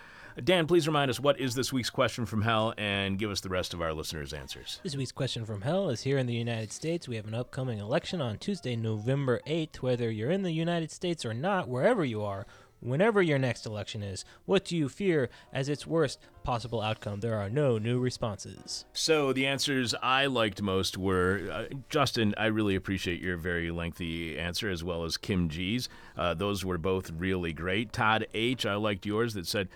[0.44, 3.48] Dan, please remind us what is this week's question from hell and give us the
[3.48, 4.80] rest of our listeners' answers.
[4.84, 7.08] This week's question from hell is here in the United States.
[7.08, 9.76] We have an upcoming election on Tuesday, November 8th.
[9.76, 12.46] Whether you're in the United States or not, wherever you are,
[12.78, 17.18] whenever your next election is, what do you fear as its worst possible outcome?
[17.18, 18.84] There are no new responses.
[18.92, 22.32] So the answers I liked most were uh, Justin.
[22.36, 25.88] I really appreciate your very lengthy answer, as well as Kim G's.
[26.16, 27.92] Uh, those were both really great.
[27.92, 28.64] Todd H.
[28.66, 29.68] I liked yours that said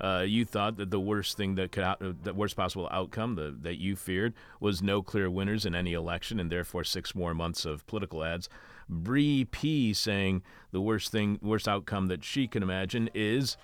[0.00, 3.34] uh, you thought that the worst thing that could out, uh, the worst possible outcome
[3.34, 7.34] the, that you feared was no clear winners in any election and therefore six more
[7.34, 8.48] months of political ads.
[8.88, 13.56] Bree P saying the worst thing, worst outcome that she can imagine is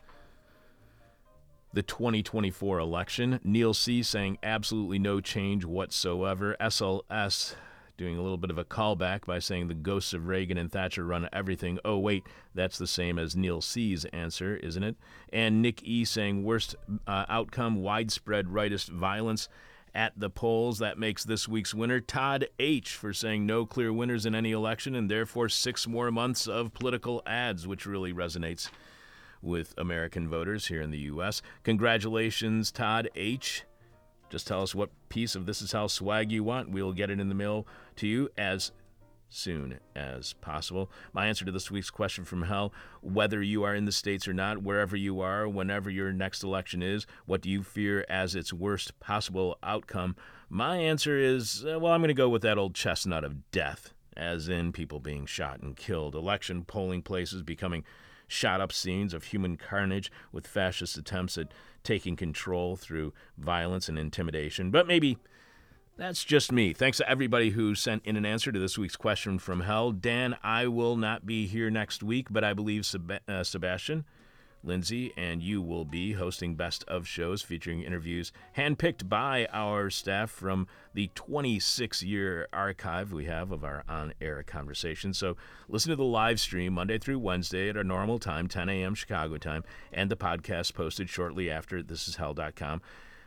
[1.73, 3.41] the 2024 election.
[3.43, 6.57] Neil C saying absolutely no change whatsoever.
[6.61, 7.55] SLS
[7.97, 11.05] doing a little bit of a callback by saying the ghosts of Reagan and Thatcher
[11.05, 11.79] run everything.
[11.85, 14.97] Oh, wait, that's the same as Neil C.'s answer, isn't it?
[15.33, 16.05] And Nick E.
[16.05, 16.75] saying worst
[17.07, 19.49] uh, outcome widespread rightist violence
[19.95, 20.79] at the polls.
[20.79, 22.95] That makes this week's winner Todd H.
[22.95, 27.23] for saying no clear winners in any election and therefore six more months of political
[27.27, 28.71] ads, which really resonates
[29.43, 31.41] with American voters here in the U.S.
[31.63, 33.65] Congratulations, Todd H.
[34.29, 36.71] Just tell us what piece of This Is Hell swag you want.
[36.71, 37.67] We'll get it in the mail
[37.97, 38.73] to you as
[39.29, 40.91] soon as possible.
[41.13, 44.33] My answer to this week's question from hell whether you are in the States or
[44.33, 48.53] not, wherever you are, whenever your next election is, what do you fear as its
[48.53, 50.17] worst possible outcome?
[50.49, 53.93] My answer is uh, well, I'm going to go with that old chestnut of death,
[54.17, 57.85] as in people being shot and killed, election polling places becoming
[58.27, 63.99] shot up scenes of human carnage with fascist attempts at taking control through violence and
[63.99, 64.71] intimidation.
[64.71, 65.19] But maybe
[65.97, 66.73] that's just me.
[66.73, 69.93] Thanks to everybody who sent in an answer to this week's question from hell.
[69.93, 74.05] Dan, I will not be here next week, but I believe Seb- uh, Sebastian
[74.67, 80.31] Lindsay, and you will be hosting Best of shows featuring interviews handpicked by our staff
[80.31, 85.17] from the 26 year archive we have of our on air conversations.
[85.19, 85.37] So
[85.69, 88.95] listen to the live stream Monday through Wednesday at our normal time, 10 a.m.
[88.95, 92.81] Chicago time, and the podcast posted shortly after thisishell.com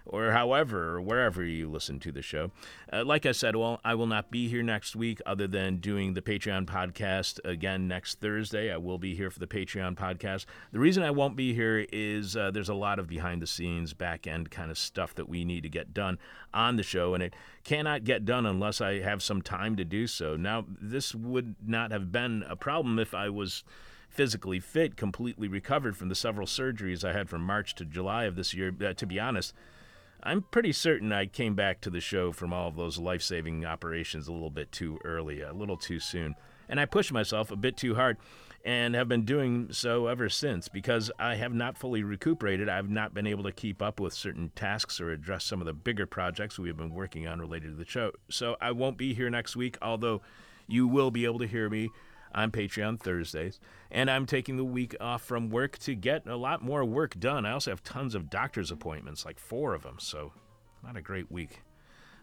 [0.09, 2.51] or however, or wherever you listen to the show.
[2.91, 6.13] Uh, like I said, well, I will not be here next week other than doing
[6.13, 8.71] the Patreon podcast again next Thursday.
[8.71, 10.45] I will be here for the Patreon podcast.
[10.71, 13.93] The reason I won't be here is uh, there's a lot of behind the scenes,
[13.93, 16.17] back end kind of stuff that we need to get done
[16.53, 20.07] on the show, and it cannot get done unless I have some time to do
[20.07, 20.35] so.
[20.35, 23.63] Now, this would not have been a problem if I was
[24.09, 28.35] physically fit, completely recovered from the several surgeries I had from March to July of
[28.35, 28.73] this year.
[28.83, 29.53] Uh, to be honest,
[30.21, 33.65] I'm pretty certain I came back to the show from all of those life saving
[33.65, 36.35] operations a little bit too early, a little too soon.
[36.67, 38.17] And I pushed myself a bit too hard
[38.65, 42.67] and have been doing so ever since because I have not fully recuperated.
[42.67, 45.73] I've not been able to keep up with certain tasks or address some of the
[45.73, 48.11] bigger projects we have been working on related to the show.
[48.29, 50.21] So I won't be here next week, although
[50.67, 51.89] you will be able to hear me
[52.33, 53.59] on Patreon Thursdays.
[53.91, 57.45] And I'm taking the week off from work to get a lot more work done.
[57.45, 60.33] I also have tons of doctor's appointments, like four of them, so
[60.83, 61.61] not a great week.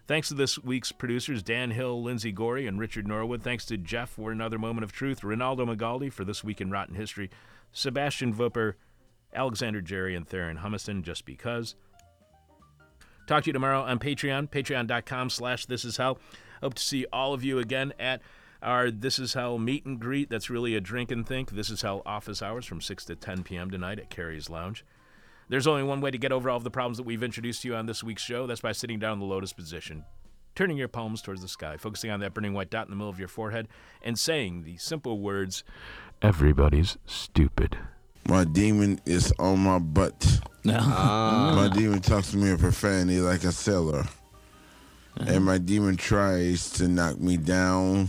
[0.06, 3.42] Thanks to this week's producers, Dan Hill, Lindsay Gorey, and Richard Norwood.
[3.42, 6.94] Thanks to Jeff for another moment of truth, Ronaldo Magaldi for This Week in Rotten
[6.94, 7.28] History,
[7.72, 8.74] Sebastian Vupper,
[9.34, 11.74] Alexander Jerry, and Theron Humiston, just because.
[13.26, 16.20] Talk to you tomorrow on Patreon, patreon.com slash this is hell.
[16.60, 18.22] Hope to see all of you again at
[18.66, 20.28] our This Is Hell meet and greet.
[20.28, 21.52] That's really a drink and think.
[21.52, 23.70] This is Hell office hours from 6 to 10 p.m.
[23.70, 24.84] tonight at Cary's Lounge.
[25.48, 27.68] There's only one way to get over all of the problems that we've introduced to
[27.68, 28.47] you on this week's show.
[28.48, 30.05] That's by sitting down in the lotus position,
[30.56, 33.09] turning your palms towards the sky, focusing on that burning white dot in the middle
[33.09, 33.68] of your forehead,
[34.02, 35.62] and saying the simple words,
[36.20, 37.78] Everybody's stupid.
[38.28, 40.40] My demon is on my butt.
[40.68, 41.52] Ah.
[41.55, 44.05] My demon talks to me in profanity like a sailor.
[45.16, 48.09] And my demon tries to knock me down.